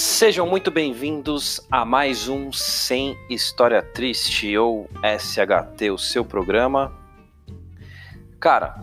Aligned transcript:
Sejam 0.00 0.46
muito 0.46 0.70
bem-vindos 0.70 1.60
a 1.68 1.84
mais 1.84 2.28
um 2.28 2.52
Sem 2.52 3.18
História 3.28 3.82
Triste 3.82 4.56
ou 4.56 4.88
SHT, 5.02 5.90
o 5.90 5.98
seu 5.98 6.24
programa. 6.24 6.96
Cara, 8.38 8.80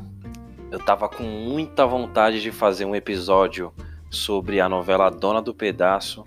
eu 0.69 0.77
tava 0.77 1.07
com 1.07 1.23
muita 1.23 1.85
vontade 1.85 2.41
de 2.41 2.51
fazer 2.51 2.83
um 2.83 2.93
episódio 2.93 3.73
sobre 4.11 4.59
a 4.59 4.67
novela 4.67 5.09
Dona 5.09 5.41
do 5.41 5.53
Pedaço. 5.53 6.25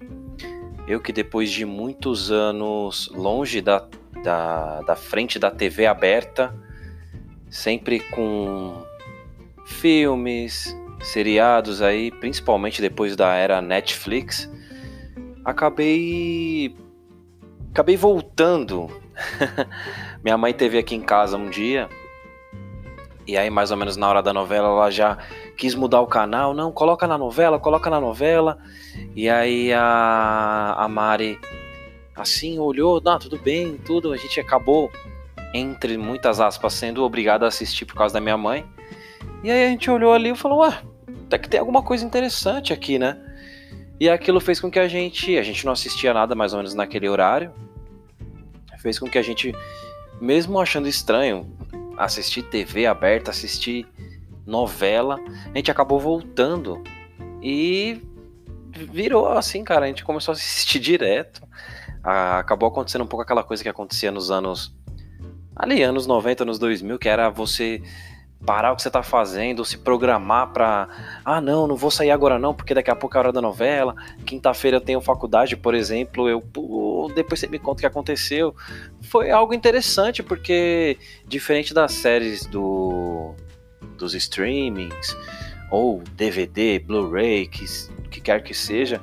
Eu 0.86 1.02
que 1.02 1.12
depois 1.12 1.50
de 1.50 1.66
muitos 1.66 2.30
anos 2.32 3.10
longe 3.12 3.60
da, 3.60 3.86
da, 4.24 4.80
da 4.80 4.96
frente 4.96 5.38
da 5.38 5.50
TV 5.50 5.84
aberta, 5.84 6.54
sempre 7.50 8.00
com 8.00 8.86
filmes, 9.66 10.74
seriados 11.02 11.82
aí, 11.82 12.10
principalmente 12.10 12.80
depois 12.80 13.14
da 13.14 13.34
era 13.34 13.60
Netflix, 13.60 14.50
acabei 15.50 16.76
acabei 17.70 17.96
voltando. 17.96 18.88
Minha 20.22 20.36
mãe 20.36 20.52
teve 20.52 20.78
aqui 20.78 20.94
em 20.94 21.00
casa 21.00 21.36
um 21.36 21.48
dia 21.48 21.88
e 23.26 23.36
aí 23.36 23.50
mais 23.50 23.70
ou 23.70 23.76
menos 23.76 23.96
na 23.96 24.08
hora 24.08 24.22
da 24.22 24.32
novela 24.32 24.68
ela 24.68 24.90
já 24.90 25.18
quis 25.56 25.74
mudar 25.74 26.00
o 26.00 26.06
canal, 26.06 26.54
não, 26.54 26.72
coloca 26.72 27.06
na 27.06 27.18
novela, 27.18 27.58
coloca 27.58 27.90
na 27.90 28.00
novela. 28.00 28.58
E 29.14 29.28
aí 29.28 29.72
a, 29.72 30.74
a 30.78 30.88
Mari 30.88 31.38
assim 32.16 32.58
olhou, 32.58 33.00
não, 33.04 33.18
tudo 33.18 33.38
bem, 33.38 33.76
tudo, 33.84 34.12
a 34.12 34.16
gente 34.16 34.40
acabou 34.40 34.90
entre 35.54 35.96
muitas 35.96 36.40
aspas 36.40 36.72
sendo 36.74 37.04
obrigado 37.04 37.44
a 37.44 37.48
assistir 37.48 37.84
por 37.84 37.94
causa 37.94 38.14
da 38.14 38.20
minha 38.20 38.36
mãe. 38.36 38.66
E 39.42 39.50
aí 39.50 39.66
a 39.66 39.68
gente 39.68 39.90
olhou 39.90 40.12
ali 40.12 40.30
e 40.30 40.36
falou, 40.36 40.60
ué, 40.60 40.82
até 41.26 41.38
que 41.38 41.48
tem 41.48 41.60
alguma 41.60 41.82
coisa 41.82 42.04
interessante 42.04 42.72
aqui, 42.72 42.98
né? 42.98 43.27
E 44.00 44.08
aquilo 44.08 44.40
fez 44.40 44.60
com 44.60 44.70
que 44.70 44.78
a 44.78 44.86
gente, 44.86 45.36
a 45.36 45.42
gente 45.42 45.64
não 45.64 45.72
assistia 45.72 46.14
nada 46.14 46.34
mais 46.34 46.52
ou 46.52 46.58
menos 46.58 46.74
naquele 46.74 47.08
horário, 47.08 47.52
fez 48.78 48.98
com 48.98 49.08
que 49.08 49.18
a 49.18 49.22
gente, 49.22 49.54
mesmo 50.20 50.60
achando 50.60 50.88
estranho 50.88 51.52
assistir 51.96 52.42
TV 52.42 52.86
aberta, 52.86 53.30
assistir 53.30 53.86
novela, 54.46 55.18
a 55.52 55.56
gente 55.56 55.70
acabou 55.70 55.98
voltando 55.98 56.82
e 57.42 58.00
virou 58.70 59.28
assim, 59.28 59.64
cara, 59.64 59.84
a 59.84 59.88
gente 59.88 60.04
começou 60.04 60.32
a 60.32 60.36
assistir 60.36 60.78
direto. 60.78 61.42
acabou 62.02 62.68
acontecendo 62.68 63.02
um 63.02 63.06
pouco 63.06 63.22
aquela 63.22 63.42
coisa 63.42 63.62
que 63.62 63.68
acontecia 63.68 64.10
nos 64.10 64.30
anos 64.30 64.74
ali 65.56 65.82
anos 65.82 66.06
90, 66.06 66.44
anos 66.44 66.58
2000, 66.58 66.98
que 66.98 67.08
era 67.08 67.28
você 67.28 67.82
parar 68.44 68.72
o 68.72 68.76
que 68.76 68.82
você 68.82 68.90
tá 68.90 69.02
fazendo, 69.02 69.64
se 69.64 69.78
programar 69.78 70.52
para 70.52 70.88
ah, 71.24 71.40
não, 71.40 71.66
não 71.66 71.76
vou 71.76 71.90
sair 71.90 72.10
agora 72.10 72.38
não, 72.38 72.54
porque 72.54 72.74
daqui 72.74 72.90
a 72.90 72.96
pouco 72.96 73.16
é 73.16 73.18
a 73.18 73.20
hora 73.20 73.32
da 73.32 73.42
novela. 73.42 73.94
Quinta-feira 74.24 74.76
eu 74.76 74.80
tenho 74.80 75.00
faculdade, 75.00 75.56
por 75.56 75.74
exemplo, 75.74 76.28
eu 76.28 76.42
depois 77.14 77.40
você 77.40 77.46
me 77.46 77.58
conta 77.58 77.78
o 77.78 77.80
que 77.80 77.86
aconteceu. 77.86 78.54
Foi 79.02 79.30
algo 79.30 79.54
interessante 79.54 80.22
porque 80.22 80.98
diferente 81.26 81.74
das 81.74 81.92
séries 81.92 82.46
do 82.46 83.34
dos 83.96 84.14
streamings 84.14 85.16
ou 85.70 86.02
DVD, 86.14 86.78
Blu-ray, 86.78 87.46
que, 87.46 87.64
que 88.10 88.20
quer 88.20 88.42
que 88.42 88.54
seja, 88.54 89.00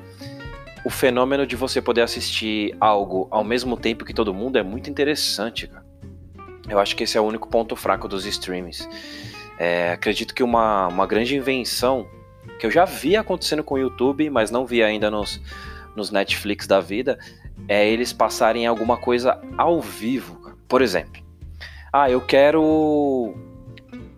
o 0.83 0.89
fenômeno 0.89 1.45
de 1.45 1.55
você 1.55 1.81
poder 1.81 2.02
assistir 2.02 2.75
algo 2.80 3.27
ao 3.30 3.44
mesmo 3.44 3.77
tempo 3.77 4.05
que 4.05 4.14
todo 4.14 4.33
mundo 4.33 4.58
é 4.58 4.64
muito 4.64 4.89
interessante, 4.89 5.67
cara. 5.67 5.84
Eu 6.67 6.80
acho 6.80 6.95
que 6.95 7.03
esse 7.03 7.17
é 7.17 7.21
o 7.21 7.23
único 7.23 7.47
ponto 7.47 7.75
fraco 7.75 8.08
dos 8.08 8.25
streams. 8.25 8.88
É, 9.58 9.91
acredito 9.91 10.33
que 10.33 10.44
uma, 10.44 10.88
uma 10.88 11.05
grande 11.05 11.35
invenção 11.35 12.08
que 12.59 12.66
eu 12.66 12.71
já 12.71 12.85
vi 12.85 13.16
acontecendo 13.16 13.63
com 13.63 13.75
o 13.75 13.77
YouTube, 13.77 14.30
mas 14.30 14.52
não 14.52 14.66
vi 14.66 14.83
ainda 14.83 15.11
nos, 15.11 15.41
nos 15.95 16.11
Netflix 16.11 16.67
da 16.67 16.80
vida, 16.80 17.17
é 17.67 17.87
eles 17.87 18.11
passarem 18.11 18.65
alguma 18.65 18.98
coisa 18.98 19.39
ao 19.58 19.81
vivo. 19.81 20.55
Por 20.67 20.81
exemplo, 20.81 21.23
ah, 21.93 22.09
eu 22.09 22.20
quero 22.20 23.33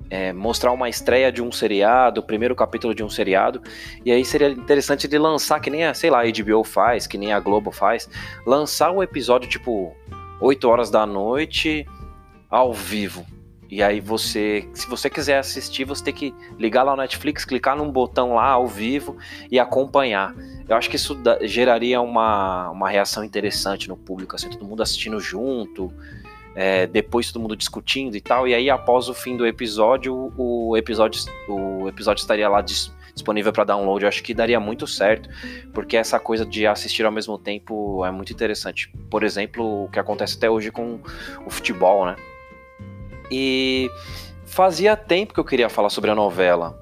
é, 0.09 0.31
mostrar 0.34 0.72
uma 0.72 0.90
estreia 0.90 1.31
de 1.31 1.41
um 1.41 1.52
seriado, 1.52 2.22
o 2.22 2.24
primeiro 2.24 2.56
capítulo 2.56 2.96
de 2.96 3.03
um 3.03 3.09
seriado, 3.09 3.62
e 4.06 4.12
aí 4.12 4.24
seria 4.24 4.50
interessante 4.50 5.07
de 5.07 5.18
lançar, 5.18 5.59
que 5.59 5.69
nem 5.69 5.86
a, 5.86 5.94
sei 5.94 6.09
lá, 6.09 6.22
a 6.22 6.25
HBO 6.25 6.63
faz, 6.63 7.06
que 7.07 7.18
nem 7.18 7.34
a 7.34 7.40
Globo 7.40 7.72
faz, 7.72 8.09
lançar 8.46 8.91
o 8.91 9.03
episódio 9.03 9.50
tipo 9.50 9.96
8 10.40 10.68
horas 10.68 10.90
da 10.90 11.06
noite 11.06 11.86
ao 12.50 12.74
vivo. 12.74 13.25
E 13.69 13.84
aí 13.84 14.00
você, 14.00 14.68
se 14.74 14.88
você 14.88 15.09
quiser 15.09 15.40
assistir, 15.40 15.84
você 15.84 16.03
tem 16.03 16.13
que 16.13 16.34
ligar 16.58 16.84
lá 16.84 16.96
no 16.96 17.02
Netflix, 17.02 17.44
clicar 17.44 17.75
num 17.75 17.91
botão 17.91 18.35
lá 18.35 18.52
ao 18.52 18.66
vivo 18.66 19.18
e 19.52 19.59
acompanhar. 19.59 20.34
Eu 20.68 20.75
acho 20.78 20.90
que 20.90 20.96
isso 20.96 21.18
geraria 21.41 22.00
uma, 22.00 22.69
uma 22.69 22.90
reação 22.90 23.24
interessante 23.24 23.90
no 23.90 23.97
público, 23.97 24.36
assim, 24.36 24.50
todo 24.50 24.63
mundo 24.63 24.81
assistindo 24.81 25.19
junto, 25.19 25.94
é, 26.56 26.88
depois 26.88 27.30
todo 27.30 27.41
mundo 27.41 27.57
discutindo 27.57 28.16
e 28.16 28.22
tal. 28.22 28.47
E 28.47 28.53
aí 28.53 28.69
após 28.69 29.09
o 29.09 29.13
fim 29.13 29.36
do 29.36 29.46
episódio, 29.46 30.31
o 30.38 30.78
episódio, 30.78 31.22
o 31.50 31.90
episódio 31.90 32.22
estaria 32.22 32.47
lá 32.47 32.62
disponível 32.62 33.52
para 33.52 33.66
download. 33.66 34.03
Eu 34.03 34.07
acho 34.07 34.24
que 34.24 34.34
daria 34.34 34.62
muito 34.62 34.88
certo, 34.88 35.28
porque 35.74 35.97
essa 35.97 36.18
coisa 36.19 36.46
de 36.46 36.66
assistir 36.66 37.06
ao 37.06 37.12
mesmo 37.12 37.38
tempo 37.38 38.06
é 38.06 38.12
muito 38.12 38.31
interessante. 38.31 38.90
Por 39.09 39.24
exemplo, 39.24 39.84
o 39.84 39.90
que 39.90 40.00
acontece 40.00 40.38
até 40.38 40.50
hoje 40.50 40.72
com 40.72 41.02
o 41.46 41.50
futebol, 41.50 42.06
né? 42.06 42.16
E 43.32 43.90
fazia 44.46 44.96
tempo 44.96 45.34
que 45.34 45.40
eu 45.40 45.46
queria 45.46 45.70
falar 45.70 45.90
sobre 45.90 46.10
a 46.10 46.16
novela. 46.16 46.78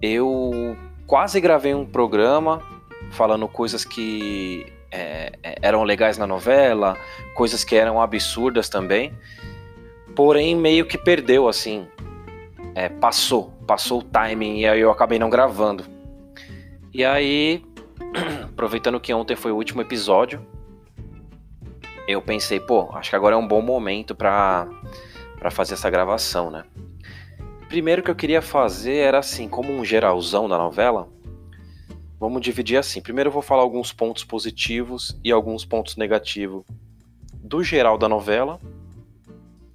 Eu 0.00 0.76
quase 1.06 1.40
gravei 1.40 1.74
um 1.74 1.86
programa 1.86 2.62
falando 3.10 3.48
coisas 3.48 3.84
que 3.84 4.66
é, 4.90 5.32
é, 5.42 5.58
eram 5.62 5.84
legais 5.84 6.18
na 6.18 6.26
novela, 6.26 6.96
coisas 7.34 7.64
que 7.64 7.76
eram 7.76 8.00
absurdas 8.00 8.68
também. 8.68 9.12
Porém, 10.14 10.56
meio 10.56 10.86
que 10.86 10.98
perdeu, 10.98 11.48
assim. 11.48 11.86
É, 12.74 12.88
passou, 12.88 13.52
passou 13.66 14.00
o 14.00 14.02
timing 14.02 14.60
e 14.60 14.66
aí 14.66 14.80
eu 14.80 14.90
acabei 14.90 15.18
não 15.18 15.30
gravando. 15.30 15.84
E 16.92 17.04
aí, 17.04 17.64
aproveitando 18.44 19.00
que 19.00 19.12
ontem 19.12 19.36
foi 19.36 19.52
o 19.52 19.56
último 19.56 19.80
episódio, 19.80 20.44
eu 22.06 22.22
pensei, 22.22 22.58
pô, 22.58 22.88
acho 22.94 23.10
que 23.10 23.16
agora 23.16 23.34
é 23.34 23.38
um 23.38 23.46
bom 23.46 23.60
momento 23.60 24.14
para 24.14 24.66
para 25.38 25.50
fazer 25.50 25.74
essa 25.74 25.88
gravação, 25.88 26.50
né? 26.50 26.64
Primeiro 27.68 28.02
que 28.02 28.10
eu 28.10 28.14
queria 28.14 28.40
fazer 28.40 28.96
era 28.96 29.18
assim, 29.18 29.48
como 29.48 29.72
um 29.72 29.84
geralzão 29.84 30.48
da 30.48 30.56
novela. 30.56 31.08
Vamos 32.18 32.40
dividir 32.40 32.78
assim. 32.78 33.00
Primeiro 33.00 33.28
eu 33.28 33.32
vou 33.32 33.42
falar 33.42 33.62
alguns 33.62 33.92
pontos 33.92 34.24
positivos 34.24 35.18
e 35.22 35.30
alguns 35.30 35.64
pontos 35.64 35.96
negativos 35.96 36.64
do 37.34 37.62
geral 37.62 37.98
da 37.98 38.08
novela. 38.08 38.58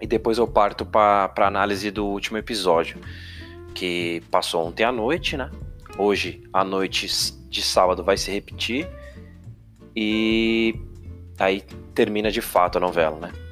E 0.01 0.07
depois 0.07 0.37
eu 0.37 0.47
parto 0.47 0.85
para 0.85 1.31
análise 1.37 1.89
do 1.91 2.05
último 2.05 2.37
episódio, 2.37 2.99
que 3.73 4.21
passou 4.29 4.67
ontem 4.67 4.83
à 4.83 4.91
noite, 4.91 5.37
né? 5.37 5.49
Hoje, 5.97 6.43
à 6.51 6.63
noite 6.63 7.07
de 7.47 7.61
sábado, 7.61 8.03
vai 8.03 8.17
se 8.17 8.31
repetir. 8.31 8.89
E 9.95 10.75
aí 11.39 11.61
termina 11.93 12.31
de 12.31 12.41
fato 12.41 12.77
a 12.77 12.81
novela, 12.81 13.19
né? 13.19 13.42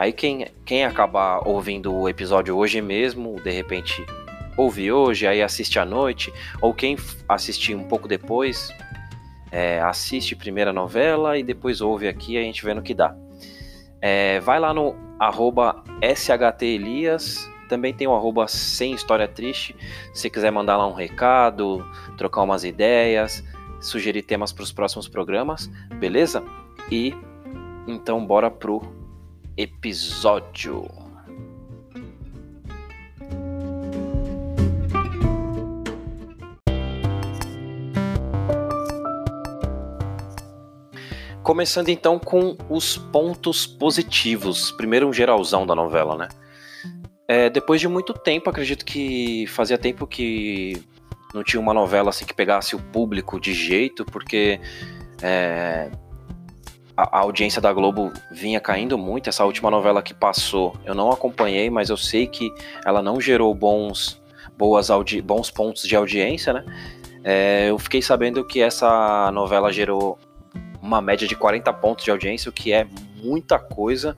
Aí 0.00 0.14
quem, 0.14 0.46
quem 0.64 0.82
acabar 0.82 1.46
ouvindo 1.46 1.94
o 1.94 2.08
episódio 2.08 2.56
hoje 2.56 2.80
mesmo, 2.80 3.38
de 3.42 3.50
repente 3.50 4.02
ouve 4.56 4.90
hoje, 4.90 5.26
aí 5.26 5.42
assiste 5.42 5.78
à 5.78 5.84
noite, 5.84 6.32
ou 6.62 6.72
quem 6.72 6.96
assistir 7.28 7.74
um 7.74 7.84
pouco 7.84 8.08
depois, 8.08 8.74
é, 9.52 9.78
assiste 9.82 10.34
primeiro 10.34 10.70
a 10.70 10.72
novela 10.72 11.36
e 11.36 11.42
depois 11.42 11.82
ouve 11.82 12.08
aqui 12.08 12.38
a 12.38 12.40
gente 12.40 12.64
vê 12.64 12.72
no 12.72 12.80
que 12.80 12.94
dá. 12.94 13.14
É, 14.00 14.40
vai 14.40 14.58
lá 14.58 14.72
no 14.72 14.96
arroba 15.18 15.84
shtelias, 16.00 17.46
também 17.68 17.92
tem 17.92 18.06
o 18.06 18.14
arroba 18.14 18.48
sem 18.48 18.94
história 18.94 19.28
triste, 19.28 19.76
se 20.14 20.30
quiser 20.30 20.50
mandar 20.50 20.78
lá 20.78 20.86
um 20.86 20.94
recado, 20.94 21.86
trocar 22.16 22.40
umas 22.40 22.64
ideias, 22.64 23.44
sugerir 23.82 24.22
temas 24.22 24.50
para 24.50 24.62
os 24.62 24.72
próximos 24.72 25.06
programas, 25.06 25.70
beleza? 25.98 26.42
E 26.90 27.14
então 27.86 28.24
bora 28.24 28.50
pro 28.50 28.98
episódio. 29.60 30.88
Começando 41.42 41.88
então 41.90 42.18
com 42.18 42.56
os 42.70 42.96
pontos 42.96 43.66
positivos. 43.66 44.70
Primeiro 44.70 45.06
um 45.06 45.12
geralzão 45.12 45.66
da 45.66 45.74
novela, 45.74 46.16
né? 46.16 46.28
É, 47.28 47.50
depois 47.50 47.80
de 47.80 47.88
muito 47.88 48.14
tempo, 48.14 48.48
acredito 48.48 48.84
que 48.84 49.46
fazia 49.48 49.76
tempo 49.76 50.06
que 50.06 50.82
não 51.34 51.44
tinha 51.44 51.60
uma 51.60 51.74
novela 51.74 52.10
assim 52.10 52.24
que 52.24 52.32
pegasse 52.32 52.74
o 52.74 52.78
público 52.78 53.38
de 53.38 53.52
jeito, 53.52 54.04
porque 54.06 54.58
é, 55.22 55.90
a, 57.02 57.18
audiência 57.20 57.60
da 57.60 57.72
Globo 57.72 58.12
vinha 58.30 58.60
caindo 58.60 58.98
muito. 58.98 59.28
Essa 59.28 59.44
última 59.44 59.70
novela 59.70 60.02
que 60.02 60.12
passou, 60.12 60.76
eu 60.84 60.94
não 60.94 61.10
acompanhei, 61.10 61.70
mas 61.70 61.90
eu 61.90 61.96
sei 61.96 62.26
que 62.26 62.52
ela 62.84 63.02
não 63.02 63.20
gerou 63.20 63.54
bons, 63.54 64.20
boas 64.56 64.88
bons 65.24 65.50
pontos 65.50 65.82
de 65.82 65.96
audiência, 65.96 66.52
né? 66.52 66.64
É, 67.22 67.70
eu 67.70 67.78
fiquei 67.78 68.00
sabendo 68.00 68.44
que 68.44 68.60
essa 68.60 69.30
novela 69.32 69.72
gerou 69.72 70.18
uma 70.82 71.00
média 71.00 71.28
de 71.28 71.36
40 71.36 71.72
pontos 71.74 72.04
de 72.04 72.10
audiência, 72.10 72.48
o 72.48 72.52
que 72.52 72.72
é 72.72 72.86
muita 73.22 73.58
coisa. 73.58 74.16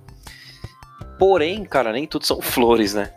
Porém, 1.19 1.65
cara, 1.65 1.93
nem 1.93 2.07
tudo 2.07 2.27
são 2.27 2.41
flores, 2.43 2.95
né? 2.95 3.13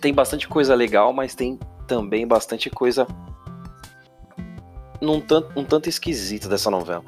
Tem 0.00 0.12
bastante 0.12 0.48
coisa 0.48 0.74
legal, 0.74 1.12
mas 1.12 1.34
tem 1.34 1.58
também 1.86 2.26
bastante 2.26 2.68
coisa 2.68 3.06
num 5.00 5.20
tanto, 5.20 5.58
um 5.58 5.64
tanto 5.64 5.88
esquisita 5.88 6.48
dessa 6.48 6.70
novela. 6.70 7.02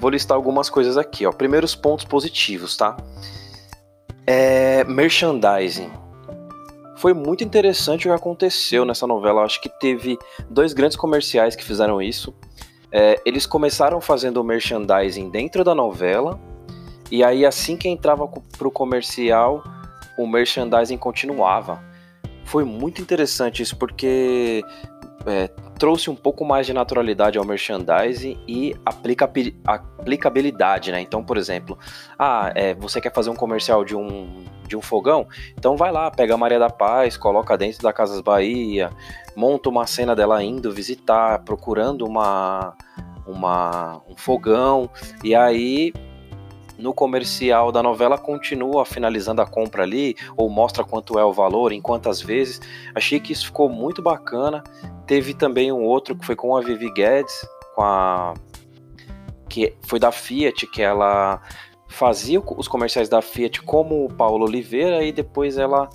Vou 0.00 0.10
listar 0.10 0.36
algumas 0.36 0.68
coisas 0.68 0.96
aqui, 0.96 1.26
ó. 1.26 1.32
Primeiros 1.32 1.74
pontos 1.74 2.04
positivos, 2.04 2.76
tá? 2.76 2.96
É, 4.26 4.84
merchandising. 4.84 5.90
Foi 6.96 7.12
muito 7.12 7.44
interessante 7.44 8.08
o 8.08 8.10
que 8.10 8.16
aconteceu 8.16 8.84
nessa 8.84 9.06
novela. 9.06 9.42
Acho 9.42 9.60
que 9.60 9.68
teve 9.68 10.18
dois 10.48 10.72
grandes 10.72 10.96
comerciais 10.96 11.54
que 11.54 11.62
fizeram 11.62 12.00
isso. 12.00 12.34
É, 12.90 13.20
eles 13.26 13.46
começaram 13.46 14.00
fazendo 14.00 14.38
o 14.38 14.44
merchandising 14.44 15.28
dentro 15.28 15.62
da 15.62 15.74
novela, 15.74 16.40
e 17.10 17.22
aí 17.22 17.44
assim 17.44 17.76
que 17.76 17.88
entrava 17.88 18.26
pro 18.56 18.70
comercial, 18.70 19.62
o 20.18 20.26
merchandising 20.26 20.96
continuava. 20.96 21.84
Foi 22.44 22.64
muito 22.64 23.02
interessante 23.02 23.62
isso, 23.62 23.76
porque 23.76 24.62
é, 25.26 25.48
trouxe 25.78 26.08
um 26.08 26.14
pouco 26.14 26.44
mais 26.44 26.66
de 26.66 26.72
naturalidade 26.72 27.36
ao 27.36 27.44
merchandising 27.44 28.38
e 28.46 28.74
aplicabilidade, 28.84 30.92
né? 30.92 31.00
Então, 31.00 31.22
por 31.22 31.36
exemplo, 31.36 31.78
ah, 32.18 32.52
é, 32.54 32.74
você 32.74 33.00
quer 33.00 33.12
fazer 33.12 33.30
um 33.30 33.34
comercial 33.34 33.84
de 33.84 33.96
um, 33.96 34.44
de 34.66 34.76
um 34.76 34.80
fogão? 34.80 35.26
Então 35.58 35.76
vai 35.76 35.90
lá, 35.90 36.10
pega 36.10 36.34
a 36.34 36.38
Maria 36.38 36.58
da 36.58 36.70
Paz, 36.70 37.16
coloca 37.16 37.58
dentro 37.58 37.82
da 37.82 37.92
Casas 37.92 38.20
Bahia, 38.20 38.90
monta 39.34 39.68
uma 39.68 39.86
cena 39.86 40.14
dela 40.14 40.42
indo 40.42 40.72
visitar, 40.72 41.40
procurando 41.40 42.06
uma, 42.06 42.74
uma, 43.26 44.00
um 44.08 44.16
fogão, 44.16 44.88
e 45.24 45.34
aí 45.34 45.92
no 46.78 46.92
comercial 46.92 47.72
da 47.72 47.82
novela 47.82 48.18
continua 48.18 48.84
finalizando 48.84 49.40
a 49.40 49.46
compra 49.46 49.82
ali, 49.82 50.14
ou 50.36 50.48
mostra 50.50 50.84
quanto 50.84 51.18
é 51.18 51.24
o 51.24 51.32
valor, 51.32 51.72
em 51.72 51.80
quantas 51.80 52.20
vezes. 52.20 52.60
Achei 52.94 53.18
que 53.18 53.32
isso 53.32 53.46
ficou 53.46 53.68
muito 53.68 54.02
bacana. 54.02 54.62
Teve 55.06 55.34
também 55.34 55.72
um 55.72 55.82
outro 55.82 56.16
que 56.16 56.26
foi 56.26 56.36
com 56.36 56.56
a 56.56 56.60
Vivi 56.60 56.90
Guedes, 56.92 57.46
com 57.74 57.82
a 57.82 58.34
que 59.48 59.74
foi 59.82 59.98
da 59.98 60.12
Fiat, 60.12 60.66
que 60.66 60.82
ela 60.82 61.40
fazia 61.88 62.40
os 62.40 62.68
comerciais 62.68 63.08
da 63.08 63.22
Fiat 63.22 63.62
como 63.62 64.04
o 64.04 64.12
Paulo 64.12 64.44
Oliveira 64.44 65.02
e 65.02 65.12
depois 65.12 65.56
ela 65.56 65.88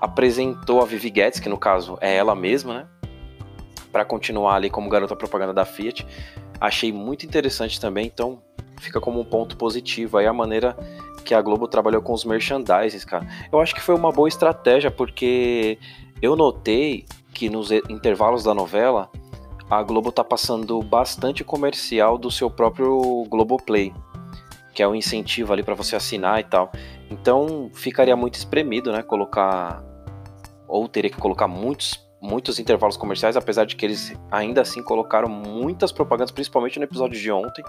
apresentou 0.00 0.80
a 0.80 0.84
Vivi 0.84 1.10
Guedes, 1.10 1.40
que 1.40 1.48
no 1.48 1.58
caso 1.58 1.96
é 2.00 2.14
ela 2.14 2.34
mesma, 2.34 2.74
né? 2.74 2.86
Para 3.90 4.04
continuar 4.04 4.54
ali 4.56 4.68
como 4.70 4.88
garota 4.88 5.16
propaganda 5.16 5.54
da 5.54 5.64
Fiat. 5.64 6.06
Achei 6.60 6.92
muito 6.92 7.26
interessante 7.26 7.80
também, 7.80 8.06
então 8.06 8.42
fica 8.80 9.00
como 9.00 9.20
um 9.20 9.24
ponto 9.24 9.56
positivo 9.56 10.18
aí 10.18 10.26
a 10.26 10.32
maneira 10.32 10.76
que 11.24 11.34
a 11.34 11.40
Globo 11.40 11.66
trabalhou 11.66 12.02
com 12.02 12.12
os 12.12 12.24
merchandises, 12.24 13.04
cara. 13.04 13.26
Eu 13.50 13.60
acho 13.60 13.74
que 13.74 13.80
foi 13.80 13.94
uma 13.94 14.12
boa 14.12 14.28
estratégia 14.28 14.90
porque 14.90 15.78
eu 16.20 16.36
notei 16.36 17.06
que 17.32 17.48
nos 17.48 17.70
intervalos 17.70 18.44
da 18.44 18.54
novela 18.54 19.10
a 19.68 19.82
Globo 19.82 20.12
tá 20.12 20.22
passando 20.22 20.80
bastante 20.82 21.42
comercial 21.42 22.18
do 22.18 22.30
seu 22.30 22.50
próprio 22.50 23.24
Globoplay, 23.28 23.92
que 24.74 24.82
é 24.82 24.88
um 24.88 24.94
incentivo 24.94 25.52
ali 25.52 25.62
para 25.62 25.74
você 25.74 25.96
assinar 25.96 26.38
e 26.40 26.44
tal. 26.44 26.70
Então 27.10 27.70
ficaria 27.72 28.14
muito 28.14 28.34
espremido, 28.34 28.92
né? 28.92 29.02
Colocar 29.02 29.82
ou 30.68 30.86
teria 30.88 31.10
que 31.10 31.16
colocar 31.16 31.48
muitos 31.48 32.03
muitos 32.24 32.58
intervalos 32.58 32.96
comerciais, 32.96 33.36
apesar 33.36 33.66
de 33.66 33.76
que 33.76 33.84
eles 33.84 34.14
ainda 34.30 34.62
assim 34.62 34.82
colocaram 34.82 35.28
muitas 35.28 35.92
propagandas, 35.92 36.30
principalmente 36.30 36.78
no 36.78 36.84
episódio 36.84 37.20
de 37.20 37.30
ontem. 37.30 37.62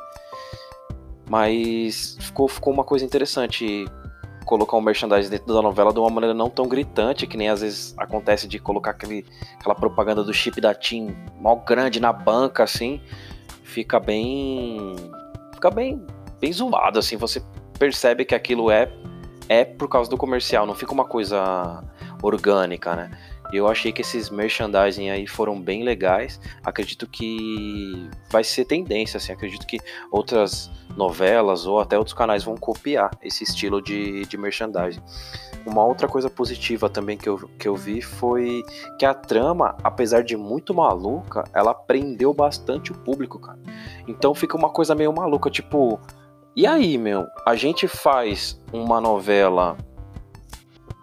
Mas 1.30 2.18
ficou, 2.22 2.48
ficou 2.48 2.72
uma 2.72 2.84
coisa 2.84 3.04
interessante 3.04 3.86
colocar 4.46 4.78
um 4.78 4.81
merchandising 4.81 5.30
dentro 5.30 5.54
da 5.54 5.62
novela 5.62 5.92
de 5.92 6.00
uma 6.00 6.10
maneira 6.10 6.34
não 6.34 6.50
tão 6.50 6.68
gritante, 6.68 7.28
que 7.28 7.36
nem 7.36 7.50
às 7.50 7.62
vezes 7.62 7.96
acontece 7.98 8.48
de 8.48 8.57
colocar 8.60 8.92
aquele, 8.92 9.25
aquela 9.60 9.75
propaganda 9.75 10.24
do 10.24 10.34
chip 10.34 10.62
da 10.62 10.74
TIM 10.74 11.16
mal 11.42 11.58
grande 11.58 12.00
na 12.00 12.13
banca, 12.13 12.63
assim, 12.63 13.01
fica 13.63 14.00
bem. 14.00 14.96
fica 15.54 15.69
bem, 15.69 16.06
bem 16.40 16.54
zoado, 16.54 17.00
assim, 17.00 17.18
você 17.18 17.44
percebe 17.78 18.24
que 18.24 18.34
aquilo 18.34 18.72
é, 18.72 18.90
é 19.50 19.66
por 19.66 19.90
causa 19.90 20.10
do 20.10 20.16
comercial, 20.16 20.66
não 20.66 20.75
fica 20.75 20.94
uma 20.94 21.06
coisa 21.06 21.84
orgânica, 22.22 22.96
né? 22.96 23.12
Eu 23.51 23.68
achei 23.68 23.92
que 23.92 24.01
esses 24.01 24.30
merchandising 24.30 25.09
aí 25.09 25.27
foram 25.27 25.59
bem 25.59 25.83
legais. 25.83 26.39
Acredito 26.63 27.07
que 27.07 28.09
vai 28.30 28.44
ser 28.44 28.65
tendência, 28.65 29.18
assim. 29.18 29.31
Acredito 29.31 29.65
que 29.65 29.80
outras 30.12 30.71
novelas 30.95 31.65
ou 31.65 31.80
até 31.80 31.97
outros 31.97 32.13
canais 32.13 32.44
vão 32.44 32.56
copiar 32.56 33.12
esse 33.21 33.44
estilo 33.44 33.81
de, 33.81 34.25
de 34.25 34.38
merchandising. 34.38 35.01
Uma 35.65 35.83
outra 35.83 36.07
coisa 36.07 36.30
positiva 36.30 36.89
também 36.89 37.18
que 37.18 37.27
eu, 37.27 37.50
que 37.57 37.68
eu 37.68 37.75
vi 37.75 38.01
foi 38.01 38.63
que 39.00 39.06
a 39.06 39.13
trama, 39.13 39.75
apesar 39.83 40.24
de 40.24 40.38
muito 40.38 40.74
maluca, 40.74 41.44
ela 41.53 41.74
prendeu 41.74 42.33
bastante 42.33 42.91
o 42.91 42.95
público, 42.95 43.39
cara. 43.39 43.59
Então 44.07 44.36
fica 44.36 44.56
uma 44.56 44.69
coisa 44.69 44.94
meio 44.94 45.12
maluca, 45.12 45.50
tipo, 45.50 46.00
e 46.56 46.65
aí, 46.65 46.98
meu? 46.98 47.27
A 47.45 47.56
gente 47.56 47.88
faz 47.88 48.62
uma 48.71 49.01
novela 49.01 49.75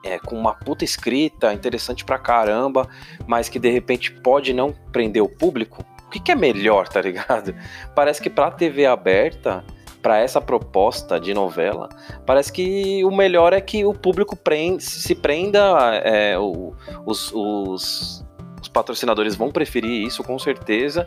é, 0.04 0.18
com 0.18 0.38
uma 0.38 0.54
puta 0.54 0.84
escrita, 0.84 1.52
interessante 1.52 2.04
pra 2.04 2.18
caramba, 2.18 2.88
mas 3.26 3.48
que 3.48 3.58
de 3.58 3.70
repente 3.70 4.10
pode 4.10 4.52
não 4.52 4.72
prender 4.92 5.22
o 5.22 5.28
público, 5.28 5.84
o 6.06 6.10
que, 6.10 6.20
que 6.20 6.32
é 6.32 6.34
melhor, 6.34 6.88
tá 6.88 7.00
ligado? 7.00 7.54
Parece 7.94 8.20
que 8.20 8.28
pra 8.28 8.50
TV 8.50 8.86
aberta, 8.86 9.64
para 10.02 10.18
essa 10.18 10.40
proposta 10.40 11.20
de 11.20 11.32
novela, 11.32 11.88
parece 12.26 12.52
que 12.52 13.04
o 13.04 13.10
melhor 13.12 13.52
é 13.52 13.60
que 13.60 13.84
o 13.84 13.94
público 13.94 14.34
prende, 14.34 14.82
se 14.82 15.14
prenda, 15.14 15.60
é, 16.02 16.36
o, 16.36 16.74
os, 17.06 17.30
os, 17.32 18.26
os 18.60 18.68
patrocinadores 18.68 19.36
vão 19.36 19.52
preferir 19.52 20.04
isso 20.04 20.24
com 20.24 20.36
certeza, 20.40 21.06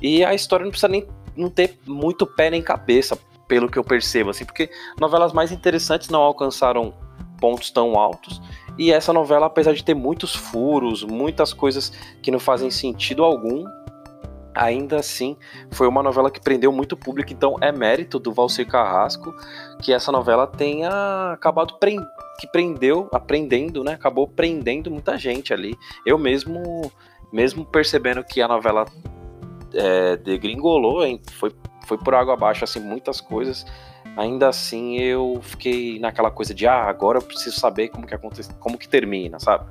e 0.00 0.24
a 0.24 0.32
história 0.32 0.62
não 0.62 0.70
precisa 0.70 0.86
nem 0.86 1.08
não 1.36 1.50
ter 1.50 1.76
muito 1.84 2.24
pé 2.24 2.48
nem 2.48 2.62
cabeça, 2.62 3.18
pelo 3.48 3.68
que 3.68 3.78
eu 3.78 3.84
percebo, 3.84 4.30
assim, 4.30 4.44
porque 4.44 4.70
novelas 5.00 5.32
mais 5.32 5.52
interessantes 5.52 6.08
não 6.08 6.20
alcançaram 6.20 6.94
pontos 7.40 7.70
tão 7.70 7.98
altos. 7.98 8.40
E 8.78 8.92
essa 8.92 9.12
novela, 9.12 9.46
apesar 9.46 9.72
de 9.72 9.82
ter 9.82 9.94
muitos 9.94 10.34
furos, 10.34 11.02
muitas 11.02 11.52
coisas 11.52 11.90
que 12.22 12.30
não 12.30 12.38
fazem 12.38 12.70
sentido 12.70 13.24
algum, 13.24 13.64
ainda 14.54 14.98
assim 14.98 15.36
foi 15.70 15.86
uma 15.86 16.02
novela 16.02 16.30
que 16.30 16.40
prendeu 16.40 16.72
muito 16.72 16.96
público. 16.96 17.32
Então 17.32 17.56
é 17.60 17.72
mérito 17.72 18.18
do 18.18 18.32
Valcir 18.32 18.66
Carrasco 18.66 19.34
que 19.82 19.92
essa 19.92 20.10
novela 20.10 20.46
tenha 20.46 21.32
acabado 21.32 21.78
que 22.38 22.46
prendeu, 22.46 23.08
aprendendo, 23.12 23.82
né? 23.82 23.94
Acabou 23.94 24.28
prendendo 24.28 24.90
muita 24.90 25.16
gente 25.16 25.54
ali. 25.54 25.76
Eu 26.04 26.18
mesmo, 26.18 26.90
mesmo 27.32 27.64
percebendo 27.64 28.22
que 28.22 28.42
a 28.42 28.48
novela 28.48 28.84
é, 29.72 30.16
degringolou, 30.16 31.04
hein? 31.04 31.20
foi 31.32 31.50
foi 31.86 31.96
por 31.96 32.14
água 32.14 32.34
abaixo 32.34 32.64
assim 32.64 32.80
muitas 32.80 33.20
coisas 33.20 33.64
ainda 34.16 34.48
assim 34.48 34.98
eu 34.98 35.40
fiquei 35.42 35.98
naquela 35.98 36.30
coisa 36.30 36.54
de 36.54 36.66
ah, 36.66 36.84
agora 36.84 37.18
eu 37.18 37.22
preciso 37.22 37.60
saber 37.60 37.88
como 37.88 38.06
que 38.06 38.14
acontece, 38.14 38.52
como 38.54 38.78
que 38.78 38.88
termina, 38.88 39.38
sabe? 39.38 39.66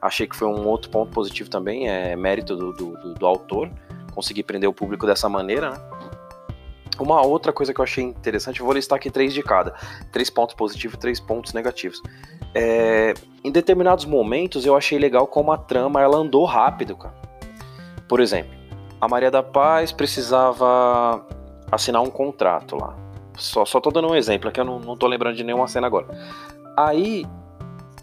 Achei 0.00 0.26
que 0.26 0.36
foi 0.36 0.48
um 0.48 0.66
outro 0.66 0.90
ponto 0.90 1.12
positivo 1.12 1.50
também, 1.50 1.88
é 1.88 2.14
mérito 2.16 2.56
do, 2.56 2.72
do, 2.72 3.14
do, 3.14 3.26
autor, 3.26 3.70
conseguir 4.14 4.44
prender 4.44 4.68
o 4.68 4.72
público 4.72 5.06
dessa 5.06 5.28
maneira, 5.28 5.70
né? 5.70 5.80
Uma 7.00 7.24
outra 7.24 7.52
coisa 7.52 7.72
que 7.72 7.80
eu 7.80 7.82
achei 7.82 8.04
interessante, 8.04 8.60
eu 8.60 8.66
vou 8.66 8.74
listar 8.74 8.96
aqui 8.96 9.10
três 9.10 9.32
de 9.32 9.42
cada. 9.42 9.74
Três 10.12 10.28
pontos 10.28 10.54
positivos 10.54 10.94
e 10.94 11.00
três 11.00 11.18
pontos 11.18 11.52
negativos. 11.52 12.00
É, 12.54 13.14
em 13.42 13.50
determinados 13.50 14.04
momentos 14.04 14.66
eu 14.66 14.76
achei 14.76 14.98
legal 14.98 15.26
como 15.26 15.50
a 15.52 15.56
trama 15.56 16.02
ela 16.02 16.18
andou 16.18 16.44
rápido, 16.44 16.94
cara. 16.94 17.14
Por 18.06 18.20
exemplo, 18.20 18.52
a 19.00 19.08
Maria 19.08 19.30
da 19.30 19.42
Paz 19.42 19.90
precisava 19.90 21.26
assinar 21.70 22.02
um 22.02 22.10
contrato 22.10 22.76
lá. 22.76 22.94
Só, 23.36 23.64
só 23.64 23.80
tô 23.80 23.90
dando 23.90 24.08
um 24.08 24.14
exemplo, 24.14 24.50
que 24.50 24.60
eu 24.60 24.64
não, 24.64 24.78
não 24.78 24.96
tô 24.96 25.06
lembrando 25.06 25.36
de 25.36 25.44
nenhuma 25.44 25.66
cena 25.66 25.86
agora. 25.86 26.06
Aí 26.76 27.24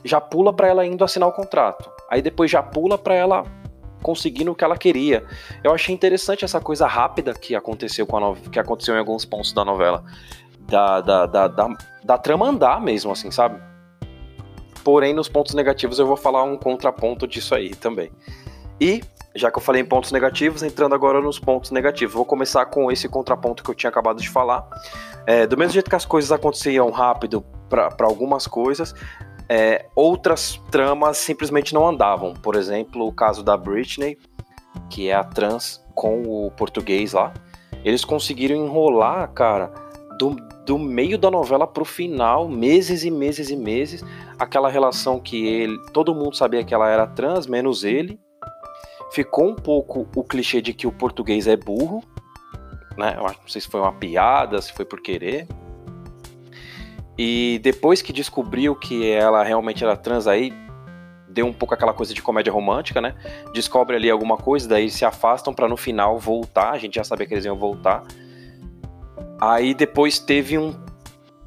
já 0.03 0.19
pula 0.19 0.53
para 0.53 0.67
ela 0.67 0.86
indo 0.86 1.03
assinar 1.03 1.29
o 1.29 1.31
contrato. 1.31 1.89
Aí 2.09 2.21
depois 2.21 2.50
já 2.50 2.63
pula 2.63 2.98
para 2.98 3.13
ela 3.13 3.43
conseguindo 4.01 4.51
o 4.51 4.55
que 4.55 4.63
ela 4.63 4.77
queria. 4.77 5.24
Eu 5.63 5.74
achei 5.74 5.93
interessante 5.93 6.45
essa 6.45 6.59
coisa 6.59 6.88
rápida 6.88 7.33
que 7.33 7.55
aconteceu 7.55 8.07
com 8.07 8.17
a 8.17 8.19
no... 8.19 8.36
que 8.36 8.59
aconteceu 8.59 8.95
em 8.95 9.00
alguns 9.00 9.25
pontos 9.25 9.53
da 9.53 9.63
novela. 9.65 10.03
Da, 10.62 11.01
da, 11.01 11.25
da, 11.25 11.48
da, 11.48 11.67
da 12.03 12.17
trama 12.17 12.48
andar 12.48 12.79
mesmo, 12.79 13.12
assim, 13.12 13.31
sabe? 13.31 13.59
Porém, 14.83 15.13
nos 15.13 15.27
pontos 15.27 15.53
negativos 15.53 16.00
eu 16.00 16.07
vou 16.07 16.15
falar 16.15 16.43
um 16.43 16.55
contraponto 16.55 17.27
disso 17.27 17.53
aí 17.53 17.75
também. 17.75 18.12
E 18.79 19.01
já 19.36 19.51
que 19.51 19.57
eu 19.57 19.62
falei 19.62 19.81
em 19.81 19.86
pontos 19.86 20.12
negativos, 20.12 20.63
entrando 20.63 20.95
agora 20.95 21.21
nos 21.21 21.39
pontos 21.39 21.71
negativos. 21.71 22.13
Vou 22.13 22.25
começar 22.25 22.65
com 22.65 22.91
esse 22.91 23.07
contraponto 23.07 23.63
que 23.63 23.69
eu 23.69 23.75
tinha 23.75 23.89
acabado 23.89 24.21
de 24.21 24.29
falar. 24.29 24.67
É, 25.29 25.45
do 25.45 25.55
mesmo 25.55 25.74
jeito 25.74 25.88
que 25.88 25.95
as 25.95 26.05
coisas 26.05 26.31
aconteciam 26.31 26.89
rápido 26.89 27.45
para 27.69 27.93
algumas 28.00 28.48
coisas, 28.48 28.95
é, 29.48 29.86
outras 29.95 30.59
tramas 30.71 31.19
simplesmente 31.19 31.71
não 31.71 31.88
andavam. 31.88 32.33
Por 32.33 32.55
exemplo, 32.55 33.05
o 33.05 33.13
caso 33.13 33.43
da 33.43 33.55
Britney, 33.55 34.17
que 34.89 35.07
é 35.07 35.13
a 35.13 35.24
trans 35.24 35.86
com 35.93 36.24
o 36.24 36.50
português 36.50 37.13
lá. 37.13 37.31
Eles 37.86 38.03
conseguiram 38.03 38.55
enrolar, 38.55 39.31
cara, 39.31 39.71
do, 40.17 40.36
do 40.65 40.79
meio 40.79 41.15
da 41.15 41.29
novela 41.29 41.67
pro 41.67 41.86
final, 41.86 42.50
meses 42.50 43.03
e 43.03 43.12
meses 43.12 43.51
e 43.51 43.55
meses, 43.55 44.03
aquela 44.39 44.67
relação 44.67 45.19
que 45.19 45.45
ele, 45.45 45.77
todo 45.93 46.15
mundo 46.15 46.36
sabia 46.36 46.63
que 46.63 46.74
ela 46.74 46.89
era 46.89 47.05
trans, 47.05 47.45
menos 47.45 47.83
ele. 47.83 48.19
Ficou 49.12 49.48
um 49.48 49.55
pouco 49.55 50.07
o 50.15 50.24
clichê 50.24 50.59
de 50.59 50.74
que 50.74 50.88
o 50.88 50.91
português 50.91 51.45
é 51.45 51.55
burro, 51.55 52.01
né? 53.00 53.15
Eu 53.18 53.24
não 53.24 53.48
sei 53.48 53.62
se 53.62 53.68
foi 53.68 53.79
uma 53.79 53.94
piada, 53.94 54.62
se 54.62 54.72
foi 54.72 54.86
por 54.86 55.01
querer. 55.01 55.48
E 57.18 57.60
depois 57.63 58.01
que 58.01 58.13
descobriu 58.13 58.75
que 58.75 59.10
ela 59.10 59.44
realmente 59.44 59.84
era 59.84 59.98
trans, 59.98 60.27
aí 60.27 60.53
deu 61.27 61.46
um 61.46 61.53
pouco 61.53 61.74
aquela 61.74 61.94
coisa 61.94 62.13
de 62.13 62.22
comédia 62.22 62.51
romântica, 62.51 63.01
né? 63.01 63.15
Descobre 63.53 63.96
ali 63.96 64.10
alguma 64.10 64.38
coisa, 64.38 64.68
daí 64.68 64.89
se 64.89 65.03
afastam 65.03 65.53
para 65.53 65.68
no 65.68 65.75
final 65.75 66.18
voltar. 66.18 66.72
A 66.72 66.77
gente 66.77 66.96
já 66.96 67.03
sabia 67.03 67.25
que 67.25 67.34
eles 67.34 67.46
iam 67.46 67.58
voltar. 67.58 68.03
Aí 69.39 69.74
depois 69.74 70.20
teve 70.20 70.58
um, 70.58 70.75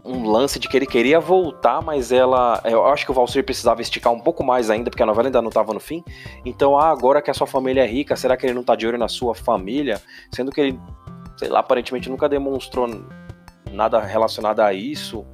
um 0.05 0.29
lance 0.29 0.59
de 0.59 0.69
que 0.69 0.77
ele 0.77 0.87
queria 0.87 1.21
voltar, 1.21 1.83
mas 1.83 2.13
ela. 2.13 2.61
Eu 2.65 2.87
acho 2.87 3.05
que 3.05 3.11
o 3.11 3.15
Valsir 3.15 3.45
precisava 3.45 3.81
esticar 3.83 4.13
um 4.13 4.21
pouco 4.21 4.43
mais 4.43 4.71
ainda, 4.71 4.91
porque 4.91 5.03
a 5.03 5.07
novela 5.07 5.29
ainda 5.29 5.43
não 5.43 5.49
estava 5.49 5.73
no 5.73 5.81
fim. 5.81 6.03
Então, 6.45 6.79
ah, 6.79 6.91
agora 6.91 7.23
que 7.23 7.31
a 7.31 7.35
sua 7.35 7.47
família 7.47 7.83
é 7.83 7.87
rica, 7.87 8.17
será 8.17 8.37
que 8.37 8.47
ele 8.47 8.55
não 8.55 8.65
tá 8.65 8.75
de 8.75 8.87
olho 8.87 8.99
na 8.99 9.09
sua 9.09 9.35
família? 9.35 10.01
Sendo 10.31 10.51
que 10.51 10.61
ele, 10.61 10.81
sei 11.43 11.49
lá, 11.49 11.59
aparentemente 11.59 12.09
nunca 12.09 12.29
demonstrou 12.29 12.89
nada 13.73 13.99
relacionado 14.01 14.61
a 14.61 14.73
isso. 14.73 15.27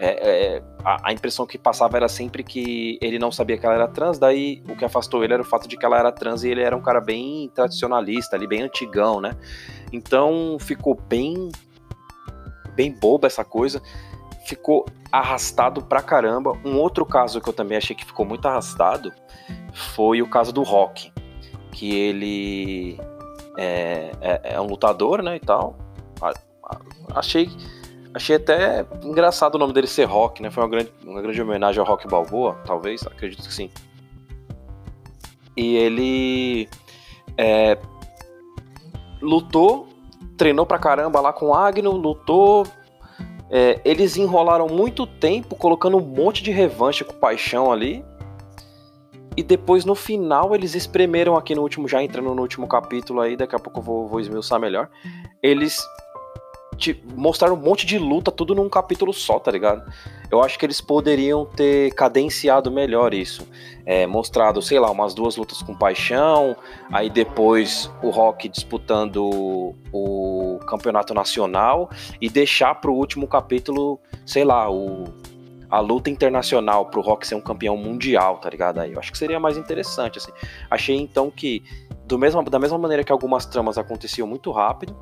É, 0.00 0.56
é, 0.56 0.62
a, 0.84 1.10
a, 1.10 1.12
impressão 1.12 1.46
que 1.46 1.56
passava 1.56 1.96
era 1.96 2.08
sempre 2.08 2.42
que 2.42 2.98
ele 3.00 3.20
não 3.20 3.30
sabia 3.30 3.56
que 3.56 3.64
ela 3.64 3.76
era 3.76 3.86
trans, 3.86 4.18
daí 4.18 4.64
o 4.68 4.74
que 4.74 4.84
afastou 4.84 5.22
ele 5.22 5.32
era 5.32 5.40
o 5.40 5.44
fato 5.44 5.68
de 5.68 5.76
que 5.76 5.86
ela 5.86 5.96
era 5.96 6.10
trans 6.10 6.42
e 6.42 6.48
ele 6.48 6.60
era 6.60 6.76
um 6.76 6.82
cara 6.82 7.00
bem 7.00 7.48
tradicionalista, 7.54 8.34
ali, 8.34 8.48
bem 8.48 8.62
antigão, 8.62 9.20
né? 9.20 9.36
Então 9.92 10.56
ficou 10.58 11.00
bem, 11.08 11.52
bem 12.74 12.90
boba 12.90 13.28
essa 13.28 13.44
coisa, 13.44 13.80
ficou 14.44 14.84
arrastado 15.12 15.84
pra 15.84 16.02
caramba. 16.02 16.58
Um 16.64 16.80
outro 16.80 17.06
caso 17.06 17.40
que 17.40 17.48
eu 17.48 17.52
também 17.52 17.78
achei 17.78 17.94
que 17.94 18.04
ficou 18.04 18.26
muito 18.26 18.48
arrastado 18.48 19.12
foi 19.72 20.20
o 20.20 20.28
caso 20.28 20.52
do 20.52 20.64
Rock, 20.64 21.12
que 21.70 21.94
ele 21.94 22.98
é, 23.56 24.12
é, 24.20 24.54
é 24.54 24.60
um 24.60 24.66
lutador, 24.66 25.22
né, 25.22 25.36
e 25.36 25.40
tal. 25.40 25.76
Achei 27.14 27.50
Achei 28.14 28.36
até 28.36 28.84
engraçado 29.02 29.54
o 29.54 29.58
nome 29.58 29.72
dele 29.72 29.86
ser 29.86 30.04
Rock, 30.04 30.42
né? 30.42 30.50
Foi 30.50 30.62
uma 30.62 30.68
grande, 30.68 30.92
uma 31.04 31.22
grande 31.22 31.40
homenagem 31.40 31.80
ao 31.80 31.86
Rock 31.86 32.06
Balboa, 32.06 32.58
talvez, 32.66 33.06
acredito 33.06 33.42
que 33.42 33.54
sim. 33.54 33.70
E 35.56 35.76
ele 35.76 36.68
é, 37.38 37.78
lutou, 39.20 39.88
treinou 40.36 40.66
pra 40.66 40.78
caramba 40.78 41.20
lá 41.20 41.32
com 41.32 41.46
o 41.46 41.54
Agno, 41.54 41.92
lutou. 41.92 42.66
É, 43.50 43.80
eles 43.84 44.16
enrolaram 44.16 44.66
muito 44.66 45.06
tempo 45.06 45.54
colocando 45.54 45.96
um 45.96 46.00
monte 46.00 46.42
de 46.42 46.50
revanche 46.50 47.04
com 47.04 47.14
paixão 47.14 47.72
ali. 47.72 48.04
E 49.36 49.42
depois 49.42 49.84
no 49.84 49.94
final 49.94 50.54
eles 50.54 50.74
espremeram 50.74 51.36
aqui 51.36 51.54
no 51.54 51.62
último, 51.62 51.88
já 51.88 52.02
entrando 52.02 52.34
no 52.34 52.42
último 52.42 52.66
capítulo 52.66 53.20
aí, 53.20 53.36
daqui 53.36 53.56
a 53.56 53.58
pouco 53.58 53.80
eu 53.80 53.82
vou, 53.82 54.08
vou 54.08 54.20
esmiuçar 54.20 54.60
melhor. 54.60 54.90
Eles 55.42 55.82
mostraram 57.14 57.54
um 57.54 57.58
monte 57.58 57.86
de 57.86 57.98
luta, 57.98 58.30
tudo 58.30 58.54
num 58.54 58.68
capítulo 58.68 59.12
só, 59.12 59.38
tá 59.38 59.50
ligado? 59.50 59.82
Eu 60.30 60.42
acho 60.42 60.58
que 60.58 60.66
eles 60.66 60.80
poderiam 60.80 61.44
ter 61.44 61.94
cadenciado 61.94 62.70
melhor 62.70 63.12
isso. 63.12 63.46
É, 63.84 64.06
mostrado, 64.06 64.62
sei 64.62 64.80
lá, 64.80 64.90
umas 64.90 65.14
duas 65.14 65.36
lutas 65.36 65.62
com 65.62 65.74
paixão, 65.74 66.56
aí 66.90 67.10
depois 67.10 67.90
o 68.02 68.10
Rock 68.10 68.48
disputando 68.48 69.74
o 69.92 70.58
campeonato 70.66 71.12
nacional 71.12 71.90
e 72.20 72.28
deixar 72.28 72.74
pro 72.76 72.94
último 72.94 73.28
capítulo, 73.28 74.00
sei 74.24 74.44
lá, 74.44 74.70
o, 74.70 75.04
a 75.72 75.80
luta 75.80 76.10
internacional 76.10 76.84
pro 76.84 77.00
Rock 77.00 77.26
ser 77.26 77.34
um 77.34 77.40
campeão 77.40 77.78
mundial, 77.78 78.36
tá 78.36 78.50
ligado? 78.50 78.78
Aí 78.78 78.92
eu 78.92 78.98
acho 78.98 79.10
que 79.10 79.16
seria 79.16 79.40
mais 79.40 79.56
interessante, 79.56 80.18
assim. 80.18 80.30
Achei 80.70 80.94
então 80.94 81.30
que, 81.30 81.64
do 82.04 82.18
mesmo, 82.18 82.42
da 82.42 82.58
mesma 82.58 82.76
maneira 82.76 83.02
que 83.02 83.10
algumas 83.10 83.46
tramas 83.46 83.78
aconteciam 83.78 84.28
muito 84.28 84.50
rápido, 84.50 84.94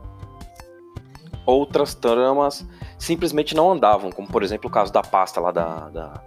outras 1.45 1.93
tramas 1.93 2.65
simplesmente 2.97 3.53
não 3.53 3.73
andavam, 3.73 4.13
como 4.13 4.29
por 4.29 4.45
exemplo 4.45 4.71
o 4.71 4.73
caso 4.73 4.93
da 4.93 5.03
pasta 5.03 5.41
lá 5.41 5.51
da, 5.51 5.89
da, 5.89 6.23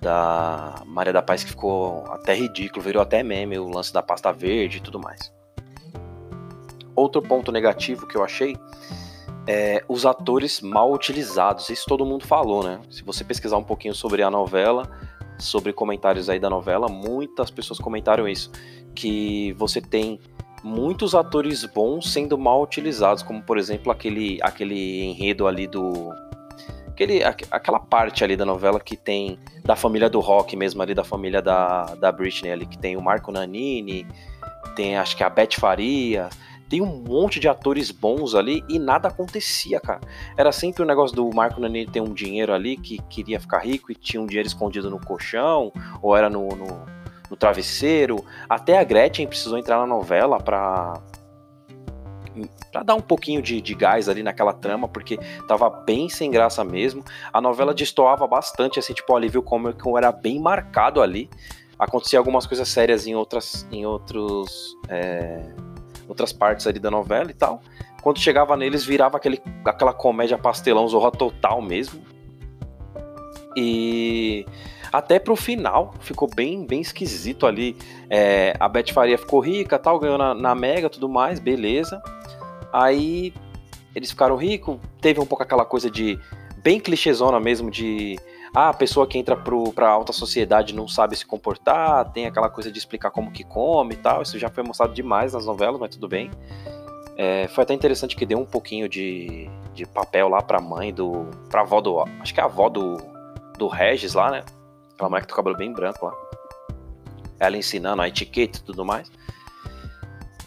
da 0.00 0.74
Maria 0.84 1.12
da 1.12 1.22
Paz, 1.22 1.44
que 1.44 1.50
ficou 1.50 2.04
até 2.10 2.34
ridículo, 2.34 2.82
virou 2.82 3.00
até 3.00 3.22
meme 3.22 3.60
o 3.60 3.68
lance 3.68 3.92
da 3.92 4.02
pasta 4.02 4.32
verde 4.32 4.78
e 4.78 4.80
tudo 4.80 4.98
mais. 4.98 5.32
Outro 6.96 7.22
ponto 7.22 7.52
negativo 7.52 8.08
que 8.08 8.16
eu 8.16 8.24
achei 8.24 8.56
é 9.46 9.84
os 9.88 10.04
atores 10.04 10.60
mal 10.60 10.92
utilizados. 10.92 11.70
Isso 11.70 11.84
todo 11.86 12.04
mundo 12.04 12.26
falou, 12.26 12.64
né? 12.64 12.80
Se 12.90 13.02
você 13.02 13.24
pesquisar 13.24 13.56
um 13.56 13.64
pouquinho 13.64 13.94
sobre 13.94 14.22
a 14.22 14.30
novela, 14.30 14.88
sobre 15.38 15.72
comentários 15.72 16.28
aí 16.28 16.38
da 16.38 16.50
novela, 16.50 16.88
muitas 16.88 17.50
pessoas 17.50 17.78
comentaram 17.78 18.28
isso. 18.28 18.50
Que 18.94 19.52
você 19.52 19.80
tem 19.80 20.18
muitos 20.64 21.14
atores 21.14 21.64
bons 21.64 22.12
sendo 22.12 22.36
mal 22.36 22.62
utilizados, 22.62 23.22
como 23.22 23.42
por 23.42 23.56
exemplo 23.56 23.92
aquele, 23.92 24.38
aquele 24.42 25.04
enredo 25.04 25.46
ali 25.46 25.66
do. 25.66 26.12
Aquele, 26.88 27.22
aquela 27.22 27.78
parte 27.78 28.24
ali 28.24 28.36
da 28.36 28.46
novela 28.46 28.80
que 28.80 28.96
tem 28.96 29.38
da 29.62 29.76
família 29.76 30.08
do 30.08 30.18
rock 30.18 30.56
mesmo, 30.56 30.80
ali 30.80 30.94
da 30.94 31.04
família 31.04 31.42
da, 31.42 31.94
da 31.96 32.10
Britney 32.10 32.50
ali, 32.50 32.64
que 32.64 32.78
tem 32.78 32.96
o 32.96 33.02
Marco 33.02 33.30
Nanini, 33.30 34.06
tem 34.74 34.96
acho 34.96 35.14
que 35.14 35.22
a 35.22 35.28
Beth 35.28 35.56
Faria, 35.60 36.30
tem 36.68 36.80
um 36.80 37.02
monte 37.02 37.38
de 37.38 37.48
atores 37.48 37.90
bons 37.90 38.34
ali 38.34 38.64
e 38.68 38.78
nada 38.78 39.08
acontecia, 39.08 39.80
cara. 39.80 40.00
Era 40.36 40.52
sempre 40.52 40.82
o 40.82 40.86
negócio 40.86 41.14
do 41.14 41.28
Marco 41.34 41.60
Nanini 41.60 41.90
ter 41.90 42.00
um 42.00 42.12
dinheiro 42.12 42.52
ali 42.52 42.76
que 42.76 42.98
queria 43.08 43.40
ficar 43.40 43.58
rico 43.58 43.92
e 43.92 43.94
tinha 43.94 44.20
um 44.20 44.26
dinheiro 44.26 44.46
escondido 44.46 44.90
no 44.90 44.98
colchão, 44.98 45.72
ou 46.02 46.16
era 46.16 46.28
no, 46.28 46.48
no 46.48 46.96
no 47.30 47.36
travesseiro. 47.36 48.24
Até 48.48 48.78
a 48.78 48.84
Gretchen 48.84 49.26
precisou 49.26 49.58
entrar 49.58 49.78
na 49.78 49.86
novela 49.86 50.38
pra, 50.38 51.00
pra 52.72 52.82
dar 52.82 52.94
um 52.94 53.00
pouquinho 53.00 53.42
de, 53.42 53.60
de 53.60 53.74
gás 53.74 54.08
ali 54.08 54.22
naquela 54.22 54.52
trama, 54.52 54.88
porque 54.88 55.18
tava 55.46 55.68
bem 55.68 56.08
sem 56.08 56.30
graça 56.30 56.64
mesmo. 56.64 57.04
A 57.32 57.40
novela 57.40 57.74
destoava 57.74 58.26
bastante, 58.26 58.78
assim, 58.78 58.92
tipo, 58.92 59.12
o 59.12 59.16
alívio 59.16 59.42
cômico 59.42 59.96
era 59.96 60.12
bem 60.12 60.40
marcado 60.40 61.00
ali. 61.00 61.28
Acontecia 61.78 62.18
algumas 62.18 62.46
coisas 62.46 62.68
sérias 62.68 63.06
em 63.06 63.14
outras, 63.14 63.66
em 63.70 63.84
outros, 63.84 64.76
é, 64.88 65.42
outras 66.08 66.32
partes 66.32 66.66
ali 66.66 66.78
da 66.78 66.90
novela 66.90 67.30
e 67.30 67.34
tal. 67.34 67.60
Quando 68.02 68.20
chegava 68.20 68.56
neles, 68.56 68.84
virava 68.84 69.16
aquele, 69.16 69.40
aquela 69.64 69.92
comédia 69.92 70.38
pastelão, 70.38 70.86
zorra 70.88 71.10
total 71.10 71.60
mesmo. 71.60 72.00
E 73.56 74.46
até 74.92 75.18
pro 75.18 75.34
final, 75.34 75.94
ficou 76.00 76.28
bem, 76.32 76.64
bem 76.64 76.80
esquisito 76.80 77.46
ali. 77.46 77.76
É, 78.08 78.54
a 78.60 78.68
Beth 78.68 78.92
Faria 78.92 79.18
ficou 79.18 79.40
rica, 79.40 79.78
tal, 79.78 79.98
ganhou 79.98 80.18
na, 80.18 80.34
na 80.34 80.54
Mega, 80.54 80.88
tudo 80.88 81.08
mais, 81.08 81.40
beleza. 81.40 82.00
Aí 82.72 83.32
eles 83.94 84.10
ficaram 84.10 84.36
ricos, 84.36 84.78
teve 85.00 85.20
um 85.20 85.26
pouco 85.26 85.42
aquela 85.42 85.64
coisa 85.64 85.90
de 85.90 86.18
bem 86.62 86.78
clichêzona 86.78 87.40
mesmo 87.40 87.70
de 87.70 88.16
ah, 88.58 88.70
a 88.70 88.72
pessoa 88.72 89.06
que 89.06 89.18
entra 89.18 89.36
pro, 89.36 89.70
pra 89.70 89.90
alta 89.90 90.14
sociedade 90.14 90.74
não 90.74 90.88
sabe 90.88 91.14
se 91.14 91.26
comportar, 91.26 92.10
tem 92.10 92.24
aquela 92.24 92.48
coisa 92.48 92.72
de 92.72 92.78
explicar 92.78 93.10
como 93.10 93.30
que 93.30 93.44
come 93.44 93.92
e 93.92 93.98
tal. 93.98 94.22
Isso 94.22 94.38
já 94.38 94.48
foi 94.48 94.64
mostrado 94.64 94.94
demais 94.94 95.34
nas 95.34 95.44
novelas, 95.44 95.78
mas 95.78 95.90
tudo 95.90 96.08
bem. 96.08 96.30
É, 97.18 97.48
foi 97.48 97.64
até 97.64 97.74
interessante 97.74 98.16
que 98.16 98.24
deu 98.24 98.38
um 98.38 98.46
pouquinho 98.46 98.88
de, 98.88 99.46
de 99.74 99.84
papel 99.84 100.30
lá 100.30 100.40
pra 100.40 100.58
mãe 100.58 100.90
do. 100.90 101.26
pra 101.50 101.60
avó 101.60 101.82
do. 101.82 102.00
Acho 102.18 102.32
que 102.32 102.40
é 102.40 102.42
a 102.42 102.46
avó 102.46 102.70
do, 102.70 102.96
do 103.58 103.68
Regis 103.68 104.14
lá, 104.14 104.30
né? 104.30 104.42
Aquela 104.94 105.10
mulher 105.10 105.20
que 105.20 105.26
tem 105.26 105.34
o 105.34 105.36
cabelo 105.36 105.56
bem 105.58 105.70
branco 105.70 106.06
lá. 106.06 106.14
Ela 107.38 107.58
ensinando 107.58 108.00
a 108.00 108.08
etiqueta 108.08 108.58
e 108.58 108.62
tudo 108.62 108.86
mais. 108.86 109.12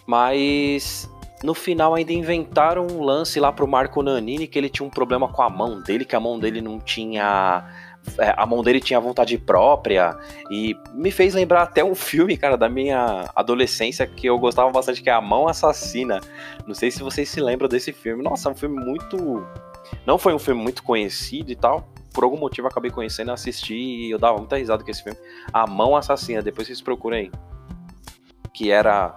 Mas 0.07 1.07
no 1.43 1.53
final 1.53 1.93
ainda 1.93 2.11
inventaram 2.11 2.87
um 2.87 3.03
lance 3.03 3.39
lá 3.39 3.51
pro 3.51 3.67
Marco 3.67 4.01
Nanini 4.01 4.47
que 4.47 4.57
ele 4.57 4.67
tinha 4.67 4.85
um 4.85 4.89
problema 4.89 5.27
com 5.27 5.41
a 5.41 5.49
mão 5.49 5.79
dele, 5.79 6.03
que 6.03 6.15
a 6.15 6.19
mão 6.19 6.39
dele 6.39 6.59
não 6.59 6.79
tinha. 6.79 7.63
É, 8.17 8.33
a 8.35 8.45
mão 8.45 8.63
dele 8.63 8.79
tinha 8.79 8.99
vontade 8.99 9.37
própria. 9.37 10.17
E 10.51 10.75
me 10.93 11.11
fez 11.11 11.33
lembrar 11.33 11.63
até 11.63 11.83
um 11.83 11.95
filme, 11.95 12.37
cara, 12.37 12.57
da 12.57 12.69
minha 12.69 13.29
adolescência 13.35 14.05
que 14.07 14.27
eu 14.27 14.37
gostava 14.37 14.69
bastante, 14.71 15.01
que 15.01 15.09
é 15.09 15.13
A 15.13 15.21
Mão 15.21 15.47
Assassina. 15.47 16.19
Não 16.67 16.73
sei 16.73 16.91
se 16.91 17.01
vocês 17.01 17.29
se 17.29 17.39
lembram 17.39 17.67
desse 17.67 17.93
filme. 17.93 18.23
Nossa, 18.23 18.49
é 18.49 18.51
um 18.51 18.55
filme 18.55 18.83
muito. 18.83 19.45
Não 20.05 20.17
foi 20.17 20.33
um 20.33 20.39
filme 20.39 20.61
muito 20.61 20.83
conhecido 20.83 21.51
e 21.51 21.55
tal 21.55 21.87
por 22.13 22.23
algum 22.23 22.37
motivo 22.37 22.67
acabei 22.67 22.91
conhecendo, 22.91 23.31
assisti 23.31 23.75
e 23.75 24.11
eu 24.11 24.17
dava 24.17 24.37
muita 24.37 24.57
risada 24.57 24.83
com 24.83 24.91
esse 24.91 25.03
filme. 25.03 25.17
A 25.53 25.65
Mão 25.67 25.95
Assassina, 25.95 26.41
depois 26.41 26.67
vocês 26.67 26.81
procurem 26.81 27.19
aí. 27.19 27.31
Que 28.53 28.71
era 28.71 29.15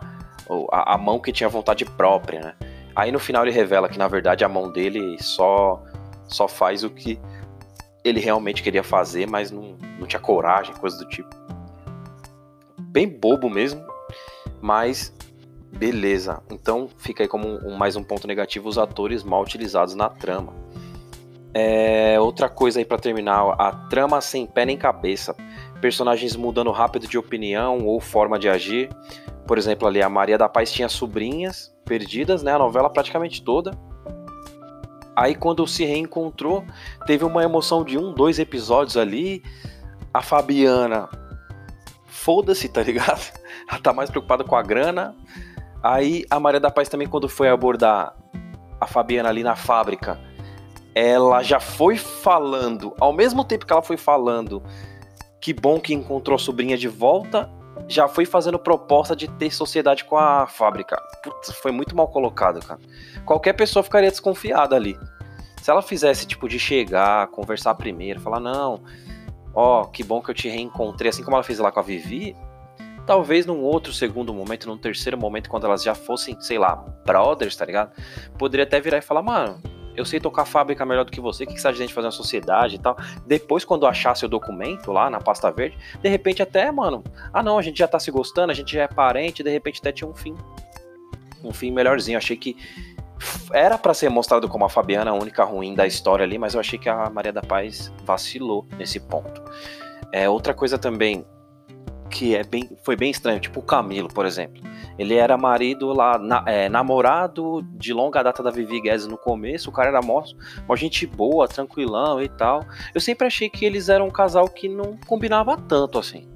a, 0.71 0.95
a 0.95 0.99
mão 0.99 1.19
que 1.19 1.33
tinha 1.33 1.49
vontade 1.49 1.85
própria, 1.85 2.41
né? 2.41 2.55
Aí 2.95 3.11
no 3.11 3.19
final 3.19 3.45
ele 3.45 3.51
revela 3.51 3.89
que 3.89 3.99
na 3.99 4.07
verdade 4.07 4.45
a 4.45 4.49
mão 4.49 4.71
dele 4.71 5.17
só, 5.21 5.83
só 6.29 6.47
faz 6.47 6.85
o 6.85 6.91
que 6.91 7.19
ele 8.05 8.21
realmente 8.21 8.63
queria 8.63 8.83
fazer, 8.83 9.29
mas 9.29 9.51
não, 9.51 9.77
não 9.99 10.07
tinha 10.07 10.21
coragem, 10.21 10.75
coisa 10.75 10.99
do 10.99 11.09
tipo. 11.09 11.35
Bem 12.79 13.09
bobo 13.09 13.49
mesmo, 13.49 13.85
mas 14.61 15.13
Beleza. 15.73 16.43
Então 16.51 16.89
fica 16.99 17.25
aí 17.25 17.29
como 17.29 17.49
um, 17.49 17.75
mais 17.75 17.97
um 17.97 18.05
ponto 18.05 18.27
negativo 18.29 18.69
os 18.69 18.77
atores 18.77 19.25
mal 19.25 19.43
utilizados 19.43 19.95
na 19.95 20.09
trama. 20.09 20.53
É, 21.55 22.21
outra 22.21 22.49
coisa 22.49 22.79
aí 22.79 22.85
para 22.85 22.99
terminar, 22.99 23.55
a 23.59 23.73
trama 23.89 24.21
sem 24.21 24.47
pé 24.47 24.67
nem 24.67 24.77
cabeça. 24.77 25.35
Personagens 25.81 26.37
mudando 26.37 26.71
rápido 26.71 27.07
de 27.07 27.19
opinião 27.19 27.87
ou 27.87 28.01
forma 28.01 28.39
de 28.39 28.49
agir. 28.49 28.91
Por 29.47 29.59
exemplo, 29.59 29.89
ali 29.89 30.03
a 30.03 30.09
Maria 30.09 30.39
da 30.39 30.49
Paz 30.49 30.71
tinha 30.71 30.89
sobrinhas 30.89 31.75
perdidas, 31.85 32.43
né? 32.43 32.55
A 32.55 32.59
novela 32.59 32.91
praticamente 32.91 33.43
toda. 33.43 33.73
Aí 35.15 35.35
quando 35.35 35.67
se 35.67 35.85
reencontrou, 35.85 36.65
teve 37.07 37.25
uma 37.25 37.43
emoção 37.43 37.85
de 37.85 37.99
um, 37.99 38.13
dois 38.13 38.39
episódios 38.39 38.97
ali. 38.97 39.43
A 40.13 40.23
Fabiana, 40.23 41.09
foda-se, 42.07 42.69
tá 42.69 42.83
ligado? 42.83 43.33
Ela 43.69 43.81
tá 43.81 43.93
mais 43.93 44.11
preocupada 44.11 44.45
com 44.45 44.57
a 44.57 44.63
grana. 44.63 45.15
Aí 45.83 46.25
a 46.31 46.39
Maria 46.39 46.61
da 46.61 46.71
Paz 46.71 46.89
também, 46.89 47.09
quando 47.09 47.29
foi 47.29 47.49
abordar 47.49 48.15
a 48.81 48.87
Fabiana 48.87 49.29
ali 49.29 49.43
na 49.43 49.57
fábrica, 49.57 50.21
ela 50.95 51.43
já 51.43 51.59
foi 51.59 51.97
falando, 51.97 52.95
ao 53.01 53.13
mesmo 53.13 53.45
tempo 53.45 53.65
que 53.65 53.73
ela 53.73 53.83
foi 53.83 53.97
falando 53.97 54.63
que 55.41 55.53
bom 55.53 55.81
que 55.81 55.93
encontrou 55.93 56.37
a 56.37 56.39
sobrinha 56.39 56.79
de 56.79 56.87
volta, 56.87 57.51
já 57.93 58.09
foi 58.09 58.25
fazendo 58.25 58.59
proposta 58.59 59.15
de 59.15 59.29
ter 59.29 59.51
sociedade 59.51 60.05
com 60.05 60.17
a 60.17 60.47
fábrica. 60.47 60.97
Putz, 61.23 61.53
foi 61.57 61.71
muito 61.71 61.95
mal 61.95 62.09
colocado, 62.09 62.65
cara. 62.65 62.81
Qualquer 63.25 63.53
pessoa 63.53 63.83
ficaria 63.83 64.11
desconfiada 64.11 64.75
ali. 64.75 64.99
Se 65.61 65.71
ela 65.71 65.83
fizesse, 65.83 66.27
tipo, 66.27 66.49
de 66.49 66.59
chegar, 66.59 67.29
conversar 67.29 67.75
primeiro, 67.77 68.21
falar, 68.21 68.41
não, 68.41 68.83
ó, 69.55 69.85
que 69.85 70.03
bom 70.03 70.21
que 70.21 70.31
eu 70.31 70.35
te 70.35 70.49
reencontrei, 70.49 71.11
assim 71.11 71.23
como 71.23 71.37
ela 71.37 71.45
fez 71.45 71.59
lá 71.59 71.71
com 71.71 71.79
a 71.79 71.83
Vivi, 71.83 72.37
talvez 73.07 73.47
num 73.47 73.61
outro 73.61 73.93
segundo 73.93 74.35
momento, 74.35 74.67
num 74.67 74.79
terceiro 74.79 75.17
momento, 75.17 75.49
quando 75.49 75.67
elas 75.67 75.83
já 75.83 75.95
fossem, 75.95 76.41
sei 76.41 76.59
lá, 76.59 76.77
brothers, 77.07 77.55
tá 77.55 77.65
ligado? 77.65 77.93
Poderia 78.39 78.65
até 78.65 78.81
virar 78.81 78.99
e 78.99 79.03
falar, 79.03 79.23
mano, 79.23 79.63
eu 79.97 80.05
sei 80.05 80.21
tocar 80.21 80.45
fábrica 80.45 80.85
melhor 80.85 81.05
do 81.05 81.11
que 81.11 81.21
você, 81.21 81.45
o 81.45 81.47
que, 81.47 81.55
que 81.55 81.67
a 81.67 81.73
gente 81.73 81.93
fazer 81.93 82.07
uma 82.07 82.13
sociedade 82.13 82.77
e 82.77 82.79
tal? 82.79 82.97
Depois, 83.27 83.65
quando 83.65 83.87
achasse 83.87 84.25
o 84.25 84.29
documento 84.29 84.93
lá 84.93 85.11
na 85.11 85.21
pasta 85.21 85.51
verde, 85.51 85.77
de 86.01 86.09
repente 86.09 86.43
até, 86.43 86.71
mano, 86.71 87.03
ah 87.33 87.43
não, 87.43 87.59
a 87.59 87.63
gente 87.63 87.79
já 87.79 87.89
tá 87.89 87.99
se 87.99 88.11
gostando, 88.11 88.53
a 88.53 88.55
gente 88.55 88.73
já 88.73 88.83
é 88.83 88.89
parente, 88.89 89.43
de 89.43 89.51
repente 89.51 89.81
até 89.81 89.93
tinha 89.93 90.09
um 90.09 90.15
fim. 90.15 90.35
Um 91.45 91.53
fim 91.53 91.71
melhorzinho. 91.71 92.17
Achei 92.17 92.37
que 92.37 92.57
era 93.53 93.77
para 93.77 93.95
ser 93.95 94.09
mostrado 94.09 94.49
como 94.49 94.65
a 94.65 94.69
Fabiana 94.69 95.11
a 95.11 95.15
única 95.15 95.45
ruim 95.45 95.75
da 95.75 95.87
história 95.87 96.25
ali, 96.25 96.39
mas 96.39 96.55
eu 96.55 96.61
achei 96.61 96.79
que 96.79 96.89
a 96.89 97.11
Maria 97.11 97.33
da 97.33 97.43
Paz 97.43 97.93
vacilou 98.05 98.67
nesse 98.79 99.01
ponto. 99.01 99.43
É, 100.13 100.29
outra 100.29 100.55
coisa 100.55 100.79
também 100.79 101.25
que 102.13 102.37
é 102.37 102.45
bem, 102.45 102.69
foi 102.85 102.95
bem 102.95 103.11
estranho, 103.11 103.41
tipo 103.41 103.61
o 103.61 103.63
Camilo, 103.63 104.09
por 104.09 104.27
exemplo. 104.27 104.63
Ele 105.03 105.17
era 105.17 105.37
marido 105.37 105.93
lá, 105.93 106.17
na, 106.17 106.45
é, 106.47 106.69
namorado 106.69 107.63
de 107.75 107.93
longa 107.93 108.23
data 108.23 108.43
da 108.43 108.51
Vivi 108.51 108.81
Guedes 108.81 109.07
no 109.07 109.19
começo, 109.19 109.69
o 109.69 109.73
cara 109.73 109.89
era 109.89 110.01
mó, 110.01 110.23
mó 110.67 110.77
gente 110.77 111.07
boa, 111.07 111.49
tranquilão 111.49 112.23
e 112.23 112.29
tal. 112.29 112.65
Eu 112.95 113.01
sempre 113.01 113.27
achei 113.27 113.51
que 113.51 113.65
eles 113.65 113.89
eram 113.89 114.07
um 114.07 114.11
casal 114.11 114.49
que 114.49 114.69
não 114.69 114.97
combinava 115.07 115.57
tanto 115.57 115.99
assim. 115.99 116.29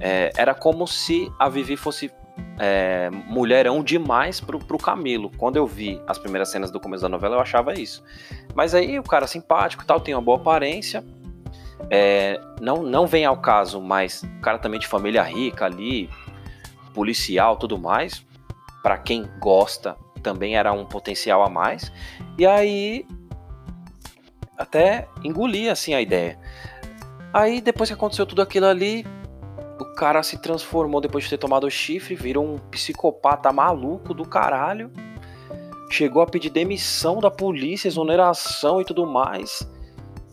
É, 0.00 0.32
era 0.36 0.54
como 0.54 0.86
se 0.88 1.30
a 1.38 1.48
Vivi 1.48 1.76
fosse 1.76 2.10
é, 2.58 3.10
mulherão 3.28 3.82
demais 3.82 4.40
pro, 4.40 4.58
pro 4.58 4.76
Camilo. 4.76 5.30
Quando 5.36 5.56
eu 5.56 5.66
vi 5.66 6.00
as 6.04 6.18
primeiras 6.18 6.50
cenas 6.50 6.70
do 6.70 6.80
começo 6.80 7.02
da 7.02 7.08
novela, 7.08 7.36
eu 7.36 7.40
achava 7.40 7.74
isso. 7.74 8.02
Mas 8.54 8.74
aí 8.74 8.98
o 8.98 9.04
cara 9.04 9.28
simpático 9.28 9.84
e 9.84 9.86
tal, 9.86 10.00
tem 10.00 10.14
uma 10.14 10.20
boa 10.20 10.38
aparência. 10.38 11.04
É, 11.90 12.40
não, 12.60 12.82
não 12.82 13.06
vem 13.06 13.24
ao 13.24 13.36
caso, 13.36 13.80
mas 13.80 14.22
o 14.22 14.40
cara 14.40 14.58
também 14.58 14.80
de 14.80 14.86
família 14.86 15.22
rica 15.22 15.64
ali, 15.64 16.08
policial 16.94 17.56
tudo 17.56 17.76
mais. 17.76 18.24
para 18.82 18.98
quem 18.98 19.28
gosta, 19.40 19.96
também 20.22 20.56
era 20.56 20.72
um 20.72 20.84
potencial 20.84 21.42
a 21.42 21.48
mais. 21.48 21.90
E 22.38 22.46
aí 22.46 23.06
até 24.56 25.08
engoli 25.22 25.68
assim 25.68 25.94
a 25.94 26.00
ideia. 26.00 26.38
Aí 27.32 27.60
depois 27.60 27.88
que 27.90 27.94
aconteceu 27.94 28.26
tudo 28.26 28.42
aquilo 28.42 28.66
ali, 28.66 29.04
o 29.80 29.94
cara 29.94 30.22
se 30.22 30.40
transformou 30.40 31.00
depois 31.00 31.24
de 31.24 31.30
ter 31.30 31.38
tomado 31.38 31.66
o 31.66 31.70
chifre, 31.70 32.14
virou 32.14 32.44
um 32.44 32.58
psicopata 32.70 33.52
maluco 33.52 34.14
do 34.14 34.24
caralho. 34.24 34.90
Chegou 35.90 36.22
a 36.22 36.26
pedir 36.26 36.50
demissão 36.50 37.18
da 37.20 37.30
polícia, 37.30 37.88
exoneração 37.88 38.80
e 38.80 38.84
tudo 38.84 39.06
mais. 39.06 39.68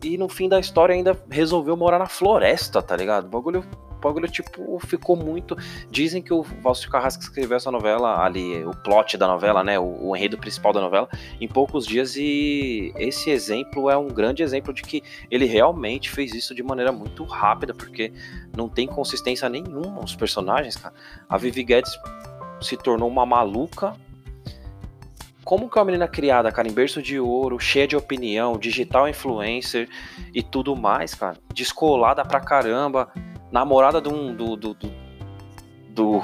E 0.03 0.17
no 0.17 0.27
fim 0.27 0.49
da 0.49 0.59
história 0.59 0.93
ainda 0.93 1.17
resolveu 1.29 1.77
morar 1.77 1.99
na 1.99 2.07
floresta, 2.07 2.81
tá 2.81 2.95
ligado? 2.95 3.25
O 3.25 3.29
bagulho 3.29 3.63
bagulho, 4.01 4.27
tipo, 4.27 4.79
ficou 4.85 5.15
muito. 5.15 5.55
Dizem 5.89 6.21
que 6.21 6.33
o 6.33 6.43
Valcio 6.43 6.89
Carrasco 6.89 7.23
escreveu 7.23 7.57
essa 7.57 7.71
novela 7.71 8.23
ali, 8.23 8.63
o 8.65 8.71
plot 8.71 9.17
da 9.17 9.27
novela, 9.27 9.63
né? 9.63 9.79
O, 9.79 10.09
o 10.09 10.15
enredo 10.15 10.37
principal 10.37 10.73
da 10.73 10.81
novela, 10.81 11.07
em 11.39 11.47
poucos 11.47 11.85
dias, 11.85 12.15
e 12.15 12.91
esse 12.97 13.29
exemplo 13.29 13.89
é 13.89 13.97
um 13.97 14.07
grande 14.07 14.43
exemplo 14.43 14.73
de 14.73 14.81
que 14.81 15.03
ele 15.29 15.45
realmente 15.45 16.09
fez 16.09 16.33
isso 16.33 16.53
de 16.53 16.63
maneira 16.63 16.91
muito 16.91 17.23
rápida, 17.23 17.73
porque 17.73 18.11
não 18.55 18.67
tem 18.67 18.87
consistência 18.87 19.47
nenhuma 19.47 20.03
os 20.03 20.15
personagens, 20.15 20.75
cara. 20.75 20.93
A 21.29 21.37
Vivi 21.37 21.63
Guedes 21.63 21.91
se 22.61 22.77
tornou 22.77 23.09
uma 23.09 23.25
maluca 23.25 23.95
como 25.43 25.69
que 25.69 25.77
uma 25.77 25.85
menina 25.85 26.07
criada, 26.07 26.51
cara, 26.51 26.67
em 26.67 26.73
berço 26.73 27.01
de 27.01 27.19
ouro, 27.19 27.59
cheia 27.59 27.87
de 27.87 27.95
opinião, 27.95 28.57
digital 28.57 29.07
influencer 29.07 29.89
e 30.33 30.43
tudo 30.43 30.75
mais, 30.75 31.15
cara, 31.15 31.37
descolada 31.53 32.23
pra 32.23 32.39
caramba, 32.39 33.11
namorada 33.51 33.99
de 33.99 34.07
um, 34.07 34.35
do, 34.35 34.55
do, 34.55 34.73
do, 34.73 34.91
do 35.89 36.21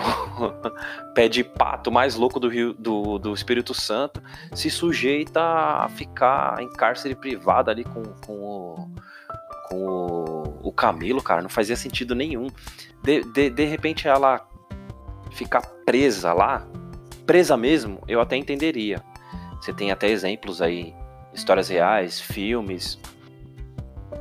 pé 1.16 1.28
de 1.28 1.44
pato 1.44 1.92
mais 1.92 2.16
louco 2.16 2.40
do, 2.40 2.48
Rio, 2.48 2.74
do, 2.74 3.18
do 3.18 3.34
Espírito 3.34 3.74
Santo 3.74 4.22
se 4.54 4.70
sujeita 4.70 5.42
a 5.42 5.90
ficar 5.90 6.62
em 6.62 6.70
cárcere 6.70 7.16
privado 7.16 7.72
ali 7.72 7.84
com, 7.84 8.04
com, 8.26 8.34
o, 8.34 8.92
com 9.68 9.86
o, 9.86 10.70
o 10.70 10.72
Camilo, 10.72 11.22
cara. 11.22 11.42
Não 11.42 11.50
fazia 11.50 11.76
sentido 11.76 12.14
nenhum. 12.16 12.48
De, 13.04 13.24
de, 13.24 13.50
de 13.50 13.66
repente 13.66 14.08
ela 14.08 14.48
ficar 15.32 15.62
presa 15.86 16.34
lá, 16.34 16.66
presa 17.28 17.58
mesmo, 17.58 18.02
eu 18.08 18.22
até 18.22 18.38
entenderia. 18.38 19.04
Você 19.62 19.74
tem 19.74 19.92
até 19.92 20.10
exemplos 20.10 20.62
aí, 20.62 20.96
histórias 21.34 21.68
reais, 21.68 22.20
filmes 22.20 22.98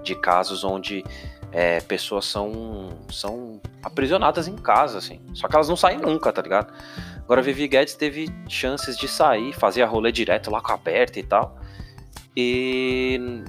de 0.02 0.14
casos 0.16 0.64
onde 0.64 1.04
é, 1.52 1.80
pessoas 1.80 2.24
são, 2.26 2.98
são 3.08 3.60
aprisionadas 3.82 4.48
em 4.48 4.56
casa, 4.56 4.98
assim. 4.98 5.20
Só 5.32 5.46
que 5.46 5.54
elas 5.54 5.68
não 5.68 5.76
saem 5.76 5.98
nunca, 5.98 6.32
tá 6.32 6.42
ligado? 6.42 6.74
Agora 7.22 7.40
Vivi 7.42 7.68
Guedes 7.68 7.94
teve 7.94 8.28
chances 8.48 8.96
de 8.96 9.08
sair, 9.08 9.52
fazer 9.52 9.82
a 9.82 9.86
rolê 9.86 10.10
direto 10.12 10.50
lá 10.50 10.60
com 10.60 10.72
a 10.72 10.76
Berta 10.76 11.18
e 11.18 11.22
tal. 11.22 11.58
E 12.36 13.42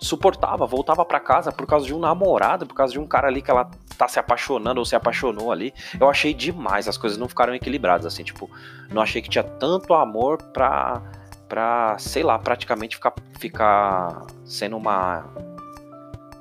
suportava, 0.00 0.66
voltava 0.66 1.04
para 1.04 1.20
casa 1.20 1.50
por 1.52 1.66
causa 1.66 1.86
de 1.86 1.94
um 1.94 1.98
namorado, 1.98 2.66
por 2.66 2.74
causa 2.74 2.92
de 2.92 2.98
um 2.98 3.06
cara 3.06 3.28
ali 3.28 3.42
que 3.42 3.50
ela 3.50 3.70
tá 3.96 4.06
se 4.06 4.18
apaixonando 4.18 4.80
ou 4.80 4.86
se 4.86 4.94
apaixonou 4.94 5.50
ali. 5.50 5.72
Eu 5.98 6.08
achei 6.08 6.32
demais, 6.32 6.88
as 6.88 6.96
coisas 6.96 7.18
não 7.18 7.28
ficaram 7.28 7.54
equilibradas, 7.54 8.06
assim, 8.06 8.22
tipo, 8.22 8.50
não 8.90 9.02
achei 9.02 9.20
que 9.20 9.28
tinha 9.28 9.44
tanto 9.44 9.94
amor 9.94 10.38
pra, 10.52 11.02
pra 11.48 11.96
sei 11.98 12.22
lá, 12.22 12.38
praticamente 12.38 12.96
ficar, 12.96 13.14
ficar 13.38 14.26
sendo 14.44 14.76
uma 14.76 15.24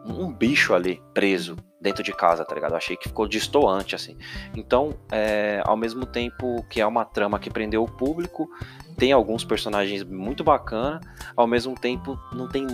um 0.05 0.31
bicho 0.31 0.73
ali 0.73 1.01
preso 1.13 1.57
dentro 1.81 2.01
de 2.01 2.13
casa, 2.13 2.45
tá 2.45 2.55
ligado? 2.55 2.71
Eu 2.71 2.77
achei 2.77 2.95
que 2.95 3.09
ficou 3.09 3.27
distoante, 3.27 3.93
assim. 3.93 4.17
Então, 4.55 4.95
é, 5.11 5.61
ao 5.65 5.75
mesmo 5.75 6.05
tempo 6.05 6.65
que 6.69 6.79
é 6.79 6.87
uma 6.87 7.05
trama 7.05 7.37
que 7.39 7.49
prendeu 7.49 7.83
o 7.83 7.91
público, 7.91 8.49
tem 8.97 9.11
alguns 9.11 9.43
personagens 9.43 10.03
muito 10.03 10.43
bacana, 10.43 10.99
ao 11.35 11.45
mesmo 11.45 11.75
tempo 11.75 12.17
não 12.31 12.47
tem 12.47 12.65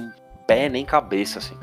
pé 0.47 0.69
nem 0.69 0.85
cabeça, 0.85 1.39
assim. 1.39 1.57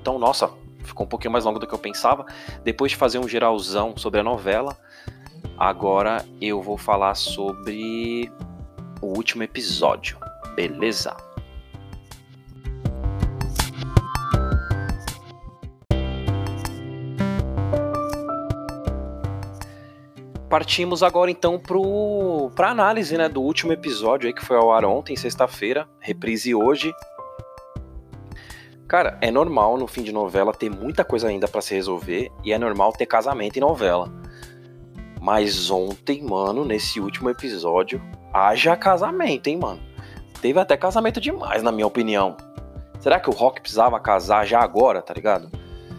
Então, 0.00 0.18
nossa, 0.18 0.50
ficou 0.84 1.06
um 1.06 1.08
pouquinho 1.08 1.32
mais 1.32 1.44
longo 1.44 1.58
do 1.58 1.66
que 1.66 1.74
eu 1.74 1.78
pensava. 1.78 2.24
Depois 2.64 2.92
de 2.92 2.96
fazer 2.96 3.18
um 3.18 3.28
geralzão 3.28 3.96
sobre 3.96 4.20
a 4.20 4.22
novela, 4.22 4.76
agora 5.56 6.24
eu 6.40 6.62
vou 6.62 6.78
falar 6.78 7.14
sobre 7.14 8.30
o 9.00 9.06
último 9.06 9.42
episódio, 9.42 10.18
beleza? 10.54 11.16
Partimos 20.48 21.02
agora 21.02 21.30
então 21.30 21.60
para 22.54 22.70
análise 22.70 23.16
né, 23.18 23.28
do 23.28 23.42
último 23.42 23.70
episódio 23.70 24.26
aí 24.26 24.32
que 24.32 24.44
foi 24.44 24.56
ao 24.56 24.72
ar 24.72 24.82
ontem, 24.82 25.14
sexta-feira, 25.14 25.86
reprise 26.00 26.54
hoje. 26.54 26.90
Cara, 28.88 29.18
é 29.20 29.30
normal 29.30 29.76
no 29.76 29.86
fim 29.86 30.02
de 30.02 30.12
novela 30.12 30.50
ter 30.54 30.70
muita 30.70 31.04
coisa 31.04 31.28
ainda 31.28 31.46
para 31.46 31.60
se 31.60 31.74
resolver 31.74 32.32
e 32.42 32.54
é 32.54 32.58
normal 32.58 32.90
ter 32.94 33.04
casamento 33.04 33.58
em 33.58 33.60
novela. 33.60 34.10
Mas 35.20 35.70
ontem, 35.70 36.22
mano, 36.22 36.64
nesse 36.64 36.98
último 36.98 37.28
episódio, 37.28 38.00
haja 38.32 38.74
casamento, 38.76 39.48
hein, 39.48 39.58
mano. 39.58 39.82
Teve 40.40 40.58
até 40.58 40.74
casamento 40.74 41.20
demais, 41.20 41.62
na 41.62 41.70
minha 41.70 41.86
opinião. 41.86 42.34
Será 42.98 43.20
que 43.20 43.28
o 43.28 43.32
Rock 43.32 43.60
precisava 43.60 44.00
casar 44.00 44.46
já 44.46 44.60
agora, 44.60 45.02
tá 45.02 45.12
ligado? 45.12 45.50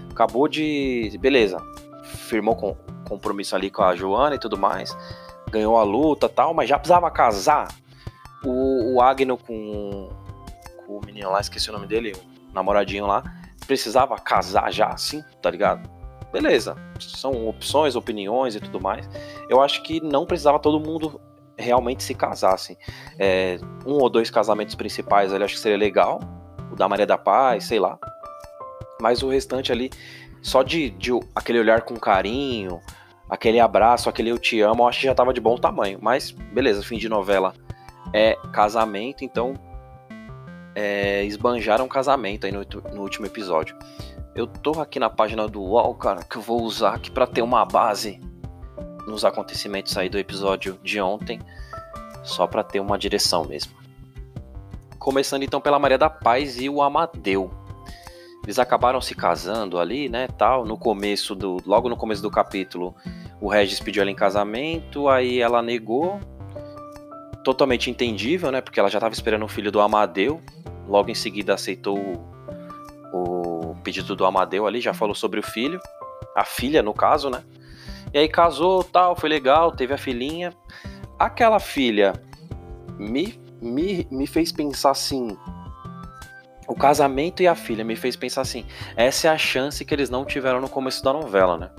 Acabou 0.09 0.47
de. 0.47 1.15
Beleza. 1.19 1.57
Firmou 2.03 2.55
com 2.55 2.75
compromisso 3.07 3.55
ali 3.55 3.69
com 3.69 3.83
a 3.83 3.95
Joana 3.95 4.35
e 4.35 4.39
tudo 4.39 4.57
mais. 4.57 4.97
ganhou 5.51 5.77
a 5.77 5.83
luta 5.83 6.27
tal, 6.27 6.55
mas 6.55 6.67
já 6.67 6.79
precisava 6.79 7.11
casar. 7.11 7.67
O, 8.43 8.95
o 8.95 9.01
Agno 9.01 9.37
com, 9.37 10.09
com 10.85 10.97
o 10.97 11.05
menino 11.05 11.29
lá, 11.29 11.39
esqueci 11.39 11.69
o 11.69 11.73
nome 11.73 11.85
dele, 11.85 12.13
namoradinho 12.53 13.05
lá, 13.05 13.23
precisava 13.65 14.17
casar 14.17 14.71
já 14.71 14.87
assim, 14.87 15.23
tá 15.41 15.49
ligado? 15.49 15.89
Beleza, 16.31 16.75
são 16.99 17.47
opções, 17.47 17.95
opiniões 17.95 18.55
e 18.55 18.59
tudo 18.59 18.79
mais. 18.79 19.09
Eu 19.49 19.61
acho 19.61 19.81
que 19.83 19.99
não 19.99 20.25
precisava 20.25 20.59
todo 20.59 20.79
mundo 20.79 21.19
realmente 21.57 22.03
se 22.03 22.13
casar, 22.13 22.53
assim. 22.53 22.75
É, 23.17 23.57
um 23.85 23.93
ou 23.93 24.09
dois 24.09 24.29
casamentos 24.29 24.75
principais 24.75 25.33
ali 25.33 25.43
acho 25.43 25.55
que 25.55 25.59
seria 25.59 25.77
legal. 25.77 26.19
O 26.71 26.75
da 26.75 26.87
Maria 26.87 27.05
da 27.05 27.17
Paz, 27.17 27.65
sei 27.65 27.79
lá. 27.79 27.97
Mas 29.01 29.23
o 29.23 29.29
restante 29.29 29.71
ali, 29.71 29.89
só 30.41 30.61
de, 30.61 30.91
de 30.91 31.11
aquele 31.35 31.59
olhar 31.59 31.81
com 31.81 31.95
carinho, 31.95 32.79
aquele 33.29 33.59
abraço, 33.59 34.09
aquele 34.09 34.29
eu 34.29 34.37
te 34.37 34.61
amo, 34.61 34.83
eu 34.83 34.87
acho 34.87 34.99
que 34.99 35.05
já 35.05 35.15
tava 35.15 35.33
de 35.33 35.41
bom 35.41 35.57
tamanho. 35.57 35.99
Mas, 36.01 36.31
beleza, 36.31 36.83
fim 36.83 36.97
de 36.97 37.09
novela 37.09 37.53
é 38.13 38.35
casamento, 38.53 39.23
então 39.23 39.53
é, 40.79 41.25
esbanjaram 41.25 41.89
casamento 41.89 42.45
aí 42.45 42.53
no, 42.53 42.65
no, 42.93 43.01
último 43.01 43.25
episódio. 43.25 43.75
Eu 44.33 44.47
tô 44.47 44.79
aqui 44.79 44.97
na 44.97 45.09
página 45.09 45.45
do 45.45 45.61
UOL, 45.61 45.93
cara, 45.95 46.23
que 46.23 46.37
eu 46.37 46.41
vou 46.41 46.61
usar 46.63 46.95
aqui 46.95 47.11
para 47.11 47.27
ter 47.27 47.41
uma 47.41 47.65
base 47.65 48.21
nos 49.05 49.25
acontecimentos 49.25 49.97
aí 49.97 50.07
do 50.07 50.17
episódio 50.17 50.79
de 50.81 51.01
ontem, 51.01 51.41
só 52.23 52.47
para 52.47 52.63
ter 52.63 52.79
uma 52.79 52.97
direção 52.97 53.43
mesmo. 53.43 53.73
Começando 54.97 55.43
então 55.43 55.59
pela 55.59 55.77
Maria 55.77 55.97
da 55.97 56.09
Paz 56.09 56.57
e 56.61 56.69
o 56.69 56.81
Amadeu. 56.81 57.51
Eles 58.45 58.57
acabaram 58.57 59.01
se 59.01 59.13
casando 59.13 59.79
ali, 59.79 60.07
né, 60.07 60.29
tal, 60.37 60.65
no 60.65 60.77
começo 60.77 61.35
do, 61.35 61.57
logo 61.65 61.89
no 61.89 61.97
começo 61.97 62.21
do 62.21 62.31
capítulo, 62.31 62.95
o 63.41 63.49
Regis 63.49 63.81
pediu 63.81 64.01
ela 64.01 64.11
em 64.11 64.15
casamento, 64.15 65.09
aí 65.09 65.41
ela 65.41 65.61
negou. 65.61 66.21
Totalmente 67.43 67.89
entendível, 67.89 68.51
né, 68.51 68.61
porque 68.61 68.79
ela 68.79 68.89
já 68.89 68.97
estava 68.97 69.13
esperando 69.13 69.43
o 69.45 69.47
filho 69.47 69.71
do 69.71 69.79
Amadeu. 69.79 70.41
Logo 70.87 71.09
em 71.09 71.15
seguida 71.15 71.53
aceitou 71.53 71.97
o, 71.97 73.71
o 73.71 73.75
pedido 73.83 74.15
do 74.15 74.25
Amadeu 74.25 74.65
ali, 74.67 74.81
já 74.81 74.93
falou 74.93 75.15
sobre 75.15 75.39
o 75.39 75.43
filho, 75.43 75.79
a 76.35 76.43
filha 76.43 76.81
no 76.81 76.93
caso, 76.93 77.29
né? 77.29 77.43
E 78.13 78.17
aí 78.17 78.27
casou, 78.27 78.83
tal, 78.83 79.15
foi 79.15 79.29
legal, 79.29 79.71
teve 79.71 79.93
a 79.93 79.97
filhinha. 79.97 80.53
Aquela 81.17 81.59
filha 81.59 82.13
me, 82.97 83.39
me, 83.61 84.07
me 84.09 84.25
fez 84.25 84.51
pensar 84.51 84.91
assim, 84.91 85.37
o 86.67 86.75
casamento 86.75 87.41
e 87.41 87.47
a 87.47 87.55
filha 87.55 87.83
me 87.83 87.95
fez 87.95 88.15
pensar 88.15 88.41
assim: 88.41 88.65
essa 88.95 89.27
é 89.27 89.31
a 89.31 89.37
chance 89.37 89.83
que 89.83 89.93
eles 89.93 90.09
não 90.09 90.23
tiveram 90.23 90.61
no 90.61 90.69
começo 90.69 91.03
da 91.03 91.11
novela, 91.11 91.57
né? 91.57 91.69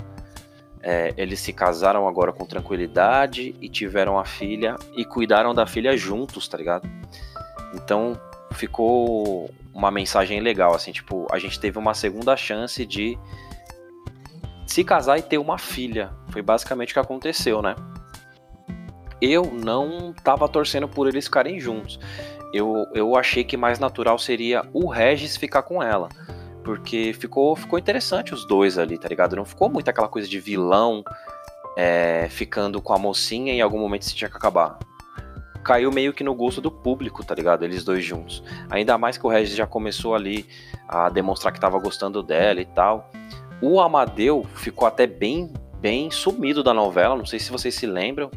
É, 0.83 1.13
eles 1.15 1.39
se 1.39 1.53
casaram 1.53 2.07
agora 2.07 2.33
com 2.33 2.45
tranquilidade 2.45 3.55
e 3.61 3.69
tiveram 3.69 4.17
a 4.17 4.25
filha 4.25 4.75
e 4.95 5.05
cuidaram 5.05 5.53
da 5.53 5.65
filha 5.65 5.95
juntos, 5.95 6.47
tá 6.47 6.57
ligado? 6.57 6.89
Então 7.73 8.19
ficou 8.53 9.49
uma 9.73 9.91
mensagem 9.91 10.39
legal, 10.39 10.73
assim, 10.73 10.91
tipo, 10.91 11.27
a 11.31 11.39
gente 11.39 11.59
teve 11.59 11.77
uma 11.77 11.93
segunda 11.93 12.35
chance 12.35 12.85
de 12.85 13.17
se 14.65 14.83
casar 14.83 15.17
e 15.17 15.21
ter 15.21 15.37
uma 15.37 15.57
filha. 15.57 16.11
Foi 16.29 16.41
basicamente 16.41 16.91
o 16.91 16.93
que 16.93 16.99
aconteceu, 16.99 17.61
né? 17.61 17.75
Eu 19.21 19.51
não 19.53 20.13
tava 20.13 20.49
torcendo 20.49 20.87
por 20.87 21.07
eles 21.07 21.25
ficarem 21.25 21.59
juntos 21.59 21.99
eu, 22.53 22.85
eu 22.93 23.15
achei 23.15 23.43
que 23.43 23.55
mais 23.55 23.79
natural 23.79 24.19
seria 24.19 24.63
o 24.73 24.87
Regis 24.87 25.37
ficar 25.37 25.63
com 25.63 25.81
ela. 25.81 26.09
Porque 26.63 27.13
ficou, 27.13 27.55
ficou 27.55 27.79
interessante 27.79 28.33
os 28.33 28.45
dois 28.45 28.77
ali, 28.77 28.97
tá 28.97 29.07
ligado? 29.07 29.35
Não 29.35 29.45
ficou 29.45 29.69
muito 29.69 29.89
aquela 29.89 30.07
coisa 30.07 30.27
de 30.27 30.39
vilão 30.39 31.03
é, 31.75 32.27
ficando 32.29 32.81
com 32.81 32.93
a 32.93 32.97
mocinha 32.97 33.53
e 33.53 33.57
em 33.57 33.61
algum 33.61 33.79
momento 33.79 34.05
se 34.05 34.15
tinha 34.15 34.29
que 34.29 34.37
acabar. 34.37 34.77
Caiu 35.63 35.91
meio 35.91 36.13
que 36.13 36.23
no 36.23 36.33
gosto 36.33 36.59
do 36.59 36.71
público, 36.71 37.23
tá 37.23 37.35
ligado? 37.35 37.63
Eles 37.63 37.83
dois 37.83 38.03
juntos. 38.03 38.43
Ainda 38.69 38.97
mais 38.97 39.17
que 39.17 39.25
o 39.25 39.29
Regis 39.29 39.55
já 39.55 39.67
começou 39.67 40.15
ali 40.15 40.45
a 40.87 41.09
demonstrar 41.09 41.53
que 41.53 41.59
tava 41.59 41.79
gostando 41.79 42.23
dela 42.23 42.61
e 42.61 42.65
tal. 42.65 43.11
O 43.61 43.79
Amadeu 43.79 44.45
ficou 44.55 44.87
até 44.87 45.05
bem, 45.05 45.53
bem 45.79 46.09
sumido 46.09 46.63
da 46.63 46.73
novela, 46.73 47.15
não 47.15 47.25
sei 47.25 47.39
se 47.39 47.51
vocês 47.51 47.75
se 47.75 47.85
lembram. 47.85 48.31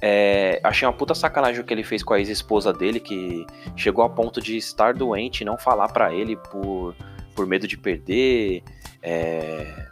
É, 0.00 0.58
achei 0.64 0.88
uma 0.88 0.92
puta 0.92 1.14
sacanagem 1.14 1.60
o 1.60 1.64
que 1.64 1.72
ele 1.72 1.84
fez 1.84 2.02
com 2.02 2.14
a 2.14 2.18
ex-esposa 2.18 2.72
dele, 2.72 2.98
que 2.98 3.46
chegou 3.76 4.02
a 4.02 4.08
ponto 4.08 4.40
de 4.40 4.56
estar 4.56 4.94
doente 4.94 5.42
e 5.42 5.44
não 5.44 5.56
falar 5.56 5.92
para 5.92 6.12
ele 6.12 6.34
por, 6.34 6.96
por 7.34 7.46
medo 7.46 7.66
de 7.66 7.76
perder, 7.76 8.62
é, 9.02 9.86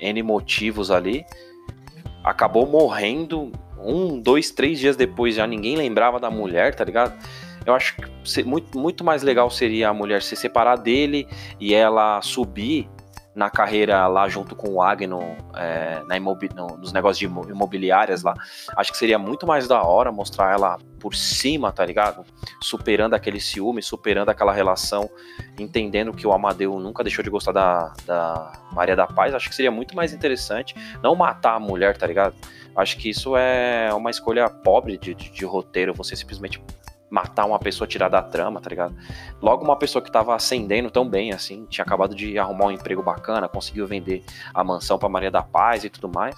N 0.00 0.22
motivos 0.22 0.90
ali. 0.90 1.24
Acabou 2.24 2.66
morrendo 2.66 3.52
um, 3.78 4.20
dois, 4.20 4.50
três 4.50 4.78
dias 4.78 4.96
depois, 4.96 5.34
já 5.34 5.46
ninguém 5.46 5.76
lembrava 5.76 6.20
da 6.20 6.30
mulher, 6.30 6.74
tá 6.74 6.84
ligado? 6.84 7.14
Eu 7.64 7.74
acho 7.74 7.96
que 7.96 8.42
muito, 8.44 8.78
muito 8.78 9.04
mais 9.04 9.22
legal 9.22 9.48
seria 9.50 9.88
a 9.88 9.94
mulher 9.94 10.22
se 10.22 10.34
separar 10.34 10.76
dele 10.76 11.28
e 11.60 11.74
ela 11.74 12.20
subir 12.22 12.88
na 13.34 13.48
carreira 13.48 14.06
lá 14.06 14.28
junto 14.28 14.54
com 14.54 14.74
o 14.74 14.82
Agno 14.82 15.36
é, 15.54 16.02
na 16.06 16.16
imobi 16.16 16.50
no, 16.54 16.76
nos 16.76 16.92
negócios 16.92 17.18
de 17.18 17.24
imobiliárias 17.50 18.22
lá. 18.22 18.34
Acho 18.76 18.92
que 18.92 18.98
seria 18.98 19.18
muito 19.18 19.46
mais 19.46 19.66
da 19.66 19.82
hora 19.82 20.12
mostrar 20.12 20.52
ela 20.52 20.78
por 21.00 21.14
cima, 21.14 21.72
tá 21.72 21.84
ligado? 21.84 22.24
Superando 22.62 23.14
aquele 23.14 23.40
ciúme, 23.40 23.82
superando 23.82 24.28
aquela 24.28 24.52
relação, 24.52 25.10
entendendo 25.58 26.12
que 26.12 26.26
o 26.26 26.32
Amadeu 26.32 26.78
nunca 26.78 27.02
deixou 27.02 27.24
de 27.24 27.30
gostar 27.30 27.52
da, 27.52 27.92
da 28.06 28.52
Maria 28.72 28.94
da 28.94 29.06
Paz. 29.06 29.34
Acho 29.34 29.48
que 29.48 29.54
seria 29.54 29.70
muito 29.70 29.96
mais 29.96 30.12
interessante 30.12 30.74
não 31.02 31.14
matar 31.14 31.54
a 31.54 31.60
mulher, 31.60 31.96
tá 31.96 32.06
ligado? 32.06 32.34
Acho 32.76 32.96
que 32.96 33.10
isso 33.10 33.36
é 33.36 33.92
uma 33.94 34.10
escolha 34.10 34.48
pobre 34.48 34.96
de, 34.96 35.14
de, 35.14 35.30
de 35.30 35.44
roteiro, 35.44 35.92
você 35.92 36.16
simplesmente 36.16 36.62
matar 37.12 37.44
uma 37.44 37.58
pessoa, 37.58 37.86
tirar 37.86 38.08
da 38.08 38.22
trama, 38.22 38.58
tá 38.58 38.70
ligado? 38.70 38.96
Logo 39.40 39.62
uma 39.62 39.76
pessoa 39.76 40.02
que 40.02 40.10
tava 40.10 40.34
ascendendo 40.34 40.90
tão 40.90 41.06
bem, 41.06 41.30
assim, 41.30 41.66
tinha 41.66 41.84
acabado 41.84 42.14
de 42.14 42.38
arrumar 42.38 42.66
um 42.66 42.70
emprego 42.70 43.02
bacana, 43.02 43.46
conseguiu 43.46 43.86
vender 43.86 44.24
a 44.54 44.64
mansão 44.64 44.98
pra 44.98 45.10
Maria 45.10 45.30
da 45.30 45.42
Paz 45.42 45.84
e 45.84 45.90
tudo 45.90 46.08
mais. 46.08 46.34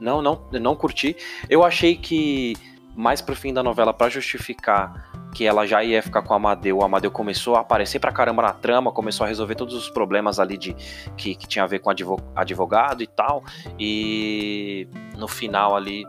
Não, 0.00 0.20
não, 0.20 0.42
não 0.50 0.74
curti. 0.74 1.16
Eu 1.48 1.62
achei 1.62 1.94
que 1.96 2.54
mais 2.96 3.20
pro 3.20 3.36
fim 3.36 3.54
da 3.54 3.62
novela, 3.62 3.94
para 3.94 4.08
justificar 4.08 5.10
que 5.32 5.44
ela 5.44 5.66
já 5.66 5.84
ia 5.84 6.02
ficar 6.02 6.22
com 6.22 6.32
o 6.32 6.36
Amadeu, 6.36 6.78
o 6.78 6.82
Amadeu 6.82 7.10
começou 7.10 7.56
a 7.56 7.60
aparecer 7.60 7.98
pra 7.98 8.10
caramba 8.10 8.42
na 8.42 8.52
trama, 8.52 8.90
começou 8.90 9.24
a 9.24 9.28
resolver 9.28 9.54
todos 9.54 9.74
os 9.74 9.90
problemas 9.90 10.40
ali 10.40 10.56
de 10.56 10.74
que, 11.14 11.34
que 11.34 11.46
tinha 11.46 11.62
a 11.62 11.66
ver 11.68 11.80
com 11.80 11.90
advogado 12.34 13.02
e 13.02 13.06
tal. 13.06 13.44
E 13.78 14.88
no 15.16 15.28
final 15.28 15.76
ali 15.76 16.04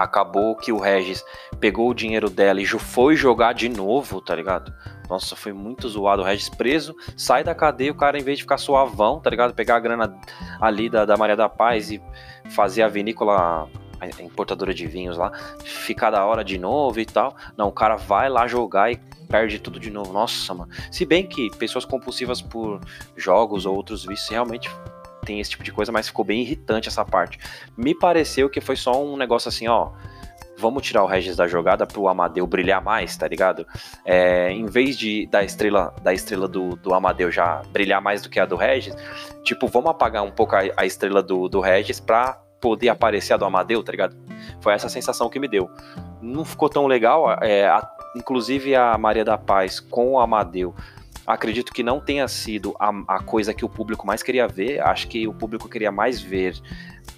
acabou 0.00 0.56
que 0.56 0.72
o 0.72 0.78
Regis 0.78 1.22
pegou 1.60 1.90
o 1.90 1.94
dinheiro 1.94 2.30
dela 2.30 2.58
e 2.58 2.66
foi 2.66 3.14
jogar 3.14 3.52
de 3.52 3.68
novo, 3.68 4.18
tá 4.22 4.34
ligado? 4.34 4.72
Nossa, 5.10 5.36
foi 5.36 5.52
muito 5.52 5.86
zoado. 5.90 6.22
O 6.22 6.24
Regis 6.24 6.48
preso, 6.48 6.96
sai 7.14 7.44
da 7.44 7.54
cadeia, 7.54 7.92
o 7.92 7.94
cara, 7.94 8.18
em 8.18 8.22
vez 8.22 8.38
de 8.38 8.44
ficar 8.44 8.56
suavão, 8.56 9.20
tá 9.20 9.28
ligado? 9.28 9.52
Pegar 9.52 9.76
a 9.76 9.80
grana 9.80 10.18
ali 10.58 10.88
da, 10.88 11.04
da 11.04 11.18
Maria 11.18 11.36
da 11.36 11.50
Paz 11.50 11.90
e 11.90 12.00
fazer 12.48 12.82
a 12.82 12.88
vinícola, 12.88 13.68
importadora 14.20 14.72
de 14.72 14.86
vinhos 14.86 15.18
lá, 15.18 15.32
ficar 15.62 16.10
da 16.10 16.24
hora 16.24 16.42
de 16.42 16.56
novo 16.56 16.98
e 16.98 17.04
tal. 17.04 17.36
Não, 17.54 17.68
o 17.68 17.72
cara 17.72 17.96
vai 17.96 18.30
lá 18.30 18.46
jogar 18.46 18.90
e 18.90 18.96
perde 19.28 19.58
tudo 19.58 19.78
de 19.78 19.90
novo. 19.90 20.14
Nossa, 20.14 20.54
mano. 20.54 20.72
Se 20.90 21.04
bem 21.04 21.26
que 21.26 21.50
pessoas 21.58 21.84
compulsivas 21.84 22.40
por 22.40 22.80
jogos 23.14 23.66
ou 23.66 23.76
outros 23.76 24.06
vícios 24.06 24.30
realmente 24.30 24.70
tem 25.30 25.38
esse 25.38 25.50
tipo 25.50 25.62
de 25.62 25.70
coisa, 25.70 25.92
mas 25.92 26.08
ficou 26.08 26.24
bem 26.24 26.42
irritante 26.42 26.88
essa 26.88 27.04
parte. 27.04 27.38
Me 27.76 27.94
pareceu 27.94 28.50
que 28.50 28.60
foi 28.60 28.74
só 28.74 29.00
um 29.02 29.16
negócio 29.16 29.48
assim, 29.48 29.68
ó. 29.68 29.92
Vamos 30.58 30.82
tirar 30.82 31.04
o 31.04 31.06
Regis 31.06 31.36
da 31.36 31.46
jogada 31.46 31.86
pro 31.86 32.08
Amadeu 32.08 32.46
brilhar 32.46 32.82
mais, 32.82 33.16
tá 33.16 33.26
ligado? 33.28 33.64
É, 34.04 34.50
em 34.50 34.66
vez 34.66 34.98
de 34.98 35.26
da 35.28 35.42
estrela 35.42 35.94
da 36.02 36.12
estrela 36.12 36.46
do, 36.46 36.76
do 36.76 36.92
Amadeu 36.92 37.30
já 37.30 37.62
brilhar 37.72 38.02
mais 38.02 38.20
do 38.22 38.28
que 38.28 38.38
a 38.38 38.44
do 38.44 38.56
Regis, 38.56 38.94
tipo, 39.42 39.68
vamos 39.68 39.90
apagar 39.90 40.22
um 40.22 40.30
pouco 40.30 40.56
a, 40.56 40.60
a 40.76 40.84
estrela 40.84 41.22
do, 41.22 41.48
do 41.48 41.60
Regis 41.60 42.00
pra 42.00 42.38
poder 42.60 42.90
aparecer 42.90 43.32
a 43.32 43.36
do 43.36 43.44
Amadeu, 43.44 43.82
tá 43.82 43.92
ligado? 43.92 44.14
Foi 44.60 44.74
essa 44.74 44.88
sensação 44.88 45.30
que 45.30 45.38
me 45.38 45.48
deu. 45.48 45.70
Não 46.20 46.44
ficou 46.44 46.68
tão 46.68 46.86
legal, 46.86 47.32
é, 47.40 47.66
a, 47.66 47.88
inclusive 48.14 48.74
a 48.74 48.98
Maria 48.98 49.24
da 49.24 49.38
Paz 49.38 49.80
com 49.80 50.10
o 50.10 50.18
Amadeu 50.18 50.74
acredito 51.34 51.72
que 51.72 51.82
não 51.82 52.00
tenha 52.00 52.26
sido 52.28 52.74
a, 52.78 52.90
a 53.08 53.22
coisa 53.22 53.54
que 53.54 53.64
o 53.64 53.68
público 53.68 54.06
mais 54.06 54.22
queria 54.22 54.46
ver. 54.46 54.80
Acho 54.80 55.08
que 55.08 55.26
o 55.26 55.32
público 55.32 55.68
queria 55.68 55.92
mais 55.92 56.20
ver 56.20 56.54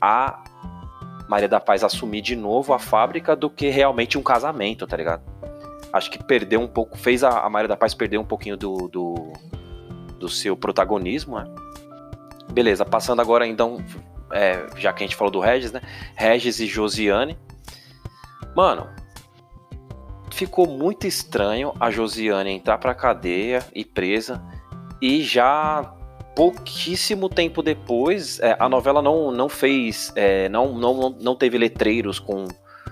a 0.01 0.43
Maria 1.29 1.49
da 1.49 1.61
Paz 1.61 1.83
assumir 1.83 2.21
de 2.21 2.37
novo 2.37 2.73
a 2.73 2.79
fábrica 2.79 3.35
do 3.35 3.49
que 3.49 3.69
realmente 3.71 4.19
um 4.19 4.23
casamento, 4.23 4.87
tá 4.87 4.97
ligado? 4.97 5.23
Acho 5.93 6.11
que 6.11 6.23
perdeu 6.23 6.61
um 6.61 6.69
pouco, 6.69 6.97
fez 6.97 7.25
a, 7.25 7.49
Maria 7.49 7.69
da 7.69 7.77
Paz 7.77 7.95
perder 7.95 8.19
um 8.19 8.25
pouquinho 8.25 8.57
do, 8.57 8.89
do, 8.89 9.33
do 10.19 10.29
seu 10.29 10.57
protagonismo, 10.57 11.39
né? 11.39 11.45
Beleza, 12.53 12.85
passando 12.85 13.21
agora 13.21 13.47
então, 13.47 13.83
é, 14.31 14.67
já 14.77 14.93
que 14.93 15.05
a 15.05 15.07
gente 15.07 15.17
falou 15.17 15.31
do 15.31 15.41
Regis, 15.41 15.73
né? 15.73 15.81
Regis 16.15 16.61
e 16.61 16.67
Josiane. 16.67 17.39
Mano, 18.55 18.89
ficou 20.33 20.67
muito 20.67 21.07
estranho 21.07 21.73
a 21.79 21.91
Josiane 21.91 22.51
entrar 22.51 22.79
pra 22.79 22.95
cadeia 22.95 23.65
e 23.75 23.85
presa 23.85 24.43
e 25.01 25.23
já 25.23 25.95
pouquíssimo 26.35 27.29
tempo 27.29 27.63
depois, 27.63 28.41
é, 28.41 28.57
a 28.59 28.69
novela 28.69 29.03
não, 29.03 29.31
não 29.31 29.49
fez, 29.49 30.13
é, 30.17 30.49
não, 30.49 30.73
não, 30.73 31.11
não 31.21 31.37
teve 31.37 31.59
letreiros 31.59 32.19
com 32.19 32.47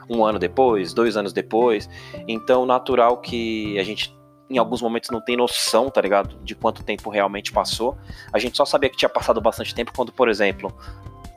um 0.09 0.25
ano 0.25 0.39
depois, 0.39 0.93
dois 0.93 1.17
anos 1.17 1.33
depois, 1.33 1.89
então 2.29 2.67
natural 2.67 3.19
que 3.19 3.79
a 3.79 3.83
gente 3.83 4.19
em 4.51 4.59
alguns 4.59 4.83
momentos 4.83 5.11
não 5.11 5.21
tem 5.21 5.37
noção, 5.37 5.89
tá 5.89 6.01
ligado, 6.01 6.37
de 6.43 6.57
quanto 6.57 6.83
tempo 6.83 7.09
realmente 7.09 7.53
passou. 7.53 7.97
A 8.33 8.39
gente 8.41 8.57
só 8.57 8.65
sabia 8.65 8.91
que 8.91 8.97
tinha 8.97 9.09
passado 9.09 9.41
bastante 9.41 9.73
tempo 9.73 9.93
quando, 9.95 10.11
por 10.11 10.29
exemplo, 10.29 10.77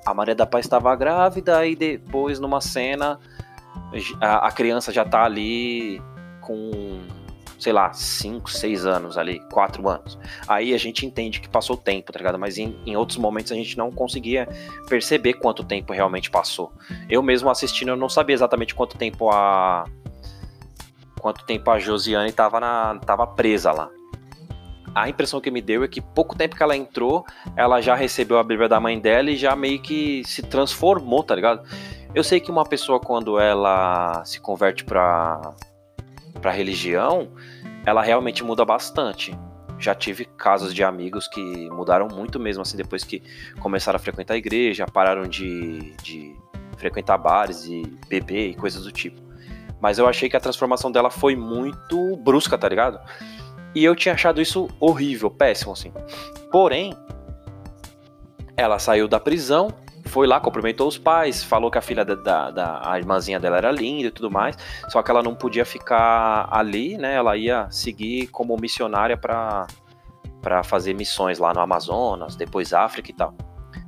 a 0.04 0.16
Maria 0.16 0.34
da 0.34 0.48
Paz 0.48 0.66
estava 0.66 0.96
grávida 0.96 1.64
e 1.64 1.76
depois 1.76 2.40
numa 2.40 2.60
cena 2.60 3.20
a, 4.20 4.48
a 4.48 4.52
criança 4.52 4.92
já 4.92 5.06
tá 5.06 5.24
ali 5.24 6.02
com 6.42 7.02
sei 7.64 7.72
lá, 7.72 7.94
5, 7.94 8.52
6 8.52 8.86
anos 8.86 9.18
ali, 9.18 9.40
4 9.50 9.88
anos. 9.88 10.20
Aí 10.48 10.74
a 10.74 10.78
gente 10.78 11.06
entende 11.06 11.40
que 11.40 11.48
passou 11.48 11.78
tempo, 11.78 12.12
tá 12.12 12.20
ligado? 12.20 12.38
Mas 12.38 12.58
em, 12.58 12.78
em, 12.86 12.98
outros 12.98 13.18
momentos 13.18 13.54
a 13.54 13.56
gente 13.56 13.78
não 13.78 13.90
conseguia 13.90 14.50
perceber 14.90 15.36
quanto 15.36 15.64
tempo 15.64 15.94
realmente 15.94 16.30
passou. 16.30 16.74
Eu 17.10 17.24
mesmo 17.24 17.50
assistindo, 17.50 17.90
eu 17.90 17.96
não 17.96 18.10
sabia 18.10 18.34
exatamente 18.34 18.76
quanto 18.76 18.98
tempo 18.98 19.30
a. 19.30 19.86
Quanto 21.22 21.46
tempo 21.46 21.72
a 21.72 21.80
Josiane 21.80 22.34
tava, 22.34 22.60
na, 22.60 23.00
tava 23.00 23.26
presa 23.26 23.72
lá. 23.72 23.90
A 24.94 25.08
impressão 25.08 25.40
que 25.40 25.50
me 25.50 25.62
deu 25.62 25.84
é 25.84 25.88
que 25.88 26.02
pouco 26.02 26.36
tempo 26.36 26.58
que 26.58 26.62
ela 26.62 26.76
entrou, 26.76 27.26
ela 27.56 27.80
já 27.80 27.96
recebeu 27.96 28.38
a 28.38 28.44
Bíblia 28.44 28.68
da 28.68 28.80
mãe 28.80 29.00
dela 29.00 29.32
e 29.32 29.38
já 29.38 29.56
meio 29.56 29.82
que 29.82 30.22
se 30.26 30.44
transformou, 30.44 31.24
tá 31.24 31.34
ligado? 31.34 31.64
Eu 32.16 32.24
sei 32.24 32.40
que 32.40 32.52
uma 32.52 32.64
pessoa, 32.64 33.00
quando 33.00 33.40
ela 33.40 34.24
se 34.24 34.40
converte 34.40 34.84
pra, 34.84 35.56
pra 36.40 36.52
religião, 36.52 37.32
ela 37.84 38.04
realmente 38.04 38.44
muda 38.44 38.64
bastante. 38.64 39.36
Já 39.80 39.96
tive 39.96 40.26
casos 40.26 40.76
de 40.76 40.84
amigos 40.84 41.28
que 41.28 41.42
mudaram 41.72 42.08
muito 42.08 42.40
mesmo, 42.40 42.62
assim, 42.62 42.78
depois 42.78 43.04
que 43.04 43.24
começaram 43.60 43.98
a 43.98 44.00
frequentar 44.00 44.36
a 44.36 44.38
igreja, 44.38 44.86
pararam 44.86 45.24
de, 45.24 45.96
de 46.04 46.36
frequentar 46.78 47.18
bares 47.18 47.66
e 47.66 47.82
beber 48.08 48.50
e 48.50 48.54
coisas 48.54 48.84
do 48.84 48.92
tipo. 48.92 49.20
Mas 49.82 49.98
eu 49.98 50.08
achei 50.08 50.30
que 50.30 50.38
a 50.38 50.40
transformação 50.40 50.92
dela 50.92 51.10
foi 51.10 51.36
muito 51.36 52.16
brusca, 52.18 52.58
tá 52.60 52.70
ligado? 52.70 53.00
E 53.74 53.84
eu 53.84 53.96
tinha 53.96 54.14
achado 54.14 54.40
isso 54.40 54.70
horrível, 54.80 55.32
péssimo, 55.32 55.74
assim. 55.74 55.92
Porém, 56.52 56.96
ela 58.56 58.78
saiu 58.78 59.08
da 59.08 59.20
prisão 59.20 59.70
foi 60.14 60.28
lá, 60.28 60.40
cumprimentou 60.40 60.88
os 60.88 60.96
pais, 60.96 61.44
falou 61.44 61.72
que 61.72 61.78
a 61.80 61.82
filha 61.82 62.06
da, 62.06 62.14
da, 62.14 62.52
da 62.52 62.82
a 62.88 63.00
irmãzinha 63.00 63.40
dela 63.40 63.58
era 63.58 63.72
linda 63.72 64.10
e 64.10 64.12
tudo 64.12 64.30
mais, 64.30 64.56
só 64.90 65.02
que 65.02 65.10
ela 65.10 65.24
não 65.24 65.34
podia 65.34 65.66
ficar 65.66 66.48
ali, 66.52 67.00
né? 67.00 67.16
Ela 67.16 67.36
ia 67.36 67.68
seguir 67.72 68.28
como 68.28 68.56
missionária 68.56 69.18
para 69.18 69.66
para 70.40 70.62
fazer 70.62 70.94
missões 70.94 71.40
lá 71.40 71.52
no 71.54 71.62
Amazonas, 71.62 72.36
depois 72.36 72.74
África 72.74 73.10
e 73.10 73.14
tal. 73.14 73.34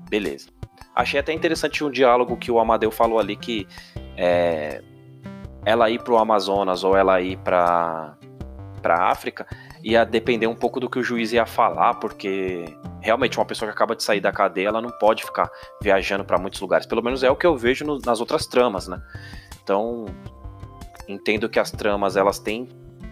Beleza. 0.09 0.49
Achei 0.95 1.19
até 1.19 1.31
interessante 1.31 1.83
um 1.83 1.91
diálogo 1.91 2.37
que 2.37 2.49
o 2.49 2.59
Amadeu 2.59 2.89
falou 2.89 3.19
ali 3.19 3.35
que 3.35 3.67
é, 4.17 4.81
ela 5.63 5.89
ir 5.91 6.01
pro 6.01 6.17
Amazonas 6.17 6.83
ou 6.83 6.97
ela 6.97 7.21
ir 7.21 7.37
para 7.37 8.17
para 8.81 9.09
África 9.09 9.45
ia 9.85 10.03
depender 10.03 10.47
um 10.47 10.55
pouco 10.55 10.79
do 10.79 10.89
que 10.89 10.97
o 10.97 11.03
juiz 11.03 11.31
ia 11.31 11.45
falar, 11.45 11.93
porque 11.95 12.65
realmente 13.01 13.37
uma 13.37 13.45
pessoa 13.45 13.69
que 13.69 13.75
acaba 13.75 13.95
de 13.95 14.01
sair 14.01 14.19
da 14.19 14.31
cadeia, 14.31 14.69
ela 14.69 14.81
não 14.81 14.89
pode 14.89 15.23
ficar 15.23 15.47
viajando 15.79 16.25
para 16.25 16.39
muitos 16.39 16.59
lugares. 16.59 16.87
Pelo 16.87 17.03
menos 17.03 17.21
é 17.21 17.29
o 17.29 17.35
que 17.35 17.45
eu 17.45 17.55
vejo 17.55 17.85
no, 17.85 17.99
nas 17.99 18.19
outras 18.19 18.47
tramas, 18.47 18.87
né? 18.87 18.99
Então, 19.63 20.05
entendo 21.07 21.47
que 21.47 21.59
as 21.59 21.69
tramas 21.69 22.17
elas 22.17 22.39
têm 22.39 22.67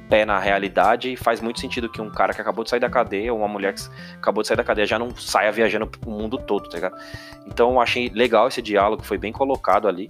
pé 0.10 0.26
na 0.26 0.40
realidade 0.40 1.14
e 1.14 1.16
faz 1.16 1.40
muito 1.40 1.60
sentido 1.60 1.88
que 1.88 2.02
um 2.02 2.10
cara 2.10 2.34
que 2.34 2.42
acabou 2.42 2.64
de 2.64 2.72
sair 2.72 2.80
da 2.80 2.90
cadeia, 2.90 3.32
ou 3.32 3.38
uma 3.38 3.48
mulher 3.48 3.76
que 3.76 3.82
acabou 4.16 4.42
de 4.42 4.48
sair 4.48 4.58
da 4.58 4.64
cadeia 4.64 4.88
já 4.88 4.98
não 4.98 5.16
saia 5.16 5.52
viajando 5.52 5.92
o 6.08 6.10
mundo 6.10 6.40
todo, 6.40 6.68
tá 6.68 6.76
ligado? 6.76 6.98
Então, 7.46 7.80
achei 7.80 8.10
legal 8.10 8.48
esse 8.48 8.64
diálogo, 8.64 9.04
foi 9.04 9.20
bem 9.20 9.32
colocado 9.32 9.88
ali. 9.88 10.10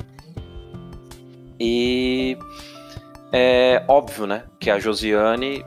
E 1.60 2.38
é 3.34 3.84
óbvio, 3.86 4.26
né, 4.26 4.46
que 4.62 4.72
a 4.72 4.80
Josiane 4.80 5.66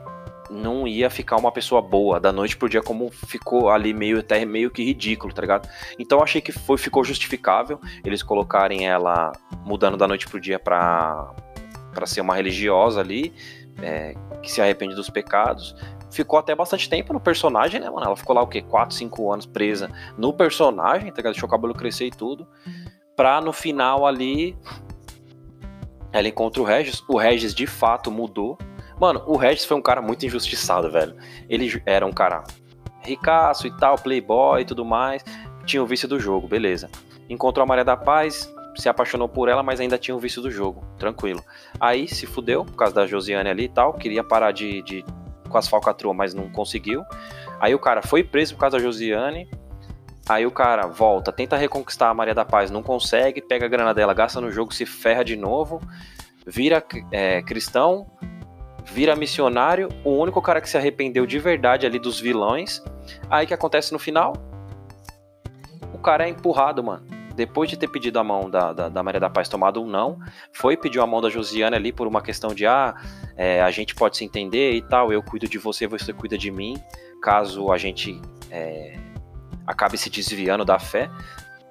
não 0.49 0.87
ia 0.87 1.09
ficar 1.09 1.37
uma 1.37 1.51
pessoa 1.51 1.81
boa 1.81 2.19
da 2.19 2.31
noite 2.31 2.55
pro 2.55 2.69
dia 2.69 2.81
como 2.81 3.09
ficou 3.11 3.69
ali 3.69 3.93
meio 3.93 4.19
até 4.19 4.45
meio 4.45 4.71
que 4.71 4.83
ridículo, 4.83 5.33
tá 5.33 5.41
ligado? 5.41 5.69
Então 5.99 6.21
achei 6.21 6.41
que 6.41 6.51
foi 6.51 6.77
ficou 6.77 7.03
justificável 7.03 7.79
eles 8.03 8.23
colocarem 8.23 8.87
ela 8.87 9.31
mudando 9.65 9.97
da 9.97 10.07
noite 10.07 10.27
pro 10.27 10.39
dia 10.39 10.59
pra, 10.59 11.33
pra 11.93 12.05
ser 12.05 12.21
uma 12.21 12.35
religiosa 12.35 13.01
ali, 13.01 13.33
é, 13.81 14.15
que 14.41 14.51
se 14.51 14.61
arrepende 14.61 14.95
dos 14.95 15.09
pecados. 15.09 15.75
Ficou 16.09 16.39
até 16.39 16.55
bastante 16.55 16.89
tempo 16.89 17.11
no 17.11 17.19
personagem, 17.19 17.81
né, 17.81 17.89
mano? 17.89 18.05
Ela 18.05 18.15
ficou 18.15 18.33
lá 18.33 18.41
o 18.41 18.47
quê? 18.47 18.61
4, 18.61 18.95
5 18.95 19.31
anos 19.31 19.45
presa 19.45 19.91
no 20.17 20.31
personagem, 20.31 21.11
tá 21.11 21.17
ligado? 21.17 21.33
Deixou 21.33 21.47
o 21.47 21.51
cabelo 21.51 21.73
crescer 21.73 22.05
e 22.05 22.11
tudo. 22.11 22.47
Pra 23.15 23.41
no 23.41 23.51
final 23.51 24.05
ali 24.05 24.55
ela 26.11 26.27
encontra 26.27 26.61
o 26.61 26.65
Regis. 26.65 27.03
O 27.07 27.17
Regis 27.17 27.53
de 27.53 27.67
fato 27.67 28.09
mudou 28.09 28.57
Mano, 28.99 29.23
o 29.27 29.37
Regis 29.37 29.65
foi 29.65 29.77
um 29.77 29.81
cara 29.81 30.01
muito 30.01 30.25
injustiçado, 30.25 30.91
velho. 30.91 31.15
Ele 31.47 31.81
era 31.85 32.05
um 32.05 32.11
cara 32.11 32.43
ricaço 33.01 33.67
e 33.67 33.77
tal, 33.77 33.95
playboy 33.97 34.61
e 34.61 34.65
tudo 34.65 34.83
mais. 34.83 35.23
Tinha 35.65 35.83
o 35.83 35.85
vício 35.85 36.07
do 36.07 36.19
jogo, 36.19 36.47
beleza. 36.47 36.89
Encontrou 37.29 37.63
a 37.63 37.67
Maria 37.67 37.85
da 37.85 37.95
Paz, 37.95 38.51
se 38.75 38.89
apaixonou 38.89 39.27
por 39.27 39.49
ela, 39.49 39.61
mas 39.61 39.79
ainda 39.79 39.97
tinha 39.97 40.15
o 40.15 40.19
vício 40.19 40.41
do 40.41 40.49
jogo, 40.49 40.83
tranquilo. 40.97 41.43
Aí 41.79 42.07
se 42.07 42.25
fudeu 42.25 42.65
por 42.65 42.75
causa 42.75 42.93
da 42.93 43.07
Josiane 43.07 43.49
ali 43.49 43.63
e 43.65 43.69
tal, 43.69 43.93
queria 43.93 44.23
parar 44.23 44.51
de, 44.51 44.81
de 44.81 45.05
com 45.49 45.57
as 45.57 45.67
falcatruas, 45.67 46.15
mas 46.15 46.33
não 46.33 46.49
conseguiu. 46.49 47.03
Aí 47.59 47.73
o 47.73 47.79
cara 47.79 48.01
foi 48.01 48.23
preso 48.23 48.55
por 48.55 48.61
causa 48.61 48.77
da 48.77 48.83
Josiane. 48.83 49.49
Aí 50.29 50.45
o 50.45 50.51
cara 50.51 50.87
volta, 50.87 51.31
tenta 51.31 51.55
reconquistar 51.55 52.09
a 52.09 52.13
Maria 52.13 52.35
da 52.35 52.43
Paz, 52.43 52.69
não 52.69 52.83
consegue, 52.83 53.41
pega 53.41 53.65
a 53.65 53.69
grana 53.69 53.93
dela, 53.93 54.13
gasta 54.13 54.41
no 54.41 54.51
jogo, 54.51 54.73
se 54.73 54.85
ferra 54.85 55.23
de 55.23 55.37
novo, 55.37 55.79
vira 56.45 56.83
é, 57.13 57.41
cristão, 57.41 58.05
vira 58.91 59.15
missionário, 59.15 59.89
o 60.03 60.11
único 60.11 60.41
cara 60.41 60.61
que 60.61 60.69
se 60.69 60.77
arrependeu 60.77 61.25
de 61.25 61.39
verdade 61.39 61.85
ali 61.85 61.99
dos 61.99 62.19
vilões. 62.19 62.83
Aí 63.29 63.45
que 63.45 63.53
acontece 63.53 63.91
no 63.93 63.99
final? 63.99 64.33
O 65.93 65.97
cara 65.97 66.25
é 66.25 66.29
empurrado, 66.29 66.83
mano. 66.83 67.05
Depois 67.35 67.69
de 67.69 67.77
ter 67.77 67.87
pedido 67.87 68.17
a 68.17 68.23
mão 68.23 68.49
da, 68.49 68.73
da, 68.73 68.89
da 68.89 69.03
Maria 69.03 69.19
da 69.19 69.29
Paz, 69.29 69.47
tomado 69.47 69.81
um 69.81 69.85
não, 69.85 70.17
foi 70.51 70.75
pedir 70.75 70.99
a 70.99 71.05
mão 71.05 71.21
da 71.21 71.29
Josiane 71.29 71.75
ali 71.75 71.93
por 71.93 72.07
uma 72.07 72.21
questão 72.21 72.51
de 72.51 72.65
ah, 72.65 72.95
é, 73.35 73.61
a 73.61 73.69
gente 73.69 73.93
pode 73.93 74.17
se 74.17 74.25
entender 74.25 74.71
e 74.71 74.81
tal, 74.81 75.13
eu 75.13 75.21
cuido 75.21 75.47
de 75.47 75.59
você, 75.59 75.85
você 75.85 76.11
cuida 76.11 76.35
de 76.35 76.49
mim, 76.49 76.75
caso 77.21 77.71
a 77.71 77.77
gente 77.77 78.19
é, 78.49 78.97
acabe 79.67 79.99
se 79.99 80.09
desviando 80.09 80.65
da 80.65 80.79
fé. 80.79 81.11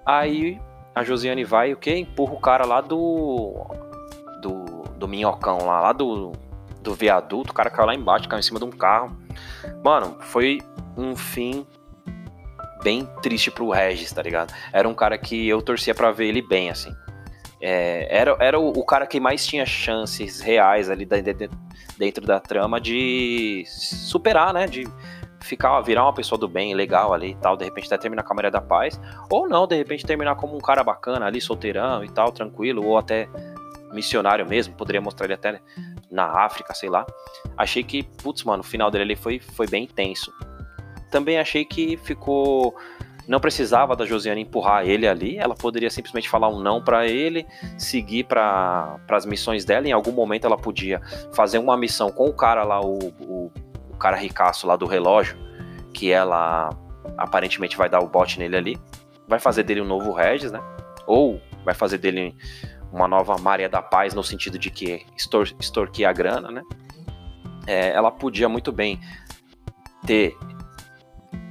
Aí 0.04 0.60
a 0.94 1.02
Josiane 1.02 1.42
vai 1.42 1.72
o 1.72 1.76
que? 1.76 1.92
Empurra 1.92 2.34
o 2.34 2.40
cara 2.40 2.64
lá 2.64 2.80
do. 2.80 3.66
do, 4.40 4.84
do 4.96 5.08
minhocão 5.08 5.66
lá, 5.66 5.80
lá 5.80 5.92
do, 5.92 6.30
do 6.86 6.94
viaduto, 6.94 7.50
o 7.50 7.54
cara 7.54 7.68
caiu 7.68 7.86
lá 7.86 7.94
embaixo, 7.94 8.28
caiu 8.28 8.38
em 8.38 8.42
cima 8.42 8.60
de 8.60 8.64
um 8.64 8.70
carro. 8.70 9.16
Mano, 9.84 10.16
foi 10.20 10.60
um 10.96 11.16
fim 11.16 11.66
bem 12.82 13.04
triste 13.20 13.50
pro 13.50 13.70
Regis, 13.70 14.12
tá 14.12 14.22
ligado? 14.22 14.54
Era 14.72 14.88
um 14.88 14.94
cara 14.94 15.18
que 15.18 15.48
eu 15.48 15.60
torcia 15.60 15.94
para 15.94 16.12
ver 16.12 16.26
ele 16.26 16.40
bem, 16.40 16.70
assim. 16.70 16.94
É, 17.60 18.06
era 18.10 18.36
era 18.38 18.60
o, 18.60 18.68
o, 18.68 18.84
cara 18.84 19.06
que 19.06 19.18
mais 19.18 19.44
tinha 19.46 19.64
chances 19.64 20.40
reais 20.40 20.90
ali 20.90 21.06
dentro 21.06 22.24
da 22.24 22.38
trama 22.38 22.80
de 22.80 23.64
superar, 23.66 24.52
né? 24.52 24.66
De 24.66 24.86
ficar, 25.40 25.80
virar 25.80 26.04
uma 26.04 26.12
pessoa 26.12 26.38
do 26.38 26.46
bem, 26.46 26.74
legal 26.74 27.12
ali 27.12 27.30
e 27.30 27.36
tal, 27.36 27.56
de 27.56 27.64
repente 27.64 27.86
até 27.86 27.98
terminar 27.98 28.22
com 28.22 28.32
a 28.32 28.36
Maria 28.36 28.50
da 28.50 28.60
Paz, 28.60 29.00
ou 29.30 29.48
não, 29.48 29.66
de 29.66 29.76
repente 29.76 30.04
terminar 30.04 30.34
como 30.36 30.56
um 30.56 30.60
cara 30.60 30.84
bacana 30.84 31.26
ali, 31.26 31.40
solteirão 31.40 32.04
e 32.04 32.08
tal, 32.08 32.30
tranquilo, 32.30 32.84
ou 32.84 32.98
até 32.98 33.28
missionário 33.92 34.46
mesmo, 34.46 34.74
poderia 34.74 35.00
mostrar 35.00 35.26
ele 35.26 35.34
até 35.34 35.60
na 36.10 36.44
África, 36.44 36.74
sei 36.74 36.88
lá. 36.88 37.06
Achei 37.56 37.82
que, 37.82 38.02
putz, 38.02 38.44
mano, 38.44 38.60
o 38.60 38.66
final 38.66 38.90
dele 38.90 39.04
ali 39.04 39.16
foi, 39.16 39.38
foi 39.38 39.66
bem 39.66 39.84
intenso. 39.84 40.32
Também 41.10 41.38
achei 41.38 41.64
que 41.64 41.96
ficou. 41.96 42.74
Não 43.28 43.40
precisava 43.40 43.96
da 43.96 44.04
Josiane 44.04 44.42
empurrar 44.42 44.86
ele 44.86 45.06
ali, 45.06 45.36
ela 45.36 45.54
poderia 45.54 45.90
simplesmente 45.90 46.28
falar 46.28 46.48
um 46.48 46.60
não 46.60 46.80
para 46.80 47.08
ele, 47.08 47.44
seguir 47.76 48.22
para 48.22 49.00
as 49.10 49.26
missões 49.26 49.64
dela. 49.64 49.88
Em 49.88 49.92
algum 49.92 50.12
momento 50.12 50.46
ela 50.46 50.56
podia 50.56 51.00
fazer 51.34 51.58
uma 51.58 51.76
missão 51.76 52.12
com 52.12 52.26
o 52.26 52.32
cara 52.32 52.62
lá, 52.62 52.80
o, 52.80 52.98
o, 53.20 53.52
o 53.90 53.96
cara 53.96 54.16
ricaço 54.16 54.64
lá 54.64 54.76
do 54.76 54.86
relógio, 54.86 55.36
que 55.92 56.12
ela 56.12 56.70
aparentemente 57.18 57.76
vai 57.76 57.88
dar 57.88 57.98
o 57.98 58.06
bote 58.06 58.38
nele 58.38 58.56
ali. 58.56 58.78
Vai 59.26 59.40
fazer 59.40 59.64
dele 59.64 59.80
um 59.80 59.86
novo 59.86 60.12
Regis, 60.12 60.52
né? 60.52 60.60
Ou 61.04 61.40
vai 61.64 61.74
fazer 61.74 61.98
dele 61.98 62.32
uma 62.92 63.08
nova 63.08 63.36
Maria 63.38 63.68
da 63.68 63.82
Paz 63.82 64.14
no 64.14 64.22
sentido 64.22 64.58
de 64.58 64.70
que 64.70 65.04
extor 65.16 65.52
extorquir 65.60 66.08
a 66.08 66.12
grana, 66.12 66.50
né? 66.50 66.62
É, 67.66 67.90
ela 67.90 68.10
podia 68.10 68.48
muito 68.48 68.72
bem 68.72 69.00
ter 70.06 70.36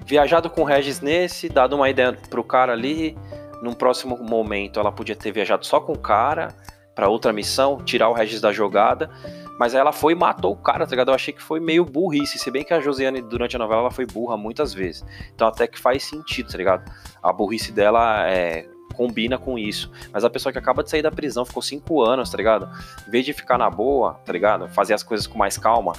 viajado 0.05 0.49
com 0.49 0.61
o 0.61 0.63
Regis 0.63 1.01
nesse, 1.01 1.49
dado 1.49 1.75
uma 1.75 1.89
ideia 1.89 2.13
pro 2.29 2.43
cara 2.43 2.71
ali, 2.71 3.17
num 3.61 3.73
próximo 3.73 4.17
momento 4.17 4.79
ela 4.79 4.91
podia 4.91 5.15
ter 5.15 5.31
viajado 5.31 5.65
só 5.65 5.79
com 5.79 5.93
o 5.93 5.99
cara 5.99 6.55
para 6.95 7.09
outra 7.09 7.33
missão, 7.33 7.83
tirar 7.83 8.07
o 8.09 8.13
Regis 8.13 8.39
da 8.39 8.53
jogada, 8.53 9.09
Mas 9.59 9.73
aí 9.73 9.79
ela 9.79 9.91
foi 9.91 10.13
e 10.13 10.15
matou 10.15 10.51
o 10.51 10.57
cara, 10.57 10.85
tá 10.85 10.91
ligado? 10.91 11.09
Eu 11.09 11.13
achei 11.13 11.33
que 11.33 11.41
foi 11.41 11.59
meio 11.61 11.85
burrice. 11.85 12.37
Se 12.37 12.51
bem 12.51 12.63
que 12.63 12.73
a 12.73 12.79
Josiane, 12.81 13.21
durante 13.21 13.55
a 13.55 13.59
novela, 13.59 13.81
ela 13.81 13.91
foi 13.91 14.05
burra 14.05 14.35
muitas 14.35 14.73
vezes. 14.73 15.05
Então 15.33 15.47
até 15.47 15.65
que 15.65 15.79
faz 15.79 16.03
sentido, 16.03 16.51
tá 16.51 16.57
ligado? 16.57 16.91
A 17.23 17.31
burrice 17.31 17.71
dela 17.71 18.27
é, 18.29 18.67
combina 18.93 19.37
com 19.37 19.57
isso. 19.57 19.91
Mas 20.11 20.23
a 20.23 20.29
pessoa 20.29 20.51
que 20.51 20.59
acaba 20.59 20.83
de 20.83 20.89
sair 20.89 21.01
da 21.01 21.11
prisão, 21.11 21.45
ficou 21.45 21.61
cinco 21.61 22.01
anos, 22.01 22.29
tá 22.29 22.37
ligado? 22.37 22.69
Em 23.07 23.11
vez 23.11 23.25
de 23.25 23.33
ficar 23.33 23.57
na 23.57 23.69
boa, 23.69 24.13
tá 24.25 24.31
ligado? 24.31 24.67
Fazer 24.69 24.93
as 24.93 25.03
coisas 25.03 25.27
com 25.27 25.37
mais 25.37 25.57
calma. 25.57 25.93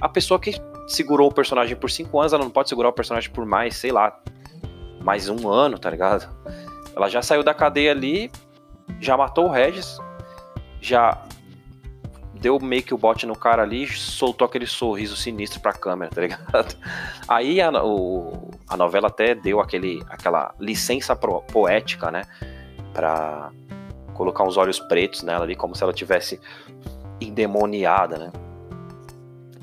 A 0.00 0.08
pessoa 0.08 0.38
que 0.38 0.54
segurou 0.86 1.30
o 1.30 1.34
personagem 1.34 1.76
por 1.76 1.90
cinco 1.90 2.20
anos, 2.20 2.32
ela 2.32 2.44
não 2.44 2.50
pode 2.50 2.68
segurar 2.68 2.88
o 2.88 2.92
personagem 2.92 3.30
por 3.30 3.44
mais, 3.44 3.76
sei 3.76 3.90
lá, 3.90 4.18
mais 5.02 5.28
um 5.28 5.48
ano, 5.48 5.78
tá 5.78 5.90
ligado? 5.90 6.28
Ela 6.94 7.08
já 7.08 7.22
saiu 7.22 7.42
da 7.42 7.52
cadeia 7.52 7.90
ali, 7.90 8.30
já 9.00 9.16
matou 9.16 9.46
o 9.46 9.50
Regis, 9.50 9.98
já 10.80 11.22
deu 12.40 12.58
meio 12.60 12.82
que 12.82 12.94
o 12.94 12.98
bote 12.98 13.26
no 13.26 13.36
cara 13.36 13.62
ali 13.62 13.86
soltou 13.86 14.46
aquele 14.46 14.66
sorriso 14.66 15.16
sinistro 15.16 15.60
pra 15.60 15.72
câmera, 15.72 16.10
tá 16.10 16.20
ligado? 16.20 16.76
Aí 17.26 17.60
a, 17.60 17.70
o, 17.84 18.50
a 18.68 18.76
novela 18.76 19.08
até 19.08 19.34
deu 19.34 19.60
aquele, 19.60 20.02
aquela 20.08 20.54
licença 20.60 21.14
pro, 21.16 21.42
poética, 21.42 22.10
né? 22.10 22.22
Pra 22.92 23.50
colocar 24.14 24.44
uns 24.44 24.56
olhos 24.56 24.78
pretos 24.80 25.22
nela 25.22 25.44
ali, 25.44 25.56
como 25.56 25.74
se 25.74 25.82
ela 25.82 25.92
tivesse 25.92 26.40
endemoniada, 27.20 28.18
né? 28.18 28.32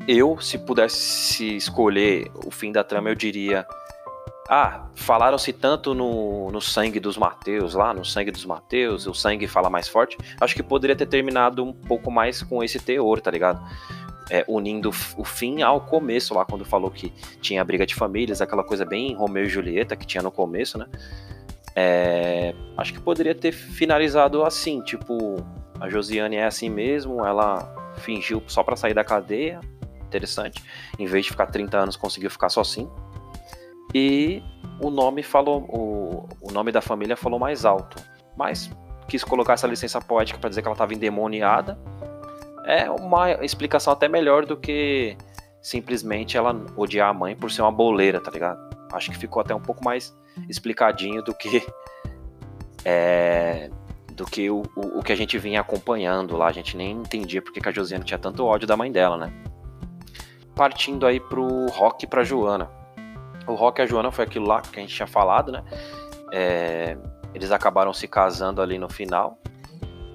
Eu, 0.08 0.40
se 0.40 0.58
pudesse 0.58 1.56
escolher 1.56 2.30
o 2.46 2.52
fim 2.52 2.72
da 2.72 2.84
trama, 2.84 3.10
eu 3.10 3.16
diria 3.16 3.66
ah, 4.50 4.88
falaram-se 4.96 5.54
tanto 5.54 5.94
no, 5.94 6.52
no 6.52 6.60
sangue 6.60 7.00
dos 7.00 7.18
Mateus, 7.18 7.74
lá 7.74 7.94
no 7.94 8.04
sangue 8.04 8.32
dos 8.32 8.46
Mateus, 8.46 9.08
o 9.08 9.14
sangue 9.14 9.48
fala 9.48 9.70
mais 9.70 9.88
forte. 9.88 10.18
Acho 10.40 10.54
que 10.54 10.62
poderia 10.62 10.96
ter 10.96 11.06
terminado 11.06 11.64
um 11.64 11.72
pouco 11.72 12.12
mais 12.12 12.44
com 12.44 12.64
esse 12.64 12.80
teor, 12.80 13.22
tá 13.22 13.32
ligado? 13.32 13.62
É, 14.30 14.44
unindo 14.48 14.90
o 14.90 15.24
fim 15.24 15.62
ao 15.62 15.82
começo, 15.82 16.34
lá 16.34 16.46
quando 16.46 16.66
falou 16.66 16.92
que 16.92 17.10
tinha 17.42 17.64
briga 17.64 17.86
de 17.86 17.96
famílias, 17.96 18.42
aquela 18.42 18.64
coisa 18.64 18.86
bem 18.86 19.16
Romeu 19.16 19.44
e 19.44 19.50
Julieta 19.50 19.96
que 19.96 20.06
tinha 20.06 20.22
no 20.22 20.32
começo, 20.32 20.78
né? 20.78 20.88
É, 21.76 22.54
acho 22.78 22.94
que 22.94 23.00
poderia 23.00 23.34
ter 23.34 23.52
finalizado 23.52 24.44
assim, 24.44 24.82
tipo, 24.82 25.38
a 25.80 25.90
Josiane 25.90 26.36
é 26.36 26.46
assim 26.46 26.70
mesmo, 26.70 27.26
ela 27.26 27.94
fingiu 27.98 28.44
só 28.48 28.64
para 28.64 28.76
sair 28.76 28.94
da 28.94 29.04
cadeia, 29.04 29.60
interessante, 30.06 30.64
em 31.00 31.06
vez 31.06 31.26
de 31.26 31.32
ficar 31.32 31.48
30 31.48 31.78
anos 31.78 31.96
conseguiu 31.96 32.30
ficar 32.30 32.50
só 32.50 32.62
assim. 32.62 32.90
E 33.94 34.42
o 34.82 34.90
nome 34.90 35.22
falou, 35.24 35.64
o, 35.70 36.28
o 36.42 36.52
nome 36.52 36.72
da 36.72 36.82
família 36.82 37.16
falou 37.16 37.40
mais 37.40 37.66
alto. 37.66 38.02
Mas 38.36 38.72
quis 39.08 39.24
colocar 39.24 39.54
essa 39.54 39.68
licença 39.68 40.02
poética 40.02 40.40
para 40.40 40.50
dizer 40.50 40.62
que 40.62 40.68
ela 40.68 40.74
estava 40.74 40.94
endemoniada. 40.94 41.78
É 42.66 42.90
uma 42.90 43.32
explicação 43.44 43.94
até 43.94 44.08
melhor 44.08 44.46
do 44.46 44.58
que 44.58 45.18
simplesmente 45.62 46.38
ela 46.38 46.56
odiar 46.76 47.10
a 47.10 47.14
mãe 47.14 47.36
por 47.36 47.52
ser 47.52 47.62
uma 47.62 47.72
boleira, 47.72 48.20
tá 48.20 48.32
ligado? 48.32 48.60
Acho 48.92 49.12
que 49.12 49.18
ficou 49.18 49.42
até 49.42 49.54
um 49.54 49.62
pouco 49.62 49.84
mais 49.84 50.16
explicadinho 50.50 51.22
do 51.24 51.34
que 51.34 51.66
é, 52.86 53.70
do 54.14 54.26
que 54.26 54.50
o, 54.50 54.64
o, 54.76 55.00
o, 55.00 55.04
que 55.04 55.12
a 55.12 55.16
gente 55.16 55.38
vinha 55.38 55.62
acompanhando 55.62 56.36
lá. 56.36 56.48
A 56.48 56.52
gente 56.52 56.76
nem 56.78 56.92
entendia 56.92 57.42
porque 57.42 57.60
que 57.60 57.70
a 57.70 57.72
Josiane 57.72 58.04
tinha 58.04 58.20
tanto 58.20 58.46
ódio 58.46 58.68
da 58.68 58.78
mãe 58.78 58.92
dela, 58.92 59.18
né? 59.18 59.34
Partindo 60.56 61.06
aí 61.06 61.20
pro 61.20 61.66
Rock 61.68 62.06
pra 62.08 62.24
Joana. 62.24 62.70
O 63.48 63.56
Rock 63.56 63.80
e 63.80 63.84
a 63.84 63.86
Joana 63.86 64.12
foi 64.12 64.26
aquilo 64.26 64.48
lá 64.48 64.62
que 64.62 64.80
a 64.80 64.82
gente 64.82 64.96
tinha 64.96 65.08
falado, 65.08 65.52
né? 65.52 65.64
É, 66.32 66.98
eles 67.34 67.52
acabaram 67.52 67.94
se 67.94 68.08
casando 68.08 68.62
ali 68.62 68.78
no 68.78 68.90
final. 68.90 69.38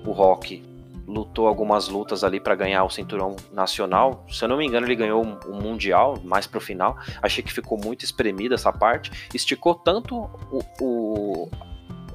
O 0.04 0.12
Rock 0.12 0.62
lutou 1.06 1.46
algumas 1.46 1.88
lutas 1.88 2.22
ali 2.22 2.38
para 2.38 2.54
ganhar 2.54 2.84
o 2.84 2.90
cinturão 2.90 3.34
nacional. 3.52 4.24
Se 4.28 4.44
eu 4.44 4.48
não 4.48 4.58
me 4.58 4.66
engano, 4.66 4.86
ele 4.86 4.94
ganhou 4.94 5.22
o 5.22 5.54
mundial 5.54 6.18
mais 6.22 6.46
pro 6.46 6.60
final. 6.60 6.96
Achei 7.22 7.42
que 7.42 7.52
ficou 7.52 7.78
muito 7.78 8.04
espremida 8.04 8.54
essa 8.54 8.72
parte. 8.72 9.10
Esticou 9.34 9.74
tanto 9.74 10.16
o, 10.50 10.62
o 10.80 11.50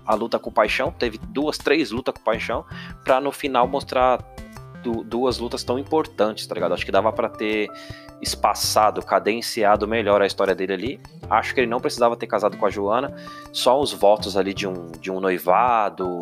a 0.06 0.16
luta 0.16 0.38
com 0.38 0.52
paixão, 0.52 0.92
teve 0.92 1.18
duas, 1.18 1.58
três 1.58 1.92
lutas 1.92 2.14
com 2.14 2.22
paixão, 2.22 2.66
para 3.06 3.22
no 3.22 3.32
final 3.32 3.66
mostrar 3.68 4.20
duas 5.06 5.38
lutas 5.38 5.64
tão 5.64 5.80
importantes, 5.80 6.46
tá 6.46 6.54
ligado? 6.54 6.74
Acho 6.74 6.86
que 6.86 6.92
dava 6.92 7.12
para 7.14 7.30
ter 7.30 7.70
espaçado, 8.24 9.04
cadenciado 9.04 9.88
melhor 9.88 10.22
a 10.22 10.26
história 10.26 10.56
dele 10.56 10.74
ali. 10.74 11.02
Acho 11.30 11.54
que 11.54 11.60
ele 11.60 11.68
não 11.68 11.80
precisava 11.80 12.16
ter 12.16 12.28
casado 12.28 12.58
com 12.58 12.66
a 12.66 12.70
Joana, 12.70 13.16
só 13.52 13.80
os 13.80 13.94
votos 13.94 14.36
ali 14.36 14.54
de 14.54 14.68
um, 14.68 14.92
de 15.00 15.12
um 15.12 15.20
noivado, 15.20 16.22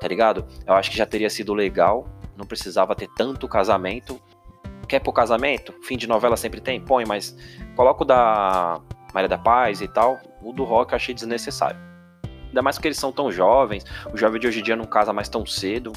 tá 0.00 0.08
ligado? 0.08 0.44
Eu 0.66 0.74
acho 0.74 0.90
que 0.90 0.96
já 0.96 1.06
teria 1.06 1.30
sido 1.30 1.54
legal, 1.54 2.06
não 2.36 2.46
precisava 2.46 2.94
ter 2.94 3.08
tanto 3.16 3.48
casamento. 3.48 4.20
Quer 4.88 5.00
pro 5.00 5.12
casamento? 5.12 5.72
Fim 5.82 5.96
de 5.96 6.06
novela 6.06 6.36
sempre 6.36 6.60
tem? 6.60 6.80
Põe, 6.80 7.04
mas 7.06 7.36
coloca 7.74 8.02
o 8.02 8.06
da 8.06 8.80
Maria 9.14 9.28
da 9.28 9.38
Paz 9.38 9.80
e 9.80 9.88
tal. 9.88 10.18
O 10.42 10.52
do 10.52 10.64
rock 10.64 10.92
eu 10.92 10.96
achei 10.96 11.14
desnecessário. 11.14 11.78
Ainda 12.48 12.62
mais 12.62 12.76
porque 12.76 12.88
eles 12.88 12.98
são 12.98 13.10
tão 13.10 13.30
jovens, 13.30 13.84
o 14.12 14.16
jovem 14.16 14.40
de 14.40 14.46
hoje 14.46 14.60
em 14.60 14.62
dia 14.62 14.76
não 14.76 14.84
casa 14.84 15.12
mais 15.12 15.28
tão 15.28 15.44
cedo. 15.44 15.92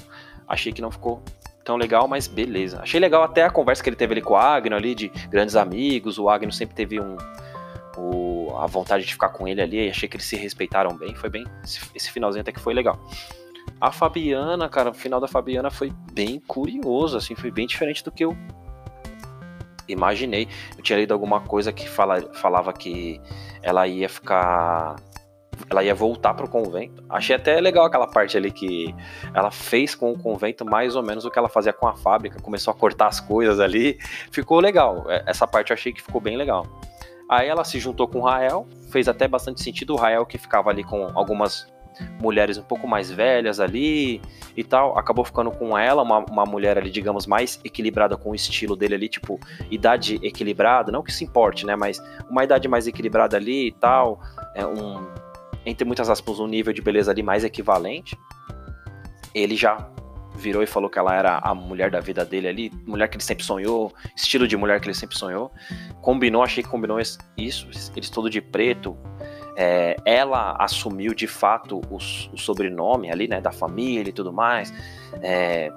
Achei 0.47 0.73
que 0.73 0.81
não 0.81 0.89
ficou 0.89 1.21
tão 1.69 1.77
legal, 1.77 2.08
mas 2.08 2.27
beleza. 2.27 2.82
Achei 2.82 2.99
legal 2.99 3.21
até 3.21 3.43
a 3.43 3.49
conversa 3.51 3.84
que 3.84 3.89
ele 3.89 3.95
teve 3.95 4.13
ali 4.13 4.21
com 4.23 4.34
o 4.34 4.38
Agno 4.38 4.75
ali, 4.75 4.95
de 4.95 5.10
grandes 5.29 5.55
amigos. 5.55 6.17
O 6.17 6.27
Agno 6.27 6.51
sempre 6.51 6.75
teve 6.75 6.99
um, 6.99 7.15
o, 7.95 8.58
a 8.58 8.65
vontade 8.65 9.05
de 9.05 9.13
ficar 9.13 9.29
com 9.29 9.47
ele 9.47 9.62
ali. 9.62 9.88
Achei 9.88 10.10
que 10.10 10.17
eles 10.17 10.25
se 10.25 10.36
respeitaram 10.36 10.97
bem. 10.97 11.13
Foi 11.13 11.29
bem. 11.29 11.45
Esse, 11.63 11.79
esse 11.93 12.12
finalzinho 12.12 12.41
até 12.41 12.51
que 12.51 12.60
foi 12.60 12.73
legal. 12.73 12.99
A 13.79 13.91
Fabiana, 13.91 14.67
cara, 14.67 14.89
o 14.89 14.93
final 14.95 15.19
da 15.19 15.27
Fabiana 15.27 15.69
foi 15.69 15.93
bem 16.12 16.39
curioso, 16.39 17.15
assim, 17.15 17.36
foi 17.36 17.51
bem 17.51 17.67
diferente 17.67 18.03
do 18.03 18.12
que 18.12 18.25
eu 18.25 18.36
imaginei. 19.88 20.47
Eu 20.75 20.82
tinha 20.82 20.97
lido 20.97 21.13
alguma 21.13 21.39
coisa 21.39 21.71
que 21.71 21.88
fala, 21.88 22.19
falava 22.34 22.73
que 22.73 23.21
ela 23.62 23.88
ia 23.88 24.10
ficar 24.10 24.95
ela 25.69 25.83
ia 25.83 25.95
voltar 25.95 26.33
pro 26.33 26.47
convento. 26.47 27.03
Achei 27.09 27.35
até 27.35 27.59
legal 27.59 27.85
aquela 27.85 28.07
parte 28.07 28.37
ali 28.37 28.51
que 28.51 28.93
ela 29.33 29.51
fez 29.51 29.95
com 29.95 30.11
o 30.11 30.19
convento 30.19 30.65
mais 30.65 30.95
ou 30.95 31.03
menos 31.03 31.25
o 31.25 31.31
que 31.31 31.39
ela 31.39 31.49
fazia 31.49 31.73
com 31.73 31.87
a 31.87 31.95
fábrica, 31.95 32.41
começou 32.41 32.71
a 32.71 32.75
cortar 32.75 33.07
as 33.07 33.19
coisas 33.19 33.59
ali. 33.59 33.97
Ficou 34.31 34.59
legal. 34.59 35.05
É, 35.09 35.23
essa 35.27 35.47
parte 35.47 35.71
eu 35.71 35.73
achei 35.73 35.91
que 35.91 36.01
ficou 36.01 36.21
bem 36.21 36.37
legal. 36.37 36.65
Aí 37.29 37.47
ela 37.47 37.63
se 37.63 37.79
juntou 37.79 38.07
com 38.07 38.19
o 38.19 38.23
Rael, 38.23 38.67
fez 38.91 39.07
até 39.07 39.27
bastante 39.27 39.61
sentido 39.61 39.93
o 39.93 39.95
Rael 39.95 40.25
que 40.25 40.37
ficava 40.37 40.69
ali 40.69 40.83
com 40.83 41.11
algumas 41.13 41.67
mulheres 42.19 42.57
um 42.57 42.63
pouco 42.63 42.87
mais 42.87 43.11
velhas 43.11 43.59
ali 43.59 44.21
e 44.55 44.63
tal, 44.63 44.97
acabou 44.97 45.23
ficando 45.23 45.51
com 45.51 45.77
ela, 45.77 46.01
uma, 46.01 46.19
uma 46.19 46.45
mulher 46.45 46.77
ali, 46.77 46.89
digamos, 46.89 47.25
mais 47.25 47.59
equilibrada 47.63 48.17
com 48.17 48.31
o 48.31 48.35
estilo 48.35 48.75
dele 48.75 48.95
ali, 48.95 49.09
tipo, 49.09 49.39
idade 49.69 50.19
equilibrada, 50.21 50.91
não 50.91 51.03
que 51.03 51.13
se 51.13 51.23
importe, 51.23 51.65
né, 51.65 51.75
mas 51.75 52.01
uma 52.29 52.43
idade 52.43 52.67
mais 52.67 52.87
equilibrada 52.87 53.37
ali 53.37 53.67
e 53.67 53.71
tal, 53.71 54.19
é 54.55 54.65
um, 54.65 55.07
entre 55.65 55.85
muitas 55.85 56.09
aspas, 56.09 56.39
um 56.39 56.47
nível 56.47 56.73
de 56.73 56.81
beleza 56.81 57.11
ali 57.11 57.23
mais 57.23 57.43
equivalente. 57.43 58.17
Ele 59.33 59.55
já 59.55 59.89
virou 60.35 60.63
e 60.63 60.67
falou 60.67 60.89
que 60.89 60.97
ela 60.97 61.13
era 61.13 61.37
a 61.37 61.53
mulher 61.53 61.91
da 61.91 61.99
vida 61.99 62.25
dele 62.25 62.47
ali, 62.47 62.71
mulher 62.85 63.07
que 63.09 63.17
ele 63.17 63.23
sempre 63.23 63.43
sonhou, 63.43 63.93
estilo 64.15 64.47
de 64.47 64.55
mulher 64.55 64.79
que 64.79 64.87
ele 64.87 64.93
sempre 64.93 65.17
sonhou. 65.17 65.51
Combinou, 66.01 66.41
achei 66.41 66.63
que 66.63 66.69
combinou 66.69 66.99
isso, 66.99 67.67
eles 67.95 68.09
todo 68.09 68.29
de 68.29 68.41
preto. 68.41 68.97
É, 69.55 69.97
ela 70.05 70.55
assumiu 70.57 71.13
de 71.13 71.27
fato 71.27 71.81
o, 71.89 71.97
o, 71.97 72.37
sobrenome 72.37 73.11
ali, 73.11 73.27
né, 73.27 73.41
da 73.41 73.51
família 73.51 74.09
e 74.09 74.13
tudo 74.13 74.31
mais. 74.31 74.73
É, 75.21 75.69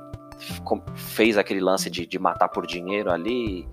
fez 0.94 1.36
aquele 1.36 1.60
lance 1.60 1.90
de, 1.90 2.06
de, 2.06 2.18
matar 2.18 2.48
por 2.48 2.66
dinheiro 2.66 3.10
ali, 3.10 3.66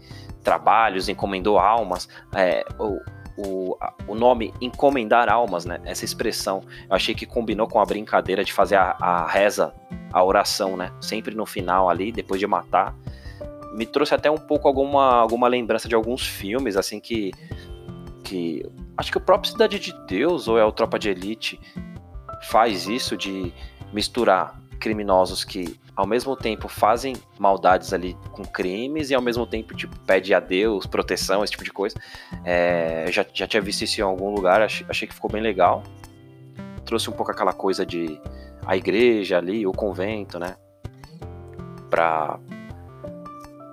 trabalhos, 0.44 1.10
encomendou 1.10 1.60
almas. 1.60 2.10
É, 2.36 2.66
o, 2.80 3.00
o, 3.46 3.78
o 4.08 4.16
nome 4.16 4.54
encomendar 4.60 5.30
almas, 5.30 5.66
né? 5.66 5.80
Essa 5.86 6.04
expressão, 6.04 6.62
eu 6.90 6.96
achei 6.96 7.16
que 7.16 7.26
combinou 7.26 7.68
com 7.68 7.80
a 7.80 7.86
brincadeira 7.86 8.44
de 8.44 8.52
fazer 8.52 8.76
a, 8.76 8.96
a 9.00 9.28
reza, 9.28 9.74
a 10.12 10.24
oração, 10.24 10.76
né? 10.76 10.92
Sempre 11.00 11.36
no 11.36 11.46
final 11.46 11.90
ali, 11.90 12.12
depois 12.12 12.40
de 12.40 12.48
matar. 12.48 12.96
Me 13.74 13.86
trouxe 13.86 14.14
até 14.14 14.30
um 14.30 14.38
pouco 14.38 14.68
alguma, 14.68 15.16
alguma 15.16 15.48
lembrança 15.48 15.88
de 15.88 15.96
alguns 15.96 16.26
filmes, 16.26 16.76
assim, 16.76 17.00
que. 17.00 17.32
que 18.24 18.66
acho 18.98 19.12
que 19.12 19.18
o 19.18 19.22
próprio 19.22 19.52
Cidade 19.52 19.80
de 19.80 19.94
Deus, 20.06 20.48
ou 20.48 20.58
é 20.58 20.66
o 20.66 20.72
Tropa 20.72 21.00
de 21.00 21.10
Elite, 21.10 21.60
faz 22.44 22.88
isso 22.88 23.16
de 23.16 23.54
misturar 23.94 24.60
criminosos 24.80 25.44
que 25.44 25.80
ao 26.00 26.08
mesmo 26.08 26.34
tempo 26.34 26.70
fazem 26.70 27.14
maldades 27.38 27.92
ali 27.92 28.16
com 28.32 28.46
crimes 28.46 29.10
e 29.10 29.16
ao 29.16 29.22
mesmo 29.22 29.46
tempo 29.46 29.76
tipo 29.76 30.00
pede 30.08 30.34
a 30.34 30.40
Deus 30.40 30.86
proteção 30.86 31.44
esse 31.44 31.52
tipo 31.52 31.66
de 31.66 31.74
coisa. 31.74 32.00
É, 32.46 33.06
já, 33.12 33.26
já 33.34 33.46
tinha 33.46 33.62
visto 33.62 33.82
isso 33.82 34.00
em 34.00 34.04
algum 34.04 34.34
lugar 34.34 34.62
achei, 34.62 34.88
achei 34.88 35.06
que 35.06 35.14
ficou 35.14 35.30
bem 35.30 35.42
legal. 35.42 35.84
Trouxe 36.86 37.10
um 37.10 37.14
pouco 37.14 37.34
aquela 37.34 37.52
coisa 37.52 37.86
de 37.86 38.18
a 38.66 38.78
igreja 38.78 39.40
ali 39.40 39.68
o 39.68 39.74
convento 39.74 40.40
né? 40.40 40.56
Pra 41.90 42.40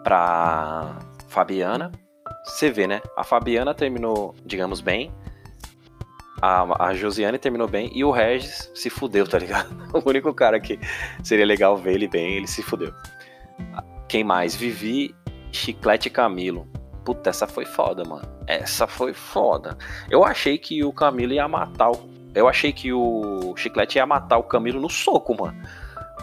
pra 0.03 0.99
Fabiana. 1.29 1.93
Você 2.45 2.73
vê 2.73 2.89
né? 2.89 3.01
A 3.17 3.23
Fabiana 3.23 3.73
terminou 3.73 4.35
digamos 4.45 4.81
bem 4.81 5.13
a, 6.41 6.89
a 6.89 6.95
Josiane 6.95 7.39
terminou 7.39 7.69
bem 7.69 7.91
e 7.95 8.05
o 8.05 8.11
Regis 8.11 8.71
se 8.75 8.91
fudeu, 8.91 9.27
tá 9.27 9.39
ligado? 9.39 9.75
O 9.93 10.09
único 10.09 10.33
cara 10.35 10.61
que 10.61 10.79
seria 11.23 11.47
legal 11.47 11.77
ver 11.77 11.95
ele 11.95 12.09
bem, 12.09 12.37
ele 12.37 12.47
se 12.47 12.63
fudeu. 12.63 12.93
Quem 14.09 14.23
mais? 14.23 14.55
Vivi, 14.55 15.15
Chiclete 15.51 16.09
e 16.09 16.11
Camilo. 16.11 16.69
Puta, 17.05 17.31
essa 17.31 17.47
foi 17.47 17.65
foda, 17.65 18.03
mano. 18.05 18.29
Essa 18.47 18.87
foi 18.87 19.15
foda. 19.15 19.77
Eu 20.11 20.25
achei 20.25 20.59
que 20.59 20.85
o 20.85 20.93
Camilo 20.93 21.33
ia 21.33 21.49
matar 21.49 21.91
o. 21.91 22.17
Eu 22.35 22.49
achei 22.49 22.73
que 22.73 22.93
o 22.93 23.55
Chiclete 23.57 23.97
ia 23.97 24.07
matar 24.07 24.37
o 24.39 24.43
Camilo 24.43 24.81
no 24.81 24.91
soco, 24.91 25.35
mano. 25.35 25.57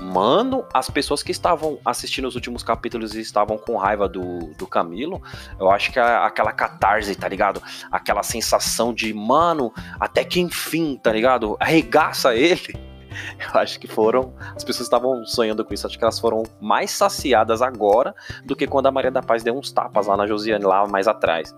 Mano, 0.01 0.65
as 0.73 0.89
pessoas 0.89 1.21
que 1.21 1.31
estavam 1.31 1.79
assistindo 1.85 2.27
os 2.27 2.35
últimos 2.35 2.63
capítulos 2.63 3.15
e 3.15 3.21
estavam 3.21 3.57
com 3.57 3.77
raiva 3.77 4.09
do, 4.09 4.53
do 4.57 4.65
Camilo, 4.65 5.21
eu 5.59 5.69
acho 5.69 5.91
que 5.91 5.99
é 5.99 6.03
aquela 6.03 6.51
catarse, 6.51 7.15
tá 7.15 7.27
ligado? 7.27 7.61
Aquela 7.91 8.23
sensação 8.23 8.93
de, 8.93 9.13
mano, 9.13 9.71
até 9.99 10.23
que 10.23 10.39
enfim, 10.39 10.99
tá 11.01 11.11
ligado? 11.11 11.55
Arregaça 11.59 12.35
ele. 12.35 12.93
Eu 13.53 13.59
acho 13.59 13.79
que 13.79 13.87
foram. 13.87 14.33
As 14.55 14.63
pessoas 14.63 14.87
estavam 14.87 15.25
sonhando 15.25 15.63
com 15.63 15.73
isso. 15.73 15.85
Acho 15.85 15.97
que 15.97 16.03
elas 16.03 16.19
foram 16.19 16.43
mais 16.59 16.91
saciadas 16.91 17.61
agora 17.61 18.13
do 18.43 18.55
que 18.55 18.67
quando 18.67 18.87
a 18.87 18.91
Maria 18.91 19.11
da 19.11 19.21
Paz 19.21 19.43
deu 19.43 19.55
uns 19.55 19.71
tapas 19.71 20.07
lá 20.07 20.17
na 20.17 20.27
Josiane, 20.27 20.65
lá 20.65 20.87
mais 20.87 21.07
atrás. 21.07 21.55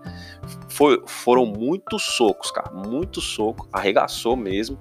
Foi, 0.68 1.02
foram 1.06 1.46
muitos 1.46 2.02
socos, 2.02 2.50
cara. 2.50 2.70
Muito 2.72 3.20
soco. 3.20 3.68
Arregaçou 3.72 4.36
mesmo. 4.36 4.78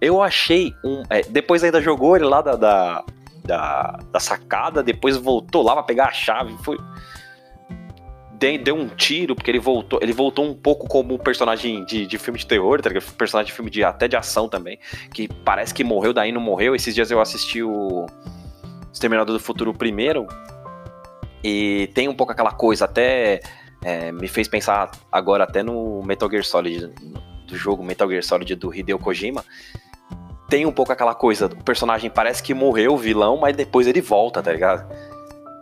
Eu 0.00 0.22
achei 0.22 0.74
um. 0.84 1.02
É, 1.08 1.22
depois 1.22 1.64
ainda 1.64 1.80
jogou 1.80 2.16
ele 2.16 2.24
lá 2.24 2.42
da, 2.42 2.54
da, 2.54 3.04
da, 3.44 3.98
da, 4.12 4.20
sacada, 4.20 4.82
depois 4.82 5.16
voltou 5.16 5.62
lá 5.62 5.74
pra 5.74 5.82
pegar 5.82 6.06
a 6.06 6.12
chave. 6.12 6.56
Foi. 6.62 6.76
Deu, 8.62 8.76
um 8.76 8.86
tiro, 8.88 9.34
porque 9.34 9.50
ele 9.50 9.58
voltou. 9.58 9.98
Ele 10.02 10.12
voltou 10.12 10.44
um 10.44 10.54
pouco 10.54 10.86
como 10.86 11.14
um 11.14 11.18
personagem 11.18 11.84
de, 11.86 12.06
de 12.06 12.18
filme 12.18 12.38
de 12.38 12.46
terror, 12.46 12.82
tá? 12.82 12.90
Personagem 13.16 13.50
de 13.50 13.56
filme 13.56 13.70
de 13.70 13.82
até 13.82 14.06
de 14.06 14.14
ação 14.14 14.46
também. 14.46 14.78
Que 15.14 15.26
parece 15.26 15.72
que 15.72 15.82
morreu, 15.82 16.12
daí 16.12 16.30
não 16.30 16.40
morreu. 16.40 16.74
Esses 16.74 16.94
dias 16.94 17.10
eu 17.10 17.18
assisti 17.18 17.62
o 17.62 18.04
Exterminador 18.92 19.34
do 19.34 19.40
Futuro 19.40 19.72
primeiro. 19.72 20.26
E 21.42 21.90
tem 21.94 22.08
um 22.08 22.14
pouco 22.14 22.32
aquela 22.32 22.52
coisa, 22.52 22.84
até. 22.84 23.40
É, 23.82 24.10
me 24.10 24.26
fez 24.26 24.48
pensar 24.48 24.90
agora 25.12 25.44
até 25.44 25.62
no 25.62 26.02
Metal 26.02 26.28
Gear 26.28 26.42
Solid, 26.44 26.92
do 27.46 27.56
jogo 27.56 27.82
Metal 27.82 28.08
Gear 28.08 28.22
Solid 28.22 28.54
do 28.56 28.74
Hideo 28.74 28.98
Kojima, 28.98 29.44
tem 30.48 30.64
um 30.64 30.72
pouco 30.72 30.92
aquela 30.92 31.14
coisa, 31.14 31.46
o 31.46 31.64
personagem 31.64 32.08
parece 32.08 32.42
que 32.42 32.54
morreu, 32.54 32.94
o 32.94 32.98
vilão, 32.98 33.36
mas 33.36 33.56
depois 33.56 33.86
ele 33.86 34.00
volta, 34.00 34.42
tá 34.42 34.52
ligado? 34.52 34.86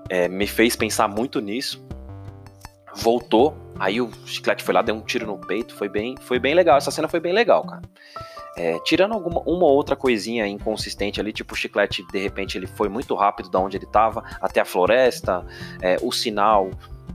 É, 0.09 0.28
me 0.28 0.47
fez 0.47 0.76
pensar 0.76 1.09
muito 1.09 1.41
nisso. 1.41 1.82
Voltou, 2.95 3.57
aí 3.78 4.01
o 4.01 4.11
Chiclete 4.26 4.62
foi 4.62 4.74
lá, 4.74 4.82
deu 4.82 4.95
um 4.95 5.01
tiro 5.01 5.26
no 5.26 5.39
peito, 5.39 5.74
foi 5.74 5.89
bem, 5.89 6.14
foi 6.20 6.39
bem 6.39 6.55
legal. 6.55 6.76
Essa 6.76 6.91
cena 6.91 7.09
foi 7.09 7.18
bem 7.18 7.32
legal, 7.32 7.64
cara. 7.64 7.82
É, 8.57 8.78
tirando 8.80 9.14
alguma, 9.14 9.41
uma 9.41 9.66
outra 9.66 9.97
coisinha 9.97 10.47
inconsistente 10.47 11.18
ali, 11.18 11.32
tipo 11.32 11.55
o 11.55 11.57
Chiclete, 11.57 12.07
de 12.12 12.18
repente, 12.18 12.57
ele 12.57 12.68
foi 12.68 12.89
muito 12.89 13.14
rápido 13.14 13.51
da 13.51 13.59
onde 13.59 13.76
ele 13.76 13.87
tava 13.87 14.22
até 14.41 14.61
a 14.61 14.64
floresta, 14.64 15.45
é, 15.82 15.97
o 16.03 16.12
sinal 16.12 16.70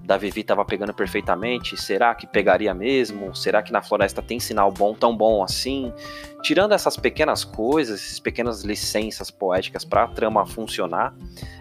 da 0.09 0.17
Vivi 0.17 0.41
estava 0.41 0.65
pegando 0.65 0.91
perfeitamente? 0.91 1.77
Será 1.77 2.15
que 2.15 2.25
pegaria 2.25 2.73
mesmo? 2.73 3.35
Será 3.35 3.61
que 3.61 3.71
na 3.71 3.79
floresta 3.79 4.23
tem 4.23 4.39
sinal 4.39 4.71
bom, 4.71 4.95
tão 4.95 5.15
bom 5.15 5.43
assim? 5.43 5.93
Tirando 6.41 6.71
essas 6.71 6.97
pequenas 6.97 7.43
coisas, 7.43 8.01
essas 8.01 8.19
pequenas 8.19 8.63
licenças 8.63 9.29
poéticas 9.29 9.85
para 9.85 10.05
a 10.05 10.07
trama 10.07 10.47
funcionar, 10.47 11.13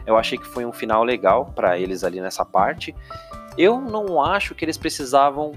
eu 0.07 0.16
achei 0.16 0.38
que 0.38 0.46
foi 0.46 0.64
um 0.64 0.72
final 0.72 1.05
legal 1.05 1.53
para 1.55 1.78
eles 1.78 2.03
ali 2.03 2.22
nessa 2.22 2.42
parte. 2.42 2.96
Eu 3.59 3.82
não 3.82 4.24
acho 4.24 4.55
que 4.55 4.64
eles 4.64 4.78
precisavam 4.78 5.53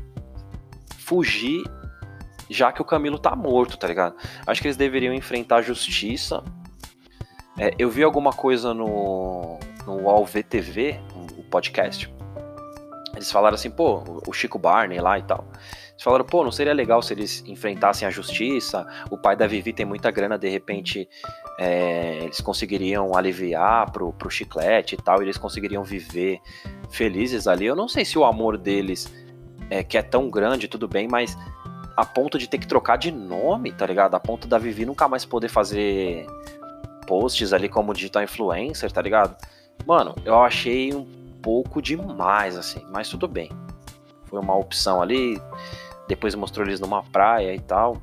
fugir 0.98 1.64
já 2.50 2.74
que 2.74 2.82
o 2.82 2.86
Camilo 2.86 3.18
tá 3.18 3.34
morto, 3.38 3.78
tá 3.78 3.88
ligado? 3.88 4.18
Acho 4.46 4.62
que 4.62 4.68
eles 4.68 4.76
deveriam 4.76 5.14
enfrentar 5.14 5.58
a 5.58 5.62
justiça. 5.62 6.44
É, 7.58 7.74
eu 7.80 7.89
vi 7.89 8.04
alguma 8.04 8.34
coisa 8.34 8.74
no, 8.74 9.58
no 9.88 10.02
UOL 10.02 10.26
VTV, 10.26 11.00
o 11.38 11.44
podcast, 11.44 12.14
eles 13.14 13.32
falaram 13.32 13.55
assim, 13.55 13.70
pô, 13.70 14.03
o 14.28 14.34
Chico 14.34 14.57
Barney 14.57 14.99
lá 14.99 15.20
e 15.20 15.24
tal. 15.24 15.45
Eles 15.91 16.03
falaram, 16.03 16.26
pô, 16.26 16.43
não 16.43 16.51
seria 16.51 16.74
legal 16.74 17.01
se 17.01 17.14
eles 17.14 17.43
enfrentassem 17.45 18.07
a 18.07 18.12
justiça? 18.12 18.88
O 19.09 19.18
pai 19.18 19.36
da 19.36 19.45
Vivi 19.47 19.74
tem 19.74 19.86
muita 19.86 20.09
grana, 20.09 20.38
de 20.38 20.49
repente 20.49 21.07
é, 21.59 22.20
eles 22.24 22.41
conseguiriam 22.41 23.16
aliviar 23.16 23.91
pro, 23.91 24.14
pro 24.14 24.30
chiclete 24.30 24.95
e 24.95 24.97
tal, 24.97 25.22
e 25.22 25.26
eles 25.26 25.38
conseguiriam 25.38 25.84
viver 25.84 26.39
felizes 26.89 27.47
ali. 27.47 27.66
Eu 27.66 27.76
não 27.76 27.88
sei 27.88 28.05
se 28.05 28.18
o 28.18 28.26
amor 28.26 28.57
deles 28.57 29.14
é, 29.70 29.84
que 29.84 29.97
é 29.97 30.01
tão 30.01 30.30
grande, 30.30 30.68
tudo 30.68 30.88
bem, 30.88 31.07
mas 31.07 31.38
a 31.95 32.05
ponto 32.05 32.39
de 32.39 32.49
ter 32.49 32.57
que 32.57 32.68
trocar 32.68 32.97
de 32.97 33.12
nome, 33.12 33.72
tá 33.72 33.86
ligado? 33.86 34.16
A 34.16 34.20
ponto 34.20 34.47
da 34.47 34.57
Vivi 34.57 34.86
nunca 34.86 35.07
mais 35.07 35.26
poder 35.26 35.49
fazer 35.49 36.26
posts 37.05 37.53
ali 37.53 37.68
como 37.68 37.93
digital 37.93 38.24
influencer, 38.24 38.91
tá 38.91 39.01
ligado? 39.01 39.36
Mano, 39.86 40.16
eu 40.24 40.39
achei 40.41 40.93
um 40.93 41.20
pouco 41.42 41.82
demais, 41.82 42.58
assim, 42.58 42.86
mas 42.92 43.10
tudo 43.10 43.28
bem. 43.28 43.50
Foi 44.26 44.39
uma 44.39 44.56
opção 44.56 45.02
ali. 45.02 45.42
Depois 46.08 46.36
mostrou 46.36 46.66
eles 46.66 46.80
numa 46.80 47.04
praia 47.04 47.54
e 47.54 47.60
tal. 47.60 48.02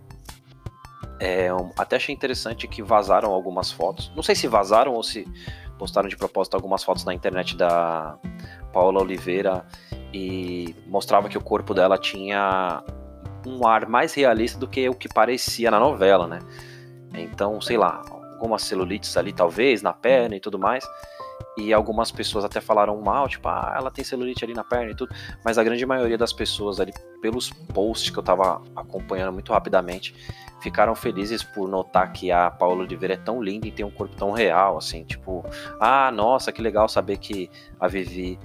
É, 1.20 1.48
até 1.76 1.96
achei 1.96 2.14
interessante 2.14 2.68
que 2.68 2.82
vazaram 2.82 3.32
algumas 3.32 3.72
fotos. 3.72 4.12
Não 4.14 4.22
sei 4.22 4.34
se 4.34 4.46
vazaram 4.46 4.92
ou 4.92 5.02
se 5.02 5.26
postaram 5.78 6.08
de 6.08 6.16
propósito 6.16 6.54
algumas 6.54 6.82
fotos 6.84 7.04
na 7.04 7.14
internet 7.14 7.56
da 7.56 8.18
Paula 8.72 9.00
Oliveira 9.00 9.64
e 10.12 10.74
mostrava 10.86 11.28
que 11.28 11.38
o 11.38 11.40
corpo 11.40 11.74
dela 11.74 11.98
tinha 11.98 12.82
um 13.46 13.66
ar 13.66 13.88
mais 13.88 14.14
realista 14.14 14.58
do 14.58 14.66
que 14.66 14.88
o 14.88 14.94
que 14.94 15.08
parecia 15.08 15.70
na 15.70 15.78
novela, 15.78 16.26
né? 16.26 16.40
Então, 17.14 17.60
sei 17.60 17.76
lá, 17.76 18.02
algumas 18.10 18.62
celulites 18.62 19.16
ali 19.16 19.32
talvez 19.32 19.82
na 19.82 19.92
perna 19.92 20.36
e 20.36 20.40
tudo 20.40 20.58
mais. 20.58 20.84
E 21.58 21.72
algumas 21.72 22.12
pessoas 22.12 22.44
até 22.44 22.60
falaram 22.60 23.00
mal, 23.00 23.28
tipo, 23.28 23.48
ah, 23.48 23.74
ela 23.76 23.90
tem 23.90 24.04
celulite 24.04 24.44
ali 24.44 24.54
na 24.54 24.62
perna 24.62 24.92
e 24.92 24.94
tudo. 24.94 25.12
Mas 25.44 25.58
a 25.58 25.64
grande 25.64 25.84
maioria 25.84 26.16
das 26.16 26.32
pessoas 26.32 26.78
ali, 26.78 26.92
pelos 27.20 27.50
posts 27.50 28.10
que 28.10 28.18
eu 28.18 28.22
tava 28.22 28.62
acompanhando 28.76 29.32
muito 29.32 29.52
rapidamente, 29.52 30.14
ficaram 30.60 30.94
felizes 30.94 31.42
por 31.42 31.68
notar 31.68 32.12
que 32.12 32.30
a 32.30 32.48
Paula 32.48 32.82
Oliveira 32.82 33.14
é 33.14 33.16
tão 33.16 33.42
linda 33.42 33.66
e 33.66 33.72
tem 33.72 33.84
um 33.84 33.90
corpo 33.90 34.14
tão 34.14 34.30
real, 34.30 34.78
assim, 34.78 35.02
tipo, 35.04 35.44
ah, 35.80 36.10
nossa, 36.12 36.52
que 36.52 36.62
legal 36.62 36.88
saber 36.88 37.18
que 37.18 37.50
a 37.80 37.88
Vivi 37.88 38.38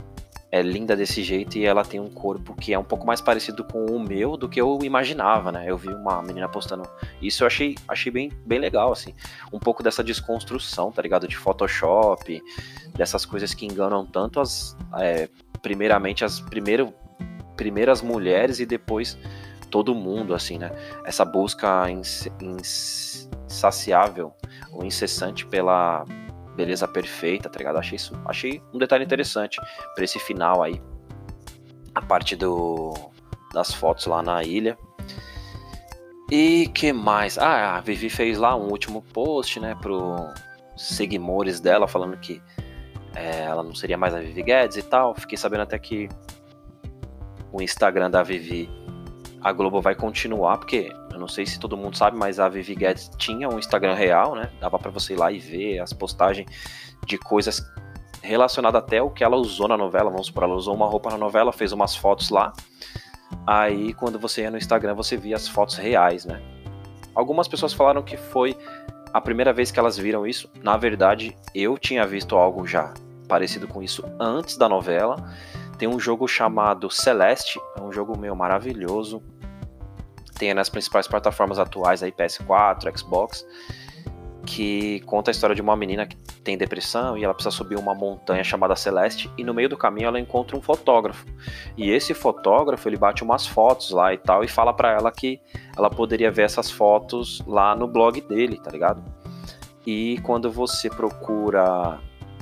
é 0.53 0.61
linda 0.61 0.95
desse 0.95 1.23
jeito 1.23 1.57
e 1.57 1.65
ela 1.65 1.83
tem 1.83 1.99
um 1.99 2.11
corpo 2.11 2.53
que 2.53 2.75
é 2.75 2.77
um 2.77 2.83
pouco 2.83 3.07
mais 3.07 3.19
parecido 3.19 3.63
com 3.63 3.87
o 3.87 3.99
meu 3.99 4.37
do 4.37 4.47
que 4.47 4.61
eu 4.61 4.77
imaginava, 4.83 5.51
né? 5.51 5.65
Eu 5.65 5.75
vi 5.75 5.87
uma 5.87 6.21
menina 6.21 6.47
postando 6.47 6.87
isso, 7.19 7.41
eu 7.41 7.47
achei, 7.47 7.75
achei 7.87 8.11
bem, 8.11 8.31
bem 8.45 8.59
legal, 8.59 8.91
assim. 8.91 9.15
Um 9.51 9.57
pouco 9.57 9.81
dessa 9.81 10.03
desconstrução, 10.03 10.91
tá 10.91 11.01
ligado? 11.01 11.27
De 11.27 11.35
Photoshop, 11.35 12.39
dessas 12.95 13.25
coisas 13.25 13.51
que 13.55 13.65
enganam 13.65 14.05
tanto 14.05 14.39
as. 14.39 14.77
É, 14.99 15.27
primeiramente, 15.63 16.23
as 16.23 16.39
primeiro, 16.39 16.93
primeiras 17.57 18.03
mulheres 18.03 18.59
e 18.59 18.65
depois 18.67 19.17
todo 19.71 19.95
mundo, 19.95 20.35
assim, 20.35 20.59
né? 20.59 20.71
Essa 21.03 21.25
busca 21.25 21.87
insaciável 22.39 24.31
ou 24.71 24.85
incessante 24.85 25.47
pela 25.47 26.05
beleza 26.55 26.87
perfeita, 26.87 27.49
tá 27.49 27.57
ligado? 27.57 27.77
Achei 27.77 27.95
isso, 27.95 28.19
achei 28.25 28.61
um 28.73 28.77
detalhe 28.77 29.03
interessante 29.03 29.59
para 29.95 30.03
esse 30.03 30.19
final 30.19 30.63
aí. 30.63 30.81
A 31.95 32.01
parte 32.01 32.35
do 32.35 32.93
das 33.53 33.73
fotos 33.73 34.07
lá 34.07 34.23
na 34.23 34.43
ilha. 34.43 34.77
E 36.31 36.67
que 36.73 36.91
mais? 36.91 37.37
Ah, 37.37 37.77
a 37.77 37.81
Vivi 37.81 38.09
fez 38.09 38.39
lá 38.39 38.55
um 38.55 38.69
último 38.69 39.03
post, 39.13 39.59
né, 39.59 39.75
pro 39.79 40.15
seguidores 40.75 41.59
dela 41.59 41.87
falando 41.87 42.17
que 42.17 42.41
é, 43.15 43.41
ela 43.41 43.61
não 43.61 43.75
seria 43.75 43.97
mais 43.97 44.15
a 44.15 44.19
Vivi 44.19 44.41
Guedes 44.41 44.77
e 44.77 44.81
tal. 44.81 45.13
Fiquei 45.13 45.37
sabendo 45.37 45.61
até 45.61 45.77
que 45.77 46.09
o 47.51 47.61
Instagram 47.61 48.09
da 48.09 48.23
Vivi 48.23 48.67
a 49.41 49.51
Globo 49.51 49.81
vai 49.81 49.93
continuar, 49.93 50.57
porque 50.57 50.91
eu 51.13 51.19
não 51.19 51.27
sei 51.27 51.45
se 51.45 51.59
todo 51.59 51.77
mundo 51.77 51.95
sabe, 51.95 52.17
mas 52.17 52.39
a 52.39 52.49
Vivi 52.49 52.75
Guedes 52.75 53.09
tinha 53.17 53.47
um 53.47 53.59
Instagram 53.59 53.93
real, 53.93 54.35
né? 54.35 54.49
Dava 54.59 54.79
para 54.79 54.89
você 54.89 55.13
ir 55.13 55.17
lá 55.17 55.31
e 55.31 55.39
ver 55.39 55.79
as 55.79 55.93
postagens 55.93 56.47
de 57.05 57.17
coisas 57.17 57.63
relacionadas 58.21 58.81
até 58.81 59.01
o 59.01 59.09
que 59.09 59.23
ela 59.23 59.37
usou 59.37 59.67
na 59.67 59.77
novela. 59.77 60.09
Vamos 60.09 60.27
supor, 60.27 60.43
ela 60.43 60.55
usou 60.55 60.73
uma 60.73 60.87
roupa 60.87 61.11
na 61.11 61.17
novela, 61.17 61.53
fez 61.53 61.71
umas 61.71 61.95
fotos 61.95 62.29
lá. 62.29 62.51
Aí 63.45 63.93
quando 63.93 64.17
você 64.17 64.41
ia 64.41 64.51
no 64.51 64.57
Instagram, 64.57 64.95
você 64.95 65.15
via 65.15 65.35
as 65.35 65.47
fotos 65.47 65.75
reais, 65.75 66.25
né? 66.25 66.41
Algumas 67.13 67.47
pessoas 67.47 67.73
falaram 67.73 68.01
que 68.01 68.17
foi 68.17 68.57
a 69.13 69.21
primeira 69.21 69.53
vez 69.53 69.69
que 69.69 69.79
elas 69.79 69.97
viram 69.97 70.25
isso. 70.25 70.49
Na 70.63 70.77
verdade, 70.77 71.37
eu 71.53 71.77
tinha 71.77 72.07
visto 72.07 72.35
algo 72.35 72.65
já 72.65 72.93
parecido 73.27 73.67
com 73.67 73.83
isso 73.83 74.03
antes 74.19 74.57
da 74.57 74.67
novela. 74.67 75.31
Tem 75.77 75.87
um 75.87 75.99
jogo 75.99 76.27
chamado 76.27 76.89
Celeste, 76.89 77.59
é 77.77 77.81
um 77.81 77.91
jogo 77.91 78.17
meio 78.17 78.35
maravilhoso, 78.35 79.21
tem 80.35 80.53
nas 80.53 80.69
principais 80.69 81.07
plataformas 81.07 81.59
atuais 81.59 82.03
aí, 82.03 82.11
PS4, 82.11 82.97
Xbox, 82.97 83.45
que 84.45 84.99
conta 85.01 85.31
a 85.31 85.33
história 85.33 85.55
de 85.55 85.61
uma 85.61 85.75
menina 85.75 86.05
que 86.05 86.17
tem 86.43 86.57
depressão 86.57 87.17
e 87.17 87.23
ela 87.23 87.33
precisa 87.33 87.55
subir 87.55 87.77
uma 87.77 87.95
montanha 87.95 88.43
chamada 88.43 88.75
Celeste 88.75 89.31
e 89.37 89.43
no 89.43 89.53
meio 89.53 89.69
do 89.69 89.77
caminho 89.77 90.07
ela 90.07 90.19
encontra 90.19 90.57
um 90.57 90.61
fotógrafo. 90.61 91.25
E 91.77 91.89
esse 91.89 92.13
fotógrafo, 92.13 92.87
ele 92.89 92.97
bate 92.97 93.23
umas 93.23 93.47
fotos 93.47 93.91
lá 93.91 94.13
e 94.13 94.17
tal 94.17 94.43
e 94.43 94.47
fala 94.47 94.73
para 94.73 94.91
ela 94.91 95.11
que 95.11 95.39
ela 95.75 95.89
poderia 95.89 96.29
ver 96.29 96.43
essas 96.43 96.69
fotos 96.69 97.41
lá 97.47 97.75
no 97.75 97.87
blog 97.87 98.19
dele, 98.21 98.59
tá 98.61 98.69
ligado? 98.69 99.03
E 99.85 100.19
quando 100.23 100.51
você 100.51 100.89
procura 100.89 101.99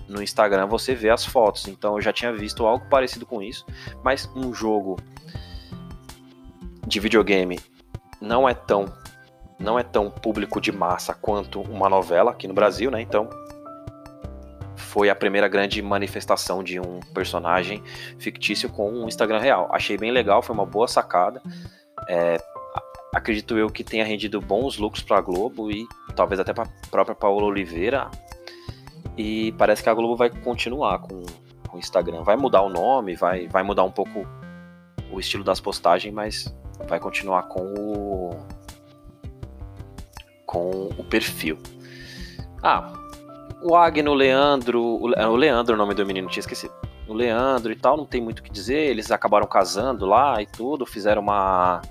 no 0.08 0.22
Instagram 0.22 0.68
você 0.68 0.94
vê 0.94 1.10
as 1.10 1.26
fotos. 1.26 1.68
Então 1.68 1.96
eu 1.96 2.02
já 2.02 2.12
tinha 2.12 2.34
visto 2.34 2.66
algo 2.66 2.86
parecido 2.89 3.26
com 3.26 3.42
isso, 3.42 3.66
mas 4.04 4.30
um 4.36 4.54
jogo 4.54 4.98
de 6.86 7.00
videogame 7.00 7.60
não 8.22 8.47
é 8.47 8.53
tão 8.53 8.86
não 9.59 9.78
é 9.78 9.84
tão 9.84 10.09
público 10.09 10.59
de 10.59 10.72
massa 10.72 11.13
quanto 11.13 11.61
uma 11.61 11.88
novela 11.88 12.32
aqui 12.32 12.47
no 12.47 12.53
Brasil, 12.53 12.89
né? 12.89 12.99
Então 12.99 13.30
foi 14.76 15.09
a 15.09 15.15
primeira 15.15 15.47
grande 15.47 15.82
manifestação 15.82 16.63
de 16.63 16.80
um 16.80 16.99
personagem 17.13 17.82
fictício 18.19 18.69
com 18.69 18.91
um 18.91 19.07
Instagram 19.07 19.39
real. 19.39 19.69
Achei 19.72 19.97
bem 19.97 20.11
legal, 20.11 20.41
foi 20.41 20.53
uma 20.53 20.65
boa 20.65 20.88
sacada. 20.88 21.41
É, 22.09 22.38
acredito 23.13 23.57
eu 23.57 23.69
que 23.69 23.84
tenha 23.84 24.03
rendido 24.03 24.41
bons 24.41 24.78
lucros 24.78 25.03
para 25.03 25.19
a 25.19 25.22
Globo 25.22 25.72
e 25.72 25.86
talvez 26.15 26.39
até 26.39 26.51
para 26.53 26.63
a 26.63 26.88
própria 26.89 27.15
Paola 27.15 27.45
Oliveira. 27.45 28.09
E 29.17 29.53
parece 29.53 29.84
que 29.84 29.89
a 29.89 29.93
Globo 29.93 30.15
vai 30.15 30.30
continuar 30.30 30.99
com, 30.99 31.22
com 31.69 31.78
o 31.78 31.80
Instagram. 31.80 32.24
Vai 32.24 32.36
mudar 32.36 32.61
o 32.61 32.69
nome, 32.69 33.15
vai, 33.15 33.47
vai 33.47 33.63
mudar 33.63 33.84
um 33.84 33.91
pouco 33.91 34.26
o 35.11 35.19
estilo 35.19 35.43
das 35.43 35.59
postagens, 35.59 36.13
mas 36.13 36.53
vai 36.88 36.99
continuar 36.99 37.43
com 37.43 37.73
o 37.73 38.61
com 40.45 40.89
o 40.97 41.03
perfil. 41.03 41.57
Ah, 42.61 42.91
o 43.61 43.75
Agno, 43.75 44.11
o 44.11 44.13
Leandro, 44.13 44.82
o, 44.82 45.13
é, 45.13 45.25
Leandro, 45.25 45.75
o 45.75 45.77
nome 45.77 45.93
do 45.93 46.05
menino, 46.05 46.27
tinha 46.27 46.41
esquecido. 46.41 46.73
O 47.07 47.13
Leandro 47.13 47.71
e 47.71 47.75
tal, 47.75 47.95
não 47.95 48.05
tem 48.05 48.21
muito 48.21 48.39
o 48.39 48.43
que 48.43 48.51
dizer. 48.51 48.89
Eles 48.89 49.11
acabaram 49.11 49.47
casando 49.47 50.05
lá 50.05 50.41
e 50.41 50.45
tudo, 50.45 50.86
fizeram 50.86 51.21
uma. 51.21 51.82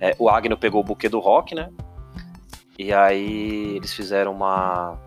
É, 0.00 0.14
o 0.18 0.28
Agno 0.28 0.56
pegou 0.56 0.82
o 0.82 0.84
buquê 0.84 1.08
do 1.08 1.18
rock, 1.18 1.54
né? 1.54 1.70
E 2.78 2.92
aí 2.92 3.76
eles 3.76 3.92
fizeram 3.92 4.32
uma. 4.32 4.98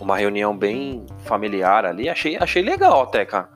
Uma 0.00 0.16
reunião 0.16 0.56
bem 0.56 1.04
familiar 1.24 1.84
ali. 1.84 2.08
Achei, 2.08 2.36
achei 2.36 2.62
legal 2.62 3.02
até, 3.02 3.24
cara. 3.24 3.48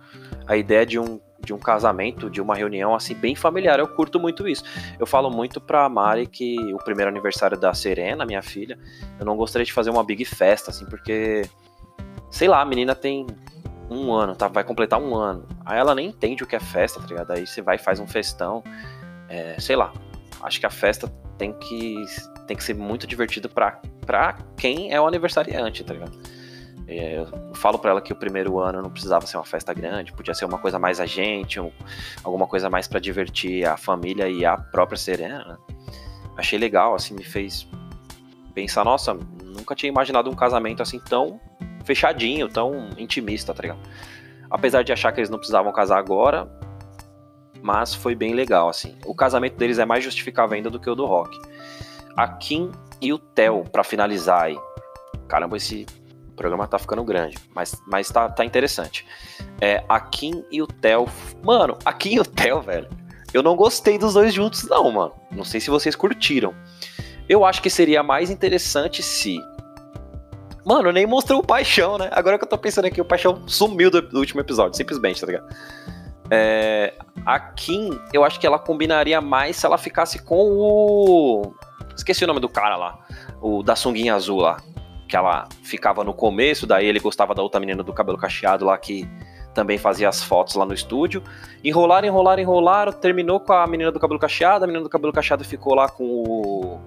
A 0.47 0.57
ideia 0.57 0.85
de 0.85 0.99
um 0.99 1.21
de 1.51 1.55
um 1.55 1.59
casamento, 1.59 2.31
de 2.31 2.41
uma 2.41 2.55
reunião 2.55 2.95
assim 2.95 3.13
bem 3.13 3.35
familiar. 3.35 3.81
Eu 3.81 3.89
curto 3.89 4.21
muito 4.21 4.47
isso. 4.47 4.63
Eu 5.01 5.07
falo 5.07 5.29
muito 5.29 5.61
pra 5.61 5.89
Mari 5.89 6.29
que 6.29 6.57
o 6.73 6.79
primeiro 6.79 7.11
aniversário 7.11 7.59
da 7.59 7.75
Serena, 7.75 8.25
minha 8.25 8.41
filha, 8.41 8.79
eu 9.19 9.27
não 9.27 9.37
gostaria 9.37 9.67
de 9.67 9.73
fazer 9.73 9.91
uma 9.91 10.05
big 10.05 10.25
festa 10.25 10.71
assim, 10.71 10.87
porque 10.87 11.43
sei 12.31 12.47
lá, 12.47 12.61
a 12.61 12.65
menina 12.65 12.95
tem 12.95 13.27
um 13.91 14.13
ano, 14.13 14.37
tá? 14.37 14.47
Vai 14.47 14.63
completar 14.63 15.01
um 15.01 15.17
ano. 15.17 15.45
Aí 15.67 15.77
ela 15.77 15.93
nem 15.93 16.07
entende 16.07 16.45
o 16.45 16.47
que 16.47 16.55
é 16.55 16.61
festa, 16.61 17.01
tá 17.01 17.07
ligado? 17.09 17.33
Aí 17.33 17.45
você 17.45 17.61
vai 17.61 17.75
e 17.75 17.79
faz 17.79 17.99
um 17.99 18.07
festão. 18.07 18.63
É, 19.29 19.57
sei 19.59 19.75
lá. 19.75 19.93
Acho 20.43 20.61
que 20.61 20.67
a 20.67 20.71
festa 20.71 21.13
tem 21.37 21.53
que, 21.55 21.97
tem 22.47 22.57
que 22.57 22.63
ser 22.63 22.75
muito 22.75 23.09
divertido 23.09 23.49
pra, 23.49 23.81
pra 24.07 24.39
quem 24.57 24.93
é 24.93 25.01
o 25.01 25.07
aniversariante, 25.07 25.83
tá 25.83 25.95
ligado? 25.95 26.17
É, 26.93 27.21
eu 27.21 27.55
falo 27.55 27.79
para 27.79 27.93
ela 27.93 28.01
que 28.01 28.13
o 28.13 28.17
primeiro 28.17 28.59
ano 28.59 28.83
não 28.83 28.91
precisava 28.91 29.25
ser 29.25 29.37
uma 29.37 29.45
festa 29.45 29.73
grande, 29.73 30.13
podia 30.13 30.35
ser 30.35 30.45
uma 30.45 30.59
coisa 30.59 30.77
mais 30.77 30.99
a 30.99 31.07
gente, 31.07 31.61
um, 31.61 31.71
alguma 32.25 32.49
coisa 32.49 32.69
mais 32.69 32.89
para 32.89 32.99
divertir 32.99 33.65
a 33.65 33.77
família 33.77 34.29
e 34.29 34.45
a 34.45 34.57
própria 34.57 34.99
Serena. 34.99 35.57
Achei 36.37 36.59
legal, 36.59 36.97
assim, 36.97 37.15
me 37.15 37.23
fez 37.23 37.69
pensar, 38.53 38.85
nossa, 38.85 39.15
nunca 39.15 39.77
tinha 39.77 39.89
imaginado 39.89 40.29
um 40.29 40.35
casamento 40.35 40.83
assim 40.83 40.99
tão 40.99 41.41
fechadinho, 41.85 42.49
tão 42.49 42.91
intimista, 42.99 43.55
tá 43.55 43.63
ligado? 43.63 43.81
Apesar 44.51 44.83
de 44.83 44.93
achar 44.93 45.13
que 45.13 45.21
eles 45.21 45.31
não 45.31 45.39
precisavam 45.39 45.73
casar 45.73 45.97
agora, 45.97 46.51
mas 47.63 47.95
foi 47.95 48.17
bem 48.17 48.35
legal, 48.35 48.69
assim. 48.69 48.97
O 49.07 49.15
casamento 49.15 49.57
deles 49.57 49.79
é 49.79 49.85
mais 49.85 50.03
justificável 50.03 50.57
ainda 50.57 50.69
do 50.69 50.81
que 50.81 50.91
o 50.91 50.95
do 50.97 51.07
Rock. 51.07 51.39
A 52.17 52.27
Kim 52.27 52.73
e 53.01 53.13
o 53.13 53.19
Theo, 53.19 53.63
para 53.71 53.85
finalizar 53.85 54.43
aí. 54.43 54.59
Caramba, 55.29 55.57
esse 55.57 55.87
programa 56.41 56.67
tá 56.67 56.79
ficando 56.79 57.05
grande, 57.05 57.37
mas, 57.55 57.75
mas 57.87 58.09
tá, 58.09 58.27
tá 58.31 58.47
interessante. 58.47 59.07
É, 59.61 59.85
a 59.87 60.01
Kim 60.01 60.43
e 60.51 60.63
o 60.63 60.67
Theo. 60.67 61.07
Mano, 61.43 61.77
a 61.85 61.93
Kim 61.93 62.15
e 62.15 62.21
o 62.21 62.25
Theo, 62.25 62.63
velho. 62.63 62.89
Eu 63.35 63.43
não 63.43 63.55
gostei 63.55 63.99
dos 63.99 64.15
dois 64.15 64.33
juntos, 64.33 64.67
não, 64.67 64.91
mano. 64.91 65.13
Não 65.31 65.45
sei 65.45 65.61
se 65.61 65.69
vocês 65.69 65.95
curtiram. 65.95 66.55
Eu 67.29 67.45
acho 67.45 67.61
que 67.61 67.69
seria 67.69 68.03
mais 68.03 68.31
interessante 68.31 69.03
se. 69.03 69.39
Mano, 70.65 70.91
nem 70.91 71.07
mostrou 71.07 71.41
o 71.41 71.47
paixão, 71.47 71.99
né? 71.99 72.09
Agora 72.11 72.39
que 72.39 72.45
eu 72.45 72.49
tô 72.49 72.57
pensando 72.57 72.87
aqui, 72.87 73.03
o 73.03 73.05
paixão 73.05 73.47
sumiu 73.47 73.91
do, 73.91 74.01
do 74.01 74.19
último 74.19 74.41
episódio, 74.41 74.77
simplesmente, 74.77 75.21
tá 75.21 75.27
ligado? 75.27 75.55
É, 76.31 76.95
a 77.27 77.39
Kim, 77.39 77.91
eu 78.15 78.25
acho 78.25 78.41
que 78.41 78.47
ela 78.47 78.59
combinaria 78.59 79.21
mais 79.21 79.57
se 79.57 79.67
ela 79.67 79.77
ficasse 79.77 80.19
com 80.21 80.39
o. 80.39 81.55
Esqueci 81.95 82.25
o 82.25 82.27
nome 82.27 82.41
do 82.41 82.49
cara 82.49 82.77
lá. 82.77 82.99
O 83.43 83.63
da 83.63 83.77
sunguinha 83.77 84.15
azul 84.15 84.41
lá 84.41 84.57
que 85.11 85.17
ela 85.17 85.49
ficava 85.65 86.05
no 86.05 86.15
começo, 86.15 86.69
daí 86.69 86.87
ele 86.87 87.01
gostava 87.01 87.35
da 87.35 87.43
outra 87.43 87.59
menina 87.59 87.83
do 87.83 87.93
cabelo 87.93 88.17
cacheado 88.17 88.65
lá 88.65 88.79
que 88.79 89.09
também 89.53 89.77
fazia 89.77 90.09
as 90.09 90.23
fotos 90.23 90.55
lá 90.55 90.65
no 90.65 90.73
estúdio. 90.73 91.21
Enrolaram, 91.65 92.07
enrolaram, 92.07 92.41
enrolaram, 92.41 92.93
terminou 92.93 93.41
com 93.41 93.53
a 93.53 93.67
menina 93.67 93.91
do 93.91 93.99
cabelo 93.99 94.21
cacheado, 94.21 94.65
a 94.65 94.69
menina 94.69 94.85
do 94.85 94.89
cabelo 94.89 95.13
cacheado 95.13 95.45
ficou 95.45 95.75
lá 95.75 95.89
com 95.89 96.05
o 96.05 96.81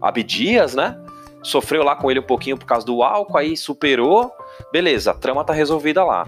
Abdias, 0.00 0.74
né? 0.74 0.98
Sofreu 1.42 1.82
lá 1.82 1.94
com 1.94 2.10
ele 2.10 2.20
um 2.20 2.24
pouquinho 2.24 2.56
por 2.56 2.64
causa 2.64 2.86
do 2.86 3.02
álcool, 3.02 3.36
aí 3.36 3.54
superou. 3.54 4.32
Beleza, 4.72 5.10
a 5.10 5.14
trama 5.14 5.44
tá 5.44 5.52
resolvida 5.52 6.02
lá. 6.02 6.26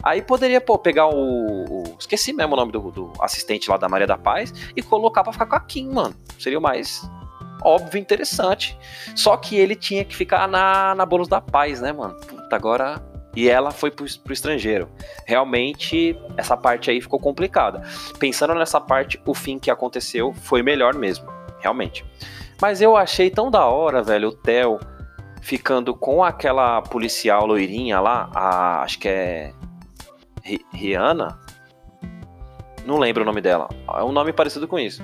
Aí 0.00 0.22
poderia, 0.22 0.60
pô, 0.60 0.78
pegar 0.78 1.08
o. 1.08 1.64
o 1.64 1.96
esqueci 1.98 2.32
mesmo 2.32 2.52
o 2.54 2.56
nome 2.56 2.70
do, 2.70 2.78
do, 2.92 3.12
assistente 3.20 3.68
lá 3.68 3.76
da 3.76 3.88
Maria 3.88 4.06
da 4.06 4.16
Paz 4.16 4.54
e 4.76 4.80
colocar 4.80 5.24
pra 5.24 5.32
ficar 5.32 5.46
com 5.46 5.56
a 5.56 5.60
Kim, 5.60 5.88
mano. 5.90 6.14
Seria 6.38 6.58
o 6.60 6.62
mais 6.62 7.10
óbvio, 7.62 8.00
interessante. 8.00 8.78
Só 9.14 9.36
que 9.36 9.56
ele 9.56 9.74
tinha 9.74 10.04
que 10.04 10.14
ficar 10.14 10.48
na, 10.48 10.94
na 10.94 11.06
Bônus 11.06 11.28
da 11.28 11.40
Paz, 11.40 11.80
né, 11.80 11.92
mano? 11.92 12.14
Puta, 12.20 12.56
agora. 12.56 13.02
E 13.36 13.48
ela 13.48 13.70
foi 13.70 13.90
pro, 13.90 14.04
pro 14.24 14.32
estrangeiro. 14.32 14.88
Realmente, 15.24 16.18
essa 16.36 16.56
parte 16.56 16.90
aí 16.90 17.00
ficou 17.00 17.20
complicada. 17.20 17.82
Pensando 18.18 18.54
nessa 18.54 18.80
parte, 18.80 19.20
o 19.24 19.34
fim 19.34 19.58
que 19.58 19.70
aconteceu 19.70 20.32
foi 20.32 20.62
melhor 20.62 20.94
mesmo. 20.94 21.28
Realmente. 21.60 22.04
Mas 22.60 22.82
eu 22.82 22.96
achei 22.96 23.30
tão 23.30 23.50
da 23.50 23.64
hora, 23.66 24.02
velho, 24.02 24.28
o 24.28 24.32
Theo 24.32 24.80
ficando 25.40 25.94
com 25.94 26.22
aquela 26.22 26.82
policial 26.82 27.46
loirinha 27.46 28.00
lá, 28.00 28.30
a, 28.34 28.82
acho 28.82 28.98
que 28.98 29.08
é 29.08 29.52
Rihanna. 30.72 31.38
Não 32.84 32.98
lembro 32.98 33.22
o 33.22 33.26
nome 33.26 33.40
dela. 33.40 33.68
É 33.88 34.02
um 34.02 34.12
nome 34.12 34.32
parecido 34.32 34.66
com 34.66 34.78
isso. 34.78 35.02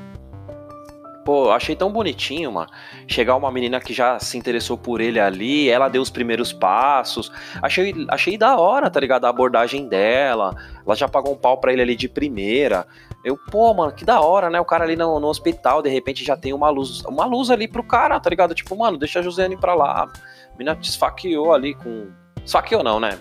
Pô, 1.27 1.51
achei 1.51 1.74
tão 1.74 1.91
bonitinho, 1.91 2.53
mano. 2.53 2.70
Chegar 3.09 3.35
uma 3.35 3.51
menina 3.51 3.81
que 3.81 3.93
já 3.93 4.16
se 4.16 4.39
interessou 4.39 4.79
por 4.79 5.01
ele 5.01 5.18
ali, 5.18 5.68
ela 5.68 5.89
deu 5.89 6.01
os 6.01 6.09
primeiros 6.09 6.53
passos. 6.53 7.33
Achei, 7.61 7.93
achei 8.09 8.39
da 8.39 8.57
hora, 8.57 8.89
tá 8.89 9.01
ligado? 9.01 9.24
A 9.24 9.29
abordagem 9.29 9.89
dela. 9.89 10.55
Ela 10.87 10.95
já 10.95 11.09
pagou 11.09 11.33
um 11.33 11.37
pau 11.37 11.59
pra 11.59 11.72
ele 11.72 11.83
ali 11.83 11.97
de 11.97 12.09
primeira. 12.09 12.87
Eu, 13.24 13.37
pô, 13.37 13.74
mano, 13.74 13.91
que 13.91 14.05
da 14.05 14.20
hora, 14.20 14.49
né? 14.49 14.61
O 14.61 14.64
cara 14.64 14.85
ali 14.85 14.95
no, 14.95 15.18
no 15.18 15.27
hospital, 15.27 15.83
de 15.83 15.91
repente 15.91 16.24
já 16.24 16.37
tem 16.37 16.53
uma 16.53 16.70
luz. 16.70 17.03
Uma 17.07 17.24
luz 17.24 17.51
ali 17.51 17.66
pro 17.66 17.83
cara, 17.83 18.20
tá 18.20 18.31
ligado? 18.31 18.55
Tipo, 18.55 18.77
mano, 18.77 18.97
deixa 18.97 19.18
a 19.18 19.22
Josiane 19.22 19.57
pra 19.57 19.74
lá. 19.74 20.05
A 20.05 20.57
menina 20.57 20.77
te 20.77 20.89
esfaqueou 20.89 21.53
ali 21.53 21.74
com. 21.74 22.07
Esfaqueou 22.45 22.85
não, 22.85 23.01
né? 23.01 23.18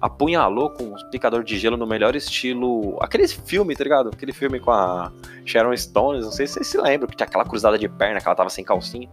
Apunhalou 0.00 0.70
com 0.70 0.84
um 0.84 1.10
picador 1.10 1.42
de 1.42 1.58
gelo 1.58 1.76
no 1.76 1.86
melhor 1.86 2.14
estilo. 2.14 2.98
Aquele 3.00 3.26
filme, 3.28 3.74
tá 3.74 3.84
ligado? 3.84 4.10
Aquele 4.12 4.32
filme 4.32 4.60
com 4.60 4.70
a 4.70 5.12
Sharon 5.44 5.76
Stones, 5.76 6.24
não 6.24 6.32
sei 6.32 6.46
se 6.46 6.54
vocês 6.54 6.66
se 6.66 6.78
lembram, 6.78 7.08
que 7.08 7.16
tinha 7.16 7.26
aquela 7.26 7.44
cruzada 7.44 7.78
de 7.78 7.88
perna 7.88 8.20
que 8.20 8.26
ela 8.26 8.36
tava 8.36 8.50
sem 8.50 8.64
calcinha. 8.64 9.08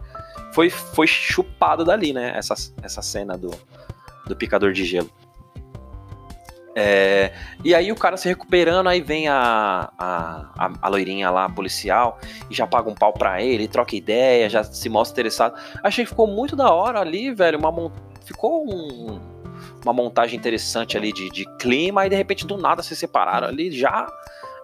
Foi, 0.52 0.70
foi 0.70 1.06
chupado 1.06 1.84
dali, 1.84 2.12
né? 2.12 2.32
Essa, 2.36 2.54
essa 2.82 3.02
cena 3.02 3.36
do, 3.36 3.50
do 4.26 4.36
picador 4.36 4.72
de 4.72 4.84
gelo. 4.84 5.10
É, 6.76 7.32
e 7.62 7.72
aí 7.72 7.92
o 7.92 7.94
cara 7.94 8.16
se 8.16 8.28
recuperando, 8.28 8.88
aí 8.88 9.00
vem 9.00 9.28
a, 9.28 9.90
a, 9.96 10.72
a, 10.82 10.88
loirinha 10.88 11.30
lá, 11.30 11.48
policial, 11.48 12.18
e 12.50 12.54
já 12.54 12.66
paga 12.66 12.90
um 12.90 12.94
pau 12.94 13.12
pra 13.12 13.40
ele, 13.40 13.68
troca 13.68 13.94
ideia, 13.94 14.50
já 14.50 14.64
se 14.64 14.88
mostra 14.88 15.12
interessado. 15.14 15.54
Achei 15.82 16.04
que 16.04 16.10
ficou 16.10 16.26
muito 16.26 16.56
da 16.56 16.72
hora 16.72 17.00
ali, 17.00 17.32
velho. 17.32 17.58
Uma, 17.58 17.92
ficou 18.24 18.66
um, 18.68 19.20
uma 19.84 19.92
montagem 19.92 20.38
interessante 20.38 20.96
ali 20.96 21.12
de, 21.12 21.30
de 21.30 21.44
clima, 21.58 22.06
e 22.06 22.08
de 22.08 22.16
repente 22.16 22.46
do 22.46 22.56
nada 22.56 22.82
se 22.82 22.96
separaram 22.96 23.48
ali 23.48 23.70
já. 23.70 24.06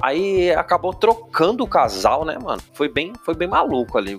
Aí 0.02 0.50
acabou 0.52 0.94
trocando 0.94 1.62
o 1.62 1.68
casal, 1.68 2.24
né, 2.24 2.38
mano? 2.38 2.62
Foi 2.72 2.88
bem, 2.88 3.12
foi 3.24 3.34
bem 3.34 3.46
maluco 3.46 3.98
ali. 3.98 4.18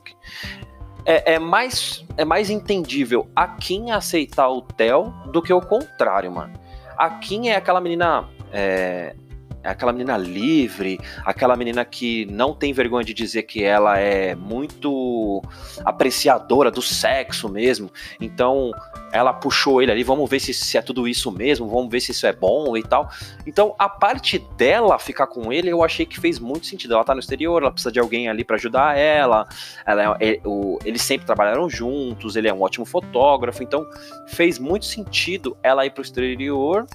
É, 1.05 1.33
é, 1.33 1.39
mais, 1.39 2.05
é 2.15 2.23
mais 2.23 2.49
entendível 2.49 3.27
a 3.35 3.47
Kim 3.47 3.89
aceitar 3.89 4.49
o 4.49 4.61
Theo 4.61 5.11
do 5.31 5.41
que 5.41 5.51
o 5.51 5.59
contrário, 5.59 6.31
mano. 6.31 6.53
A 6.95 7.09
Kim 7.09 7.47
é 7.47 7.55
aquela 7.55 7.81
menina. 7.81 8.29
É, 8.53 9.15
é 9.63 9.69
aquela 9.69 9.91
menina 9.91 10.17
livre, 10.17 10.99
aquela 11.23 11.55
menina 11.55 11.85
que 11.85 12.25
não 12.25 12.53
tem 12.53 12.73
vergonha 12.73 13.05
de 13.05 13.13
dizer 13.13 13.43
que 13.43 13.63
ela 13.63 13.99
é 13.99 14.33
muito 14.33 15.41
apreciadora 15.85 16.71
do 16.71 16.81
sexo 16.81 17.47
mesmo. 17.47 17.91
Então, 18.19 18.71
ela 19.11 19.33
puxou 19.33 19.81
ele 19.81 19.91
ali, 19.91 20.03
vamos 20.03 20.29
ver 20.29 20.39
se, 20.39 20.53
se, 20.53 20.77
é 20.77 20.81
tudo 20.81 21.07
isso 21.07 21.31
mesmo, 21.31 21.67
vamos 21.67 21.89
ver 21.91 21.99
se 21.99 22.11
isso 22.11 22.25
é 22.25 22.33
bom 22.33 22.75
e 22.77 22.83
tal. 22.83 23.09
Então, 23.45 23.75
a 23.77 23.89
parte 23.89 24.39
dela 24.57 24.97
ficar 24.97 25.27
com 25.27 25.51
ele, 25.51 25.69
eu 25.69 25.83
achei 25.83 26.05
que 26.05 26.19
fez 26.19 26.39
muito 26.39 26.65
sentido. 26.65 26.93
Ela 26.93 27.03
tá 27.03 27.13
no 27.13 27.19
exterior, 27.19 27.61
ela 27.61 27.71
precisa 27.71 27.91
de 27.91 27.99
alguém 27.99 28.29
ali 28.29 28.43
para 28.43 28.55
ajudar 28.55 28.97
ela. 28.97 29.47
ela 29.85 30.17
é, 30.19 30.39
o, 30.45 30.79
eles 30.85 31.01
sempre 31.01 31.25
trabalharam 31.25 31.69
juntos, 31.69 32.35
ele 32.35 32.47
é 32.47 32.53
um 32.53 32.61
ótimo 32.61 32.85
fotógrafo, 32.85 33.63
então 33.63 33.85
fez 34.27 34.57
muito 34.57 34.85
sentido 34.85 35.57
ela 35.61 35.85
ir 35.85 35.91
pro 35.91 36.01
exterior 36.01 36.85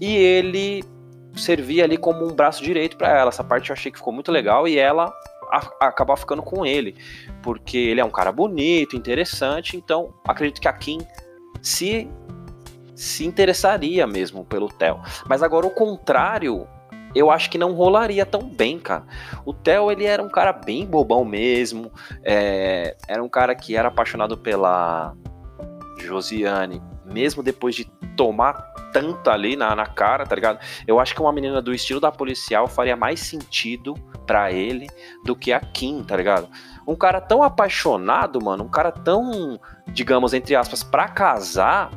e 0.00 0.16
ele 0.16 0.84
servir 1.36 1.82
ali 1.82 1.96
como 1.96 2.26
um 2.26 2.34
braço 2.34 2.62
direito 2.62 2.96
para 2.96 3.18
ela. 3.18 3.28
Essa 3.28 3.44
parte 3.44 3.70
eu 3.70 3.74
achei 3.74 3.90
que 3.90 3.98
ficou 3.98 4.12
muito 4.12 4.30
legal 4.30 4.66
e 4.66 4.78
ela 4.78 5.12
acabar 5.80 6.16
ficando 6.16 6.42
com 6.42 6.64
ele, 6.64 6.96
porque 7.42 7.76
ele 7.76 8.00
é 8.00 8.04
um 8.04 8.10
cara 8.10 8.32
bonito, 8.32 8.96
interessante, 8.96 9.76
então 9.76 10.14
acredito 10.26 10.60
que 10.60 10.68
a 10.68 10.72
Kim 10.72 10.98
se 11.62 12.10
se 12.94 13.24
interessaria 13.24 14.06
mesmo 14.06 14.44
pelo 14.44 14.68
Theo. 14.68 15.00
Mas 15.26 15.42
agora 15.42 15.66
o 15.66 15.70
contrário, 15.70 16.68
eu 17.14 17.30
acho 17.30 17.50
que 17.50 17.58
não 17.58 17.72
rolaria 17.72 18.24
tão 18.24 18.48
bem, 18.48 18.78
cara. 18.78 19.04
O 19.44 19.52
Theo, 19.52 19.90
ele 19.90 20.04
era 20.04 20.22
um 20.22 20.28
cara 20.28 20.52
bem 20.52 20.86
bobão 20.86 21.24
mesmo, 21.24 21.90
é, 22.22 22.96
era 23.08 23.22
um 23.22 23.28
cara 23.28 23.54
que 23.54 23.76
era 23.76 23.88
apaixonado 23.88 24.36
pela 24.36 25.14
Josiane, 25.98 26.82
mesmo 27.04 27.42
depois 27.42 27.74
de 27.74 27.84
tomar 28.16 28.72
tanto 28.92 29.30
ali 29.30 29.56
na, 29.56 29.74
na 29.74 29.86
cara, 29.86 30.26
tá 30.26 30.34
ligado? 30.34 30.58
Eu 30.86 31.00
acho 31.00 31.14
que 31.14 31.20
uma 31.20 31.32
menina 31.32 31.62
do 31.62 31.74
estilo 31.74 31.98
da 31.98 32.12
policial 32.12 32.68
faria 32.68 32.94
mais 32.94 33.20
sentido 33.20 33.94
para 34.26 34.52
ele 34.52 34.86
do 35.24 35.34
que 35.34 35.52
a 35.52 35.60
Kim, 35.60 36.04
tá 36.04 36.16
ligado? 36.16 36.48
Um 36.86 36.94
cara 36.96 37.20
tão 37.20 37.42
apaixonado, 37.42 38.42
mano, 38.42 38.64
um 38.64 38.68
cara 38.68 38.90
tão, 38.90 39.58
digamos, 39.88 40.34
entre 40.34 40.56
aspas, 40.56 40.82
pra 40.82 41.08
casar, 41.08 41.90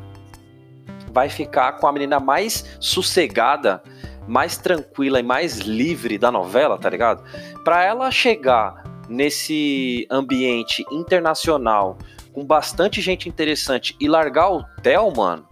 vai 1.12 1.28
ficar 1.28 1.72
com 1.72 1.86
a 1.86 1.92
menina 1.92 2.20
mais 2.20 2.76
sossegada, 2.78 3.82
mais 4.28 4.56
tranquila 4.56 5.18
e 5.20 5.22
mais 5.22 5.58
livre 5.58 6.18
da 6.18 6.30
novela, 6.30 6.78
tá 6.78 6.90
ligado? 6.90 7.24
Pra 7.64 7.84
ela 7.84 8.10
chegar 8.10 8.84
nesse 9.08 10.06
ambiente 10.10 10.84
internacional 10.90 11.96
com 12.32 12.44
bastante 12.44 13.00
gente 13.00 13.28
interessante 13.28 13.96
e 13.98 14.06
largar 14.06 14.50
o 14.50 14.62
Theo, 14.82 15.10
mano, 15.16 15.48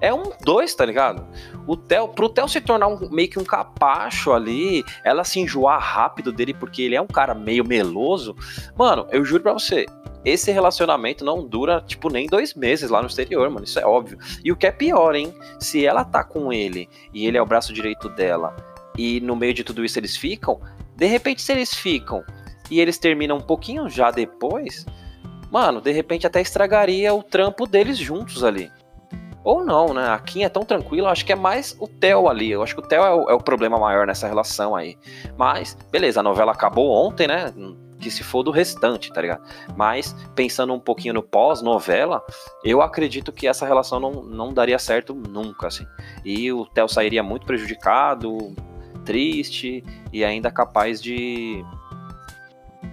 é 0.00 0.12
um 0.12 0.32
dois, 0.42 0.74
tá 0.74 0.84
ligado? 0.84 1.26
O 1.66 1.76
Theo, 1.76 2.08
pro 2.08 2.28
Theo 2.28 2.48
se 2.48 2.60
tornar 2.60 2.88
um, 2.88 3.08
meio 3.10 3.28
que 3.28 3.38
um 3.38 3.44
capacho 3.44 4.32
ali, 4.32 4.84
ela 5.04 5.24
se 5.24 5.40
enjoar 5.40 5.80
rápido 5.80 6.32
dele 6.32 6.54
porque 6.54 6.82
ele 6.82 6.94
é 6.94 7.00
um 7.00 7.06
cara 7.06 7.34
meio 7.34 7.66
meloso, 7.66 8.34
mano, 8.76 9.06
eu 9.10 9.24
juro 9.24 9.42
pra 9.42 9.52
você, 9.52 9.86
esse 10.24 10.50
relacionamento 10.50 11.24
não 11.24 11.46
dura, 11.46 11.80
tipo, 11.80 12.10
nem 12.10 12.26
dois 12.26 12.54
meses 12.54 12.90
lá 12.90 13.00
no 13.00 13.06
exterior, 13.06 13.48
mano, 13.48 13.64
isso 13.64 13.78
é 13.78 13.86
óbvio. 13.86 14.18
E 14.44 14.50
o 14.50 14.56
que 14.56 14.66
é 14.66 14.72
pior, 14.72 15.14
hein? 15.14 15.32
Se 15.60 15.86
ela 15.86 16.04
tá 16.04 16.24
com 16.24 16.52
ele 16.52 16.88
e 17.14 17.26
ele 17.26 17.38
é 17.38 17.42
o 17.42 17.46
braço 17.46 17.72
direito 17.72 18.08
dela, 18.08 18.56
e 18.98 19.20
no 19.20 19.36
meio 19.36 19.54
de 19.54 19.62
tudo 19.62 19.84
isso 19.84 19.98
eles 19.98 20.16
ficam, 20.16 20.60
de 20.96 21.06
repente 21.06 21.42
se 21.42 21.52
eles 21.52 21.74
ficam 21.74 22.24
e 22.70 22.80
eles 22.80 22.98
terminam 22.98 23.36
um 23.36 23.40
pouquinho 23.40 23.88
já 23.88 24.10
depois, 24.10 24.84
mano, 25.50 25.80
de 25.80 25.92
repente 25.92 26.26
até 26.26 26.40
estragaria 26.40 27.14
o 27.14 27.22
trampo 27.22 27.66
deles 27.66 27.96
juntos 27.96 28.42
ali. 28.42 28.70
Ou 29.46 29.64
não, 29.64 29.94
né? 29.94 30.08
A 30.08 30.18
Kim 30.18 30.42
é 30.42 30.48
tão 30.48 30.64
tranquila, 30.64 31.12
acho 31.12 31.24
que 31.24 31.32
é 31.32 31.36
mais 31.36 31.76
o 31.78 31.86
Theo 31.86 32.28
ali. 32.28 32.50
Eu 32.50 32.64
acho 32.64 32.74
que 32.74 32.80
o 32.80 32.84
Theo 32.84 33.04
é 33.04 33.14
o, 33.14 33.30
é 33.30 33.32
o 33.32 33.40
problema 33.40 33.78
maior 33.78 34.04
nessa 34.04 34.26
relação 34.26 34.74
aí. 34.74 34.98
Mas, 35.38 35.78
beleza, 35.88 36.18
a 36.18 36.22
novela 36.22 36.50
acabou 36.50 36.90
ontem, 36.90 37.28
né? 37.28 37.54
que 38.00 38.10
se 38.10 38.24
for 38.24 38.42
do 38.42 38.50
restante, 38.50 39.12
tá 39.12 39.22
ligado? 39.22 39.42
Mas, 39.76 40.16
pensando 40.34 40.74
um 40.74 40.80
pouquinho 40.80 41.14
no 41.14 41.22
pós-novela, 41.22 42.24
eu 42.64 42.82
acredito 42.82 43.30
que 43.30 43.46
essa 43.46 43.64
relação 43.64 44.00
não, 44.00 44.24
não 44.24 44.52
daria 44.52 44.80
certo 44.80 45.14
nunca, 45.14 45.68
assim. 45.68 45.86
E 46.24 46.52
o 46.52 46.66
Theo 46.66 46.88
sairia 46.88 47.22
muito 47.22 47.46
prejudicado, 47.46 48.52
triste 49.04 49.84
e 50.12 50.24
ainda 50.24 50.50
capaz 50.50 51.00
de, 51.00 51.64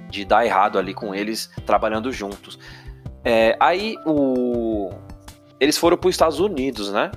de 0.07 0.23
dar 0.23 0.45
errado 0.45 0.77
ali 0.77 0.93
com 0.93 1.15
eles 1.15 1.49
trabalhando 1.65 2.11
juntos. 2.11 2.59
É, 3.25 3.57
aí 3.59 3.95
o, 4.05 4.91
eles 5.63 5.77
foram 5.77 5.97
para 5.97 6.09
os 6.09 6.13
Estados 6.13 6.39
Unidos, 6.39 6.91
né? 6.91 7.09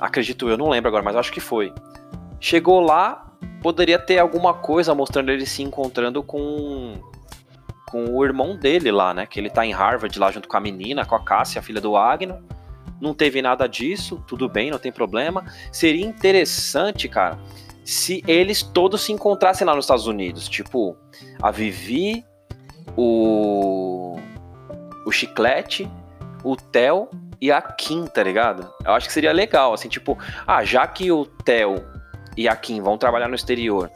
Acredito 0.00 0.48
eu, 0.48 0.58
não 0.58 0.68
lembro 0.68 0.88
agora, 0.88 1.02
mas 1.02 1.14
acho 1.14 1.32
que 1.32 1.40
foi. 1.40 1.72
Chegou 2.40 2.80
lá, 2.80 3.32
poderia 3.62 3.98
ter 3.98 4.18
alguma 4.18 4.52
coisa 4.52 4.94
mostrando 4.94 5.30
ele 5.30 5.46
se 5.46 5.62
encontrando 5.62 6.22
com 6.22 6.98
com 7.86 8.04
o 8.04 8.24
irmão 8.24 8.56
dele 8.56 8.92
lá, 8.92 9.12
né? 9.12 9.26
Que 9.26 9.40
ele 9.40 9.50
tá 9.50 9.66
em 9.66 9.72
Harvard 9.72 10.16
lá 10.16 10.30
junto 10.30 10.48
com 10.48 10.56
a 10.56 10.60
menina, 10.60 11.04
com 11.04 11.16
a 11.16 11.24
Cássia, 11.24 11.58
a 11.58 11.62
filha 11.62 11.80
do 11.80 11.96
Agno. 11.96 12.40
Não 13.00 13.12
teve 13.12 13.42
nada 13.42 13.66
disso, 13.66 14.22
tudo 14.28 14.48
bem, 14.48 14.70
não 14.70 14.78
tem 14.78 14.92
problema. 14.92 15.44
Seria 15.72 16.06
interessante, 16.06 17.08
cara, 17.08 17.36
se 17.84 18.22
eles 18.28 18.62
todos 18.62 19.02
se 19.02 19.12
encontrassem 19.12 19.66
lá 19.66 19.74
nos 19.74 19.86
Estados 19.86 20.06
Unidos. 20.06 20.48
Tipo, 20.48 20.96
a 21.42 21.50
Vivi, 21.50 22.24
o. 22.96 24.18
O 25.04 25.10
Chiclete 25.10 25.90
o 26.42 26.56
Theo 26.56 27.08
e 27.40 27.50
a 27.50 27.60
Kim, 27.60 28.06
tá 28.06 28.22
ligado? 28.22 28.68
Eu 28.84 28.92
acho 28.92 29.06
que 29.06 29.12
seria 29.12 29.32
legal, 29.32 29.72
assim, 29.72 29.88
tipo, 29.88 30.18
ah, 30.46 30.64
já 30.64 30.86
que 30.86 31.10
o 31.10 31.24
Theo 31.24 31.84
e 32.36 32.48
a 32.48 32.56
Kim 32.56 32.80
vão 32.80 32.98
trabalhar 32.98 33.28
no 33.28 33.34
exterior 33.34 33.90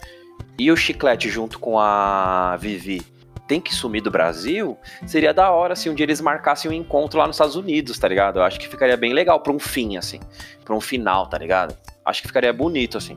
e 0.58 0.70
o 0.70 0.76
Chiclete 0.76 1.28
junto 1.28 1.58
com 1.58 1.78
a 1.78 2.56
Vivi 2.56 3.02
tem 3.46 3.60
que 3.60 3.74
sumir 3.74 4.02
do 4.02 4.10
Brasil, 4.10 4.78
seria 5.06 5.34
da 5.34 5.50
hora 5.50 5.76
se 5.76 5.90
um 5.90 5.94
dia 5.94 6.04
eles 6.04 6.20
marcassem 6.20 6.70
um 6.70 6.74
encontro 6.74 7.18
lá 7.18 7.26
nos 7.26 7.36
Estados 7.36 7.56
Unidos, 7.56 7.98
tá 7.98 8.08
ligado? 8.08 8.38
Eu 8.38 8.42
acho 8.42 8.58
que 8.58 8.66
ficaria 8.66 8.96
bem 8.96 9.12
legal 9.12 9.40
pra 9.40 9.52
um 9.52 9.58
fim, 9.58 9.96
assim, 9.96 10.20
pra 10.64 10.74
um 10.74 10.80
final, 10.80 11.28
tá 11.28 11.36
ligado? 11.36 11.76
Acho 12.04 12.22
que 12.22 12.28
ficaria 12.28 12.52
bonito, 12.52 12.96
assim. 12.96 13.16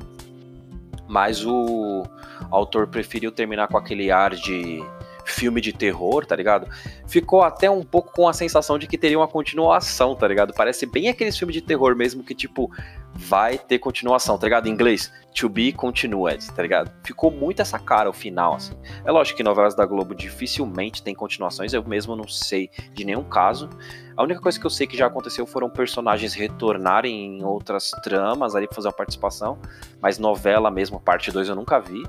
Mas 1.07 1.45
o 1.45 2.03
autor 2.51 2.87
preferiu 2.87 3.31
terminar 3.31 3.69
com 3.69 3.77
aquele 3.77 4.11
ar 4.11 4.35
de 4.35 4.83
filme 5.31 5.61
de 5.61 5.73
terror, 5.73 6.25
tá 6.25 6.35
ligado? 6.35 6.67
Ficou 7.07 7.41
até 7.41 7.69
um 7.69 7.83
pouco 7.83 8.11
com 8.13 8.27
a 8.27 8.33
sensação 8.33 8.77
de 8.77 8.87
que 8.87 8.97
teria 8.97 9.19
uma 9.19 9.27
continuação, 9.27 10.15
tá 10.15 10.27
ligado? 10.27 10.53
Parece 10.53 10.85
bem 10.85 11.09
aqueles 11.09 11.37
filmes 11.37 11.53
de 11.53 11.61
terror 11.61 11.95
mesmo 11.95 12.23
que, 12.23 12.33
tipo, 12.33 12.71
vai 13.13 13.57
ter 13.57 13.79
continuação, 13.79 14.37
tá 14.37 14.45
ligado? 14.45 14.67
Em 14.67 14.71
inglês, 14.71 15.11
to 15.33 15.49
be 15.49 15.71
continued, 15.71 16.45
tá 16.53 16.61
ligado? 16.61 16.91
Ficou 17.03 17.31
muito 17.31 17.61
essa 17.61 17.79
cara 17.79 18.09
o 18.09 18.13
final, 18.13 18.55
assim. 18.55 18.73
É 19.05 19.11
lógico 19.11 19.37
que 19.37 19.43
novelas 19.43 19.75
da 19.75 19.85
Globo 19.85 20.15
dificilmente 20.15 21.01
tem 21.03 21.15
continuações, 21.15 21.73
eu 21.73 21.83
mesmo 21.83 22.15
não 22.15 22.27
sei 22.27 22.69
de 22.93 23.03
nenhum 23.03 23.23
caso. 23.23 23.69
A 24.15 24.23
única 24.23 24.39
coisa 24.39 24.59
que 24.59 24.65
eu 24.65 24.69
sei 24.69 24.87
que 24.87 24.97
já 24.97 25.07
aconteceu 25.07 25.45
foram 25.45 25.69
personagens 25.69 26.33
retornarem 26.33 27.37
em 27.37 27.43
outras 27.43 27.91
tramas 28.03 28.55
ali 28.55 28.67
pra 28.67 28.75
fazer 28.75 28.87
uma 28.87 28.93
participação, 28.93 29.59
mas 30.01 30.17
novela 30.17 30.71
mesmo, 30.71 30.99
parte 30.99 31.31
2 31.31 31.49
eu 31.49 31.55
nunca 31.55 31.79
vi. 31.79 32.03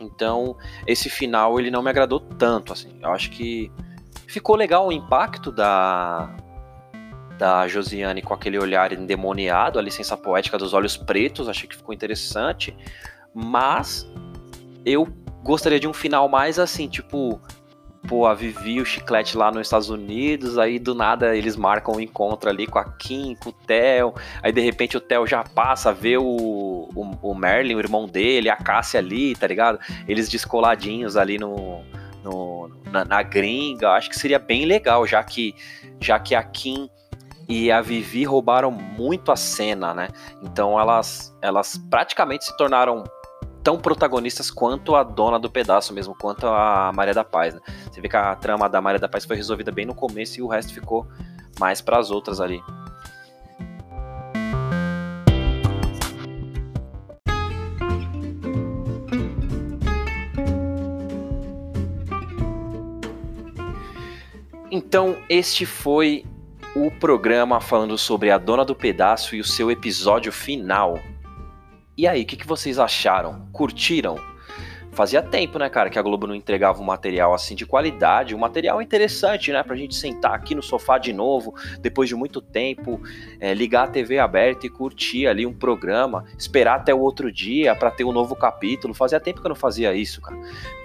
Então, 0.00 0.56
esse 0.86 1.10
final 1.10 1.60
ele 1.60 1.70
não 1.70 1.82
me 1.82 1.90
agradou 1.90 2.18
tanto, 2.18 2.72
assim. 2.72 2.98
Eu 3.02 3.12
acho 3.12 3.30
que 3.30 3.70
ficou 4.26 4.56
legal 4.56 4.88
o 4.88 4.92
impacto 4.92 5.52
da 5.52 6.34
da 7.36 7.66
Josiane 7.66 8.20
com 8.20 8.34
aquele 8.34 8.58
olhar 8.58 8.92
endemoniado, 8.92 9.78
a 9.78 9.82
licença 9.82 10.14
poética 10.14 10.58
dos 10.58 10.74
olhos 10.74 10.98
pretos, 10.98 11.48
achei 11.48 11.66
que 11.66 11.74
ficou 11.74 11.94
interessante, 11.94 12.76
mas 13.34 14.06
eu 14.84 15.08
gostaria 15.42 15.80
de 15.80 15.88
um 15.88 15.92
final 15.94 16.28
mais 16.28 16.58
assim, 16.58 16.86
tipo, 16.86 17.40
pô, 18.08 18.26
a 18.26 18.34
Vivi 18.34 18.80
o 18.80 18.84
Chiclete 18.84 19.36
lá 19.36 19.50
nos 19.50 19.66
Estados 19.66 19.90
Unidos, 19.90 20.58
aí 20.58 20.78
do 20.78 20.94
nada 20.94 21.36
eles 21.36 21.56
marcam 21.56 21.96
um 21.96 22.00
encontro 22.00 22.48
ali 22.48 22.66
com 22.66 22.78
a 22.78 22.84
Kim, 22.84 23.36
com 23.36 23.50
o 23.50 23.52
Theo, 23.52 24.14
aí 24.42 24.52
de 24.52 24.60
repente 24.60 24.96
o 24.96 25.00
Theo 25.00 25.26
já 25.26 25.44
passa 25.44 25.90
a 25.90 25.94
o, 26.18 26.88
o, 26.94 27.30
o 27.30 27.34
Merlin, 27.34 27.74
o 27.74 27.78
irmão 27.78 28.06
dele, 28.06 28.48
a 28.48 28.56
Cássia 28.56 29.00
ali, 29.00 29.34
tá 29.34 29.46
ligado? 29.46 29.78
Eles 30.08 30.28
descoladinhos 30.28 31.16
ali 31.16 31.38
no, 31.38 31.82
no 32.24 32.70
na, 32.90 33.04
na, 33.04 33.22
gringa, 33.22 33.90
acho 33.90 34.08
que 34.08 34.18
seria 34.18 34.38
bem 34.38 34.64
legal, 34.64 35.06
já 35.06 35.22
que, 35.22 35.54
já 36.00 36.18
que 36.18 36.34
a 36.34 36.42
Kim 36.42 36.88
e 37.48 37.70
a 37.70 37.80
Vivi 37.80 38.24
roubaram 38.24 38.70
muito 38.70 39.30
a 39.30 39.36
cena, 39.36 39.92
né? 39.92 40.08
Então 40.42 40.78
elas, 40.78 41.36
elas 41.42 41.76
praticamente 41.90 42.44
se 42.44 42.56
tornaram 42.56 43.04
tão 43.62 43.78
protagonistas 43.78 44.50
quanto 44.50 44.94
a 44.94 45.02
dona 45.02 45.38
do 45.38 45.50
pedaço 45.50 45.92
mesmo, 45.92 46.14
quanto 46.14 46.46
a 46.46 46.92
Maria 46.94 47.14
da 47.14 47.24
Paz. 47.24 47.54
Né? 47.54 47.60
Você 47.90 48.00
vê 48.00 48.08
que 48.08 48.16
a 48.16 48.34
trama 48.34 48.68
da 48.68 48.80
Maria 48.80 48.98
da 48.98 49.08
Paz 49.08 49.24
foi 49.24 49.36
resolvida 49.36 49.70
bem 49.70 49.86
no 49.86 49.94
começo 49.94 50.38
e 50.38 50.42
o 50.42 50.48
resto 50.48 50.72
ficou 50.72 51.06
mais 51.58 51.80
para 51.80 51.98
as 51.98 52.10
outras 52.10 52.40
ali. 52.40 52.62
Então, 64.72 65.16
este 65.28 65.66
foi 65.66 66.24
o 66.76 66.90
programa 66.92 67.60
falando 67.60 67.98
sobre 67.98 68.30
a 68.30 68.38
Dona 68.38 68.64
do 68.64 68.74
Pedaço 68.74 69.34
e 69.34 69.40
o 69.40 69.44
seu 69.44 69.70
episódio 69.70 70.30
final. 70.30 70.98
E 72.00 72.08
aí, 72.08 72.22
o 72.22 72.24
que, 72.24 72.34
que 72.34 72.46
vocês 72.46 72.78
acharam? 72.78 73.46
Curtiram? 73.52 74.16
Fazia 74.90 75.20
tempo, 75.20 75.58
né, 75.58 75.68
cara, 75.68 75.90
que 75.90 75.98
a 75.98 76.02
Globo 76.02 76.26
não 76.26 76.34
entregava 76.34 76.80
um 76.80 76.84
material 76.84 77.34
assim 77.34 77.54
de 77.54 77.66
qualidade, 77.66 78.34
um 78.34 78.38
material 78.38 78.80
interessante, 78.80 79.52
né, 79.52 79.62
pra 79.62 79.76
gente 79.76 79.94
sentar 79.94 80.32
aqui 80.32 80.54
no 80.54 80.62
sofá 80.62 80.96
de 80.96 81.12
novo, 81.12 81.54
depois 81.78 82.08
de 82.08 82.14
muito 82.14 82.40
tempo, 82.40 83.02
é, 83.38 83.52
ligar 83.52 83.84
a 83.84 83.88
TV 83.88 84.18
aberta 84.18 84.66
e 84.66 84.70
curtir 84.70 85.26
ali 85.26 85.44
um 85.44 85.52
programa, 85.52 86.24
esperar 86.38 86.76
até 86.76 86.94
o 86.94 87.00
outro 87.00 87.30
dia 87.30 87.76
para 87.76 87.90
ter 87.90 88.04
um 88.04 88.12
novo 88.12 88.34
capítulo. 88.34 88.94
Fazia 88.94 89.20
tempo 89.20 89.42
que 89.42 89.46
eu 89.46 89.50
não 89.50 89.54
fazia 89.54 89.92
isso, 89.92 90.22
cara 90.22 90.40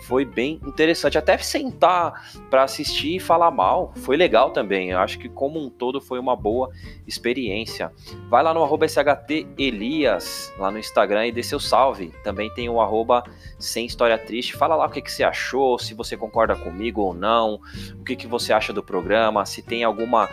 foi 0.08 0.24
bem 0.24 0.60
interessante. 0.66 1.18
Até 1.18 1.38
sentar 1.38 2.30
para 2.50 2.64
assistir 2.64 3.16
e 3.16 3.20
falar 3.20 3.52
mal 3.52 3.92
foi 3.98 4.16
legal 4.16 4.52
também. 4.52 4.92
Eu 4.92 5.00
acho 5.00 5.18
que, 5.18 5.28
como 5.28 5.60
um 5.60 5.70
todo, 5.70 6.00
foi 6.00 6.20
uma 6.20 6.36
boa 6.36 6.70
experiência. 7.08 7.92
Vai 8.30 8.44
lá 8.44 8.54
no 8.54 8.64
arroba 8.64 8.88
SHT 8.88 9.48
Elias, 9.58 10.54
lá 10.58 10.70
no 10.70 10.78
Instagram, 10.78 11.28
e 11.28 11.32
dê 11.32 11.42
seu 11.42 11.60
salve. 11.60 12.14
Também 12.24 12.50
tem 12.54 12.70
o 12.70 12.80
arroba 12.80 13.24
Sem 13.58 13.86
História 13.86 14.18
Triste. 14.18 14.56
Fala 14.56 14.76
lá 14.76 14.86
o 14.86 14.90
que, 14.90 15.02
que 15.02 15.12
você 15.12 15.24
achou, 15.24 15.80
se 15.80 15.94
você 15.94 16.16
concorda 16.16 16.56
comigo 16.56 17.02
ou 17.02 17.14
não, 17.14 17.60
o 18.00 18.04
que, 18.04 18.16
que 18.16 18.28
você 18.28 18.54
acha 18.54 18.72
do 18.72 18.84
programa, 18.84 19.46
se 19.46 19.62
tem 19.62 19.84
alguma 19.84 20.30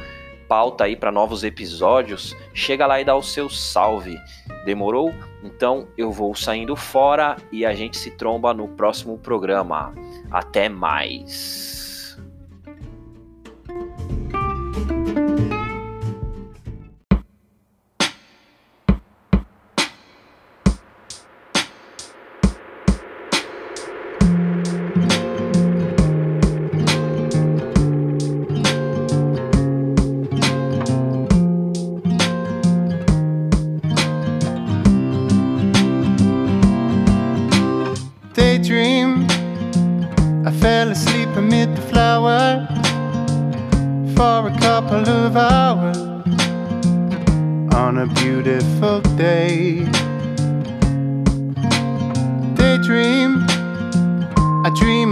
pauta 0.49 0.85
aí 0.85 0.97
para 0.97 1.13
novos 1.13 1.45
episódios, 1.45 2.37
chega 2.55 2.87
lá 2.87 3.01
e 3.01 3.05
dá 3.05 3.17
o 3.17 3.23
seu 3.23 3.49
salve. 3.49 4.17
Demorou? 4.65 5.13
Então 5.43 5.89
eu 5.97 6.13
vou 6.13 6.35
saindo 6.35 6.77
fora 6.77 7.37
e 7.51 7.67
a 7.67 7.75
gente 7.75 7.97
se 7.97 8.11
tromba 8.13 8.55
no 8.55 8.69
próximo 8.69 9.19
programa. 9.19 9.95
Até 10.31 10.69
mais. 10.69 11.82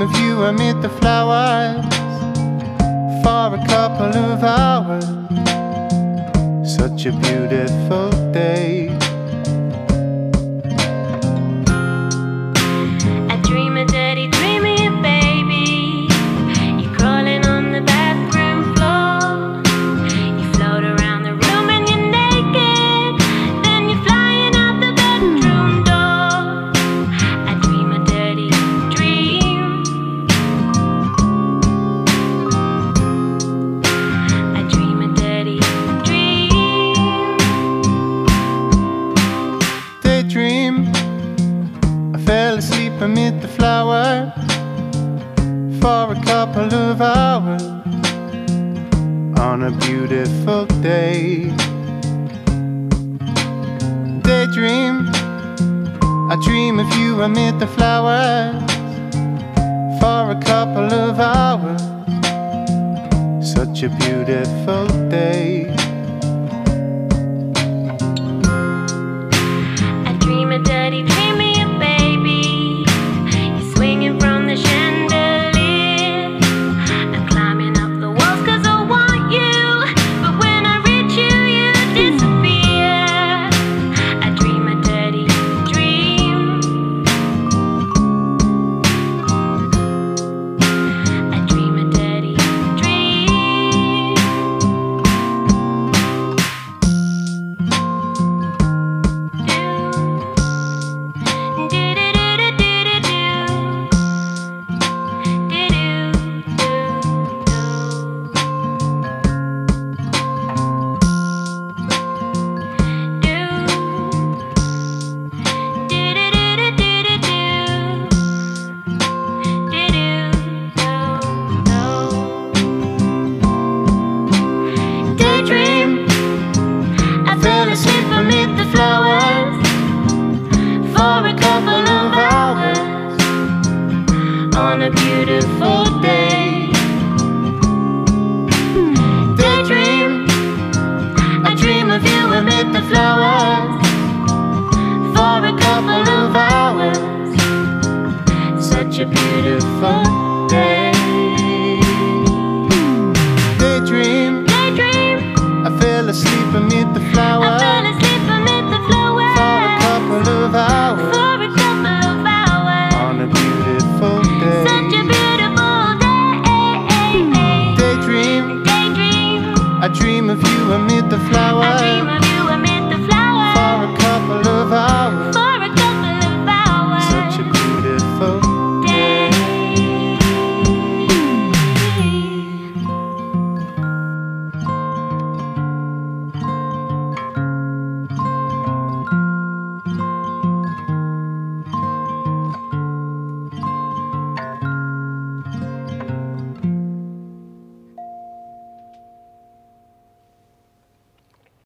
of 0.03 0.16
you 0.20 0.44
amid 0.44 0.82
the 0.82 0.88
flowers 0.88 1.84
for 3.22 3.55
a 3.55 3.66
couple 3.66 4.14
of 4.16 4.42
hours. 4.42 5.05
Such 6.76 7.07
a 7.07 7.12
beautiful 7.12 8.11
day. 8.32 8.99
on 49.62 49.74
a 49.74 49.78
beautiful 49.78 50.64
day. 50.80 51.42
Daydream, 54.22 55.08
I 56.30 56.36
dream 56.42 56.78
of 56.78 56.90
you 56.96 57.22
amid 57.22 57.58
the 57.58 57.66
flowers 57.66 58.54
for 60.00 60.30
a 60.30 60.40
couple 60.42 60.92
of 60.92 61.20
hours. 61.20 61.82
Such 63.46 63.82
a 63.82 63.88
beautiful 63.88 64.86
day. 65.11 65.66
I 70.06 70.16
dream 70.20 70.52
of 70.52 70.64
dirty. 70.64 71.19